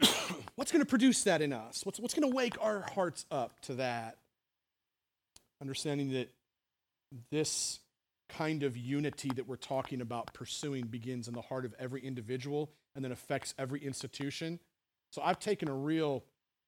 what's 0.56 0.70
going 0.70 0.82
to 0.82 0.88
produce 0.88 1.24
that 1.24 1.40
in 1.40 1.52
us? 1.52 1.84
What's, 1.84 1.98
what's 1.98 2.14
going 2.14 2.30
to 2.30 2.34
wake 2.34 2.56
our 2.60 2.84
hearts 2.94 3.24
up 3.30 3.60
to 3.62 3.74
that? 3.74 4.18
Understanding 5.60 6.12
that 6.12 6.30
this 7.30 7.80
kind 8.28 8.62
of 8.62 8.76
unity 8.76 9.30
that 9.34 9.46
we're 9.46 9.56
talking 9.56 10.00
about 10.00 10.32
pursuing 10.34 10.86
begins 10.86 11.28
in 11.28 11.34
the 11.34 11.42
heart 11.42 11.64
of 11.64 11.74
every 11.78 12.00
individual 12.00 12.70
and 12.94 13.04
then 13.04 13.12
affects 13.12 13.54
every 13.58 13.84
institution. 13.84 14.58
So 15.14 15.22
I've 15.22 15.38
taken 15.38 15.68
a 15.68 15.74
real, 15.74 16.24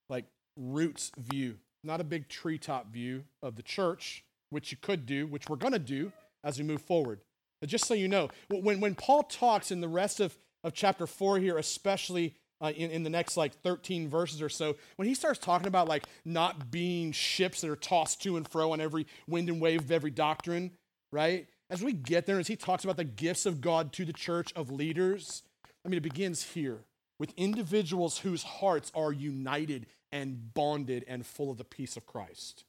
like, 0.09 0.23
roots 0.55 1.11
view, 1.17 1.57
not 1.83 1.99
a 1.99 2.05
big 2.05 2.29
treetop 2.29 2.89
view 2.93 3.25
of 3.43 3.57
the 3.57 3.61
church, 3.61 4.23
which 4.51 4.71
you 4.71 4.77
could 4.81 5.05
do, 5.05 5.27
which 5.27 5.49
we're 5.49 5.57
going 5.57 5.73
to 5.73 5.79
do 5.79 6.13
as 6.45 6.57
we 6.57 6.63
move 6.63 6.81
forward. 6.81 7.19
But 7.59 7.69
just 7.69 7.83
so 7.83 7.93
you 7.93 8.07
know, 8.07 8.29
when, 8.47 8.79
when 8.79 8.95
Paul 8.95 9.23
talks 9.23 9.69
in 9.69 9.81
the 9.81 9.89
rest 9.89 10.21
of, 10.21 10.37
of 10.63 10.73
chapter 10.73 11.05
4 11.05 11.39
here, 11.39 11.57
especially 11.57 12.35
uh, 12.61 12.71
in, 12.73 12.89
in 12.89 13.03
the 13.03 13.09
next 13.09 13.35
like 13.35 13.53
13 13.53 14.07
verses 14.07 14.41
or 14.41 14.47
so, 14.47 14.77
when 14.95 15.09
he 15.09 15.13
starts 15.13 15.39
talking 15.39 15.67
about 15.67 15.89
like 15.89 16.05
not 16.23 16.71
being 16.71 17.11
ships 17.11 17.59
that 17.59 17.69
are 17.69 17.75
tossed 17.75 18.23
to 18.23 18.37
and 18.37 18.47
fro 18.47 18.71
on 18.71 18.79
every 18.79 19.07
wind 19.27 19.49
and 19.49 19.59
wave 19.59 19.81
of 19.81 19.91
every 19.91 20.11
doctrine, 20.11 20.71
right? 21.11 21.47
As 21.69 21.83
we 21.83 21.91
get 21.91 22.25
there, 22.25 22.39
as 22.39 22.47
he 22.47 22.55
talks 22.55 22.85
about 22.85 22.95
the 22.95 23.03
gifts 23.03 23.45
of 23.45 23.59
God 23.59 23.91
to 23.93 24.05
the 24.05 24.13
church 24.13 24.53
of 24.55 24.71
leaders, 24.71 25.43
I 25.85 25.89
mean, 25.89 25.97
it 25.97 26.03
begins 26.03 26.43
here 26.43 26.85
with 27.19 27.33
individuals 27.37 28.19
whose 28.19 28.43
hearts 28.43 28.91
are 28.95 29.11
united 29.11 29.87
and 30.11 30.53
bonded 30.53 31.03
and 31.07 31.25
full 31.25 31.51
of 31.51 31.57
the 31.57 31.63
peace 31.63 31.97
of 31.97 32.05
Christ. 32.05 32.63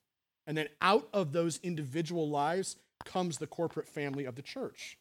And 0.47 0.57
then 0.57 0.69
out 0.81 1.09
of 1.13 1.33
those 1.33 1.61
individual 1.63 2.29
lives 2.29 2.77
comes 3.05 3.39
the 3.39 3.47
corporate 3.47 3.89
family 3.89 4.25
of 4.25 4.35
the 4.35 4.43
church. 4.43 4.99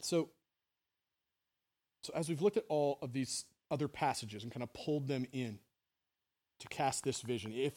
So, 0.00 0.28
so 2.02 2.12
as 2.14 2.28
we've 2.28 2.42
looked 2.42 2.58
at 2.58 2.66
all 2.68 2.98
of 3.00 3.12
these 3.12 3.46
other 3.70 3.88
passages 3.88 4.42
and 4.42 4.52
kind 4.52 4.62
of 4.62 4.72
pulled 4.72 5.08
them 5.08 5.26
in 5.32 5.58
to 6.60 6.68
cast 6.68 7.02
this 7.02 7.22
vision, 7.22 7.52
if 7.52 7.72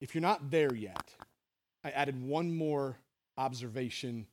if 0.00 0.14
you're 0.14 0.22
not 0.22 0.50
there 0.50 0.74
yet, 0.74 1.14
I 1.84 1.90
added 1.90 2.20
one 2.22 2.56
more 2.56 2.96
observation 3.36 4.26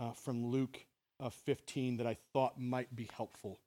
uh, 0.00 0.12
from 0.12 0.46
Luke 0.46 0.86
uh, 1.20 1.28
15 1.28 1.98
that 1.98 2.06
I 2.06 2.16
thought 2.32 2.58
might 2.58 2.94
be 2.96 3.08
helpful 3.14 3.58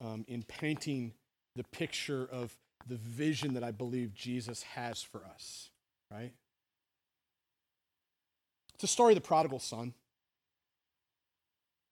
um, 0.00 0.24
in 0.26 0.42
painting 0.42 1.12
the 1.54 1.64
picture 1.64 2.26
of 2.32 2.56
the 2.88 2.96
vision 2.96 3.54
that 3.54 3.62
I 3.62 3.70
believe 3.70 4.14
Jesus 4.14 4.62
has 4.62 5.02
for 5.02 5.22
us, 5.34 5.70
right? 6.10 6.32
It's 8.74 8.84
a 8.84 8.88
story 8.88 9.12
of 9.12 9.16
the 9.16 9.26
prodigal 9.26 9.58
son. 9.58 9.92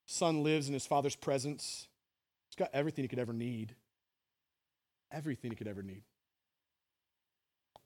Son 0.06 0.42
lives 0.42 0.66
in 0.66 0.74
his 0.74 0.86
father's 0.86 1.14
presence. 1.14 1.86
He's 2.48 2.56
got 2.56 2.70
everything 2.72 3.04
he 3.04 3.08
could 3.08 3.20
ever 3.20 3.32
need. 3.32 3.76
Everything 5.12 5.50
he 5.52 5.56
could 5.56 5.68
ever 5.68 5.82
need. 5.82 6.02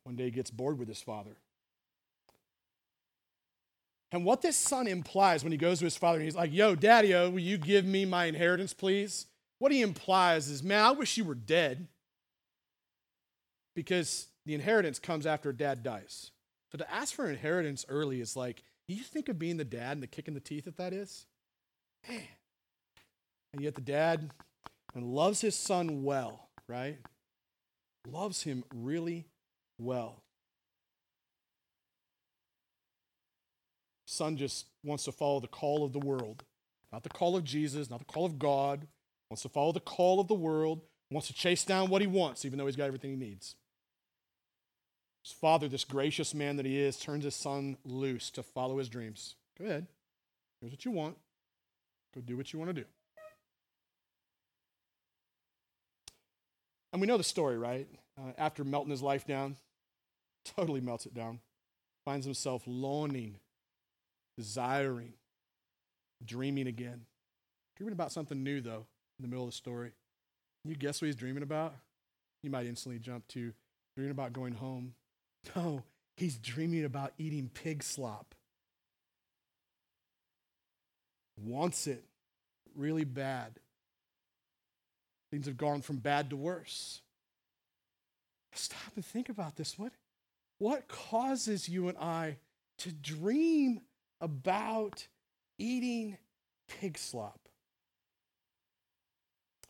One 0.05 0.16
day 0.16 0.25
he 0.25 0.31
gets 0.31 0.51
bored 0.51 0.79
with 0.79 0.89
his 0.89 1.03
father. 1.03 1.37
And 4.15 4.25
what 4.25 4.43
this 4.43 4.57
son 4.57 4.87
implies 4.87 5.43
when 5.43 5.51
he 5.51 5.59
goes 5.59 5.81
to 5.81 5.85
his 5.85 5.97
father 5.97 6.19
and 6.19 6.25
he's 6.25 6.37
like, 6.37 6.53
Yo, 6.53 6.77
daddy, 6.77 7.12
will 7.12 7.41
you 7.41 7.59
give 7.59 7.85
me 7.85 8.05
my 8.05 8.27
inheritance, 8.27 8.73
please? 8.73 9.27
What 9.59 9.73
he 9.73 9.83
implies 9.83 10.49
is, 10.49 10.62
Man, 10.62 10.85
I 10.85 10.93
wish 10.93 11.17
you 11.17 11.25
were 11.25 11.35
dead. 11.35 11.89
Because 13.75 14.29
the 14.47 14.55
inheritance 14.55 15.01
comes 15.01 15.27
after 15.27 15.53
dad 15.53 15.83
dies. 15.83 16.31
So 16.71 16.79
to 16.79 16.95
ask 16.95 17.12
for 17.12 17.29
inheritance 17.29 17.85
early 17.89 18.21
is 18.21 18.37
like, 18.37 18.62
do 18.87 18.95
you 18.95 19.03
think 19.03 19.29
of 19.29 19.37
being 19.37 19.57
the 19.57 19.65
dad 19.65 19.93
and 19.93 20.03
the 20.03 20.07
kick 20.07 20.29
in 20.29 20.35
the 20.35 20.41
teeth 20.41 20.67
that 20.67 20.77
that 20.77 20.93
is? 20.93 21.27
Man. 22.09 22.21
And 23.53 23.62
yet 23.62 23.75
the 23.75 23.81
dad 23.81 24.31
and 24.95 25.05
loves 25.05 25.41
his 25.41 25.57
son 25.57 26.05
well, 26.05 26.51
right? 26.69 26.99
Loves 28.07 28.45
him 28.45 28.62
really 28.73 29.27
well. 29.79 30.23
Son 34.15 34.37
just 34.37 34.67
wants 34.83 35.05
to 35.05 35.12
follow 35.12 35.41
the 35.41 35.49
call 35.49 35.85
of 35.85 35.93
the 35.93 35.99
world, 35.99 36.45
not 36.93 37.03
the 37.03 37.09
call 37.09 37.37
of 37.37 37.45
Jesus, 37.45 37.91
not 37.91 37.99
the 37.99 38.05
call 38.05 38.25
of 38.25 38.39
God. 38.39 38.87
Wants 39.31 39.43
to 39.43 39.49
follow 39.49 39.73
the 39.73 39.81
call 39.81 40.21
of 40.21 40.29
the 40.29 40.35
world, 40.35 40.83
wants 41.11 41.29
to 41.29 41.35
chase 41.35 41.65
down 41.65 41.89
what 41.89 42.03
he 42.03 42.07
wants, 42.07 42.45
even 42.45 42.59
though 42.59 42.67
he's 42.67 42.77
got 42.77 42.87
everything 42.87 43.11
he 43.11 43.17
needs. 43.17 43.57
His 45.25 45.33
father, 45.33 45.69
this 45.69 45.85
gracious 45.85 46.35
man 46.35 46.57
that 46.57 46.67
he 46.67 46.79
is, 46.79 46.99
turns 46.99 47.25
his 47.25 47.35
son 47.35 47.79
loose 47.85 48.31
to 48.31 48.43
follow 48.43 48.79
his 48.79 48.91
dreams. 48.91 49.35
Go 49.59 49.65
ahead. 49.65 49.87
Here's 50.61 50.73
what 50.73 50.85
you 50.85 50.91
want. 50.91 51.17
Go 52.15 52.21
do 52.21 52.37
what 52.37 52.53
you 52.53 52.59
want 52.59 52.69
to 52.69 52.83
do. 52.83 52.85
And 56.93 57.01
we 57.01 57.07
know 57.07 57.17
the 57.17 57.25
story, 57.25 57.59
right? 57.59 57.89
Uh, 58.17 58.33
after 58.39 58.62
melting 58.62 58.91
his 58.91 59.03
life 59.03 59.27
down, 59.27 59.57
totally 60.45 60.81
melts 60.81 61.07
it 61.07 61.15
down, 61.15 61.41
finds 62.05 62.25
himself 62.25 62.62
longing, 62.67 63.41
desiring, 64.37 65.14
dreaming 66.24 66.66
again. 66.66 67.03
Dreaming 67.76 67.93
about 67.93 68.12
something 68.12 68.43
new, 68.43 68.61
though, 68.61 68.87
in 69.18 69.22
the 69.22 69.28
middle 69.28 69.45
of 69.45 69.51
the 69.51 69.57
story. 69.57 69.93
You 70.64 70.74
guess 70.76 71.01
what 71.01 71.07
he's 71.07 71.16
dreaming 71.16 71.43
about? 71.43 71.74
You 72.43 72.51
might 72.51 72.66
instantly 72.66 72.99
jump 72.99 73.26
to 73.28 73.53
dreaming 73.97 74.12
about 74.12 74.32
going 74.32 74.55
home. 74.55 74.95
No, 75.55 75.82
he's 76.16 76.39
dreaming 76.39 76.85
about 76.85 77.12
eating 77.18 77.51
pig 77.53 77.82
slop. 77.82 78.35
Wants 81.37 81.87
it 81.87 82.05
really 82.74 83.05
bad. 83.05 83.59
Things 85.30 85.47
have 85.47 85.57
gone 85.57 85.82
from 85.82 85.97
bad 85.97 86.30
to 86.30 86.37
worse. 86.37 87.03
Stop 88.55 88.93
and 88.95 89.05
think 89.05 89.28
about 89.28 89.57
this. 89.57 89.78
What, 89.78 89.93
what 90.59 90.89
causes 90.89 91.68
you 91.68 91.89
and 91.89 91.99
I 91.99 92.37
to 92.78 92.93
dream 92.93 93.80
about 94.25 95.07
eating 95.59 96.16
pig 96.66 96.97
slop? 96.97 97.41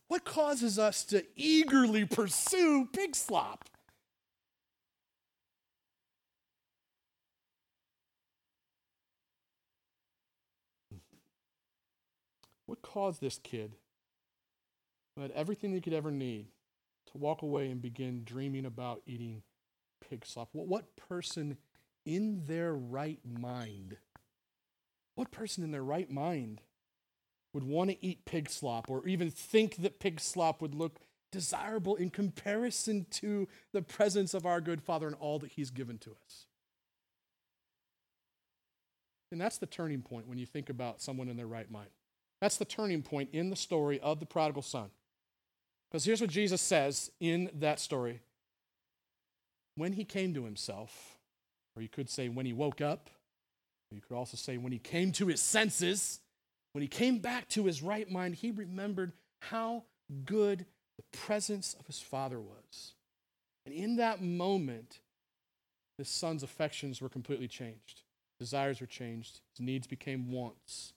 What 0.06 0.24
causes 0.24 0.78
us 0.78 1.02
to 1.06 1.24
eagerly 1.34 2.04
pursue 2.04 2.88
pig 2.92 3.16
slop? 3.16 3.64
What 12.66 12.80
caused 12.80 13.20
this 13.20 13.38
kid, 13.42 13.72
who 15.16 15.22
had 15.22 15.32
everything 15.32 15.72
he 15.72 15.80
could 15.80 15.92
ever 15.92 16.12
need, 16.12 16.46
to 17.12 17.18
walk 17.18 17.42
away 17.42 17.70
and 17.70 17.82
begin 17.82 18.22
dreaming 18.24 18.64
about 18.64 19.02
eating 19.04 19.42
pig 20.08 20.24
slop? 20.24 20.50
What, 20.52 20.68
what 20.68 20.96
person 20.96 21.56
in 22.06 22.44
their 22.46 22.74
right 22.74 23.18
mind, 23.26 23.96
what 25.14 25.30
person 25.30 25.64
in 25.64 25.70
their 25.70 25.84
right 25.84 26.10
mind 26.10 26.60
would 27.52 27.64
want 27.64 27.90
to 27.90 28.04
eat 28.04 28.24
pig 28.24 28.50
slop 28.50 28.86
or 28.88 29.06
even 29.06 29.30
think 29.30 29.76
that 29.76 30.00
pig 30.00 30.20
slop 30.20 30.60
would 30.60 30.74
look 30.74 30.98
desirable 31.30 31.96
in 31.96 32.10
comparison 32.10 33.06
to 33.10 33.48
the 33.72 33.82
presence 33.82 34.34
of 34.34 34.46
our 34.46 34.60
good 34.60 34.82
Father 34.82 35.06
and 35.06 35.16
all 35.16 35.38
that 35.38 35.52
He's 35.52 35.70
given 35.70 35.98
to 35.98 36.10
us? 36.24 36.46
And 39.32 39.40
that's 39.40 39.58
the 39.58 39.66
turning 39.66 40.02
point 40.02 40.28
when 40.28 40.38
you 40.38 40.46
think 40.46 40.70
about 40.70 41.00
someone 41.00 41.28
in 41.28 41.36
their 41.36 41.46
right 41.46 41.70
mind. 41.70 41.90
That's 42.40 42.56
the 42.56 42.64
turning 42.64 43.02
point 43.02 43.30
in 43.32 43.50
the 43.50 43.56
story 43.56 43.98
of 44.00 44.20
the 44.20 44.26
prodigal 44.26 44.62
son. 44.62 44.90
Because 45.90 46.04
here's 46.04 46.20
what 46.20 46.30
Jesus 46.30 46.60
says 46.60 47.10
in 47.20 47.50
that 47.54 47.80
story 47.80 48.20
when 49.76 49.94
he 49.94 50.04
came 50.04 50.34
to 50.34 50.44
himself, 50.44 51.18
or 51.74 51.82
you 51.82 51.88
could 51.88 52.08
say 52.08 52.28
when 52.28 52.46
he 52.46 52.52
woke 52.52 52.80
up, 52.80 53.10
you 53.90 54.00
could 54.00 54.16
also 54.16 54.36
say 54.36 54.56
when 54.56 54.72
he 54.72 54.78
came 54.78 55.12
to 55.12 55.26
his 55.26 55.40
senses, 55.40 56.20
when 56.72 56.82
he 56.82 56.88
came 56.88 57.18
back 57.18 57.48
to 57.50 57.64
his 57.64 57.82
right 57.82 58.10
mind, 58.10 58.34
he 58.34 58.50
remembered 58.50 59.12
how 59.40 59.84
good 60.24 60.66
the 60.96 61.18
presence 61.18 61.74
of 61.78 61.86
his 61.86 62.00
father 62.00 62.40
was. 62.40 62.94
And 63.66 63.74
in 63.74 63.96
that 63.96 64.22
moment, 64.22 65.00
his 65.98 66.08
son's 66.08 66.42
affections 66.42 67.00
were 67.00 67.08
completely 67.08 67.48
changed. 67.48 68.02
Desires 68.38 68.80
were 68.80 68.86
changed. 68.86 69.40
His 69.56 69.64
needs 69.64 69.86
became 69.86 70.30
wants. 70.30 70.92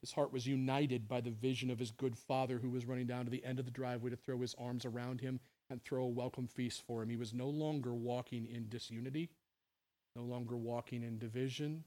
His 0.00 0.12
heart 0.12 0.32
was 0.32 0.46
united 0.46 1.08
by 1.08 1.20
the 1.20 1.30
vision 1.30 1.70
of 1.70 1.78
his 1.78 1.92
good 1.92 2.18
father 2.18 2.58
who 2.58 2.70
was 2.70 2.84
running 2.84 3.06
down 3.06 3.24
to 3.24 3.30
the 3.30 3.44
end 3.44 3.58
of 3.58 3.64
the 3.64 3.70
driveway 3.70 4.10
to 4.10 4.16
throw 4.16 4.38
his 4.38 4.54
arms 4.58 4.84
around 4.84 5.20
him 5.20 5.38
and 5.70 5.82
throw 5.82 6.02
a 6.02 6.08
welcome 6.08 6.48
feast 6.48 6.82
for 6.86 7.02
him. 7.02 7.08
He 7.08 7.16
was 7.16 7.32
no 7.32 7.48
longer 7.48 7.94
walking 7.94 8.46
in 8.46 8.68
disunity, 8.68 9.30
no 10.16 10.22
longer 10.22 10.56
walking 10.56 11.02
in 11.02 11.18
division, 11.18 11.84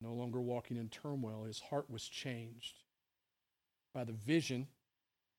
no 0.00 0.12
longer 0.12 0.40
walking 0.40 0.76
in 0.76 0.88
turmoil. 0.88 1.44
His 1.44 1.60
heart 1.60 1.90
was 1.90 2.08
changed 2.08 2.80
by 3.94 4.04
the 4.04 4.12
vision 4.12 4.68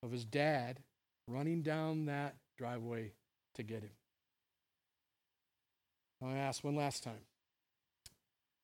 of 0.01 0.11
his 0.11 0.25
dad 0.25 0.79
running 1.27 1.61
down 1.61 2.05
that 2.05 2.35
driveway 2.57 3.13
to 3.55 3.63
get 3.63 3.83
him. 3.83 3.91
I 6.23 6.37
ask 6.37 6.63
one 6.63 6.75
last 6.75 7.03
time 7.03 7.25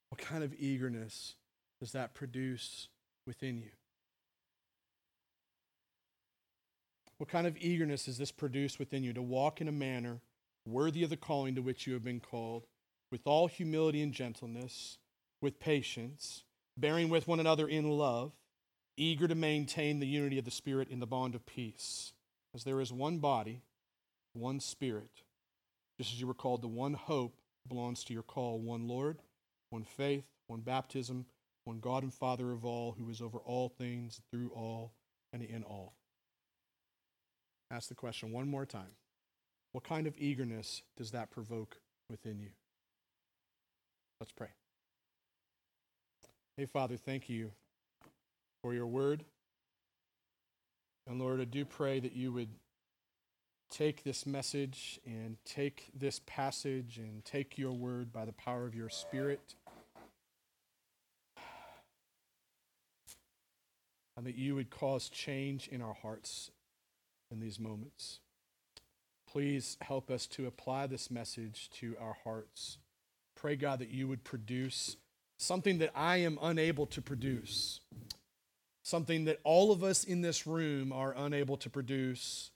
what 0.09 0.19
kind 0.19 0.43
of 0.43 0.53
eagerness 0.57 1.35
does 1.79 1.91
that 1.91 2.13
produce 2.13 2.87
within 3.27 3.57
you? 3.57 3.69
What 7.17 7.29
kind 7.29 7.45
of 7.45 7.55
eagerness 7.57 8.05
does 8.05 8.17
this 8.17 8.31
produce 8.31 8.79
within 8.79 9.03
you 9.03 9.13
to 9.13 9.21
walk 9.21 9.61
in 9.61 9.67
a 9.67 9.71
manner 9.71 10.21
worthy 10.65 11.03
of 11.03 11.09
the 11.09 11.17
calling 11.17 11.55
to 11.55 11.61
which 11.61 11.85
you 11.85 11.93
have 11.93 12.03
been 12.03 12.19
called, 12.19 12.65
with 13.11 13.21
all 13.25 13.47
humility 13.47 14.01
and 14.01 14.13
gentleness, 14.13 14.97
with 15.41 15.59
patience, 15.59 16.43
bearing 16.77 17.09
with 17.09 17.27
one 17.27 17.39
another 17.39 17.67
in 17.67 17.89
love, 17.89 18.31
eager 18.97 19.27
to 19.27 19.35
maintain 19.35 19.99
the 19.99 20.07
unity 20.07 20.37
of 20.37 20.45
the 20.45 20.51
Spirit 20.51 20.87
in 20.89 20.99
the 20.99 21.07
bond 21.07 21.35
of 21.35 21.45
peace? 21.45 22.13
As 22.55 22.63
there 22.63 22.81
is 22.81 22.91
one 22.91 23.19
body, 23.19 23.61
one 24.33 24.59
Spirit, 24.59 25.23
just 25.97 26.13
as 26.13 26.19
you 26.19 26.27
were 26.27 26.33
called 26.33 26.61
to 26.61 26.67
one 26.67 26.93
hope 26.93 27.35
belongs 27.67 28.03
to 28.05 28.13
your 28.13 28.23
call, 28.23 28.59
one 28.59 28.87
Lord, 28.87 29.19
one 29.69 29.83
faith, 29.83 30.25
one 30.47 30.61
baptism 30.61 31.25
one 31.63 31.79
God 31.79 32.03
and 32.03 32.13
Father 32.13 32.51
of 32.51 32.65
all, 32.65 32.95
who 32.97 33.09
is 33.09 33.21
over 33.21 33.37
all 33.39 33.69
things, 33.69 34.19
through 34.31 34.49
all, 34.55 34.93
and 35.31 35.43
in 35.43 35.63
all. 35.63 35.93
Ask 37.69 37.89
the 37.89 37.95
question 37.95 38.31
one 38.31 38.47
more 38.49 38.65
time. 38.65 38.95
What 39.71 39.83
kind 39.83 40.07
of 40.07 40.15
eagerness 40.17 40.81
does 40.97 41.11
that 41.11 41.31
provoke 41.31 41.77
within 42.09 42.39
you? 42.39 42.49
Let's 44.21 44.31
pray. 44.33 44.49
Hey, 46.55 46.67
Father, 46.67 46.95
thank 46.95 47.27
you 47.27 47.49
for 48.61 48.71
your 48.71 48.85
word. 48.85 49.25
And 51.07 51.19
Lord, 51.19 51.41
I 51.41 51.45
do 51.45 51.65
pray 51.65 51.99
that 51.99 52.13
you 52.13 52.31
would 52.31 52.49
take 53.71 54.03
this 54.03 54.27
message 54.27 54.99
and 55.07 55.37
take 55.43 55.89
this 55.97 56.21
passage 56.27 56.99
and 56.99 57.25
take 57.25 57.57
your 57.57 57.71
word 57.71 58.13
by 58.13 58.25
the 58.25 58.31
power 58.31 58.67
of 58.67 58.75
your 58.75 58.89
Spirit 58.89 59.55
and 64.15 64.27
that 64.27 64.35
you 64.35 64.53
would 64.53 64.69
cause 64.69 65.09
change 65.09 65.67
in 65.67 65.81
our 65.81 65.95
hearts 65.95 66.51
in 67.31 67.39
these 67.39 67.59
moments. 67.59 68.19
Please 69.27 69.77
help 69.81 70.11
us 70.11 70.27
to 70.27 70.45
apply 70.45 70.85
this 70.85 71.09
message 71.09 71.71
to 71.71 71.95
our 71.99 72.17
hearts. 72.23 72.77
Pray, 73.41 73.55
God, 73.55 73.79
that 73.79 73.89
you 73.89 74.07
would 74.07 74.23
produce 74.23 74.97
something 75.39 75.79
that 75.79 75.89
I 75.95 76.17
am 76.17 76.37
unable 76.43 76.85
to 76.85 77.01
produce, 77.01 77.79
something 78.83 79.25
that 79.25 79.39
all 79.43 79.71
of 79.71 79.83
us 79.83 80.03
in 80.03 80.21
this 80.21 80.45
room 80.45 80.93
are 80.93 81.15
unable 81.17 81.57
to 81.57 81.69
produce, 81.69 82.51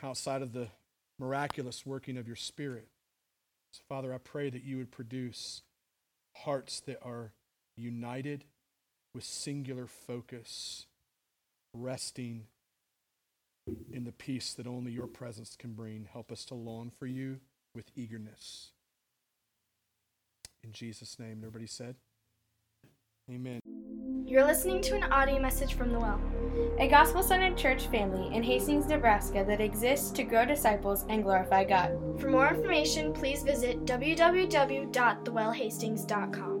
outside 0.00 0.42
of 0.42 0.52
the 0.52 0.68
miraculous 1.18 1.84
working 1.84 2.16
of 2.16 2.28
your 2.28 2.36
Spirit. 2.36 2.86
So, 3.72 3.80
Father, 3.88 4.14
I 4.14 4.18
pray 4.18 4.48
that 4.48 4.62
you 4.62 4.76
would 4.76 4.92
produce 4.92 5.62
hearts 6.44 6.78
that 6.86 7.00
are 7.02 7.32
united 7.76 8.44
with 9.12 9.24
singular 9.24 9.88
focus, 9.88 10.86
resting 11.74 12.44
in 13.92 14.04
the 14.04 14.12
peace 14.12 14.54
that 14.54 14.68
only 14.68 14.92
your 14.92 15.08
presence 15.08 15.56
can 15.58 15.72
bring. 15.72 16.06
Help 16.12 16.30
us 16.30 16.44
to 16.44 16.54
long 16.54 16.92
for 16.96 17.06
you 17.06 17.40
with 17.74 17.90
eagerness. 17.96 18.70
In 20.62 20.72
Jesus' 20.72 21.18
name, 21.18 21.38
everybody 21.38 21.66
said, 21.66 21.96
Amen. 23.30 23.60
You're 24.26 24.44
listening 24.44 24.80
to 24.82 24.94
an 24.94 25.04
audio 25.04 25.40
message 25.40 25.74
from 25.74 25.90
the 25.92 25.98
Well. 25.98 26.20
a 26.78 26.88
gospel 26.88 27.22
centered 27.22 27.56
church 27.56 27.86
family 27.86 28.34
in 28.34 28.42
Hastings, 28.42 28.86
Nebraska 28.86 29.44
that 29.46 29.60
exists 29.60 30.10
to 30.12 30.22
grow 30.22 30.44
disciples 30.44 31.04
and 31.08 31.22
glorify 31.22 31.64
God. 31.64 31.92
For 32.20 32.28
more 32.28 32.48
information, 32.48 33.12
please 33.12 33.42
visit 33.42 33.84
www.thewellhastings.com. 33.86 36.57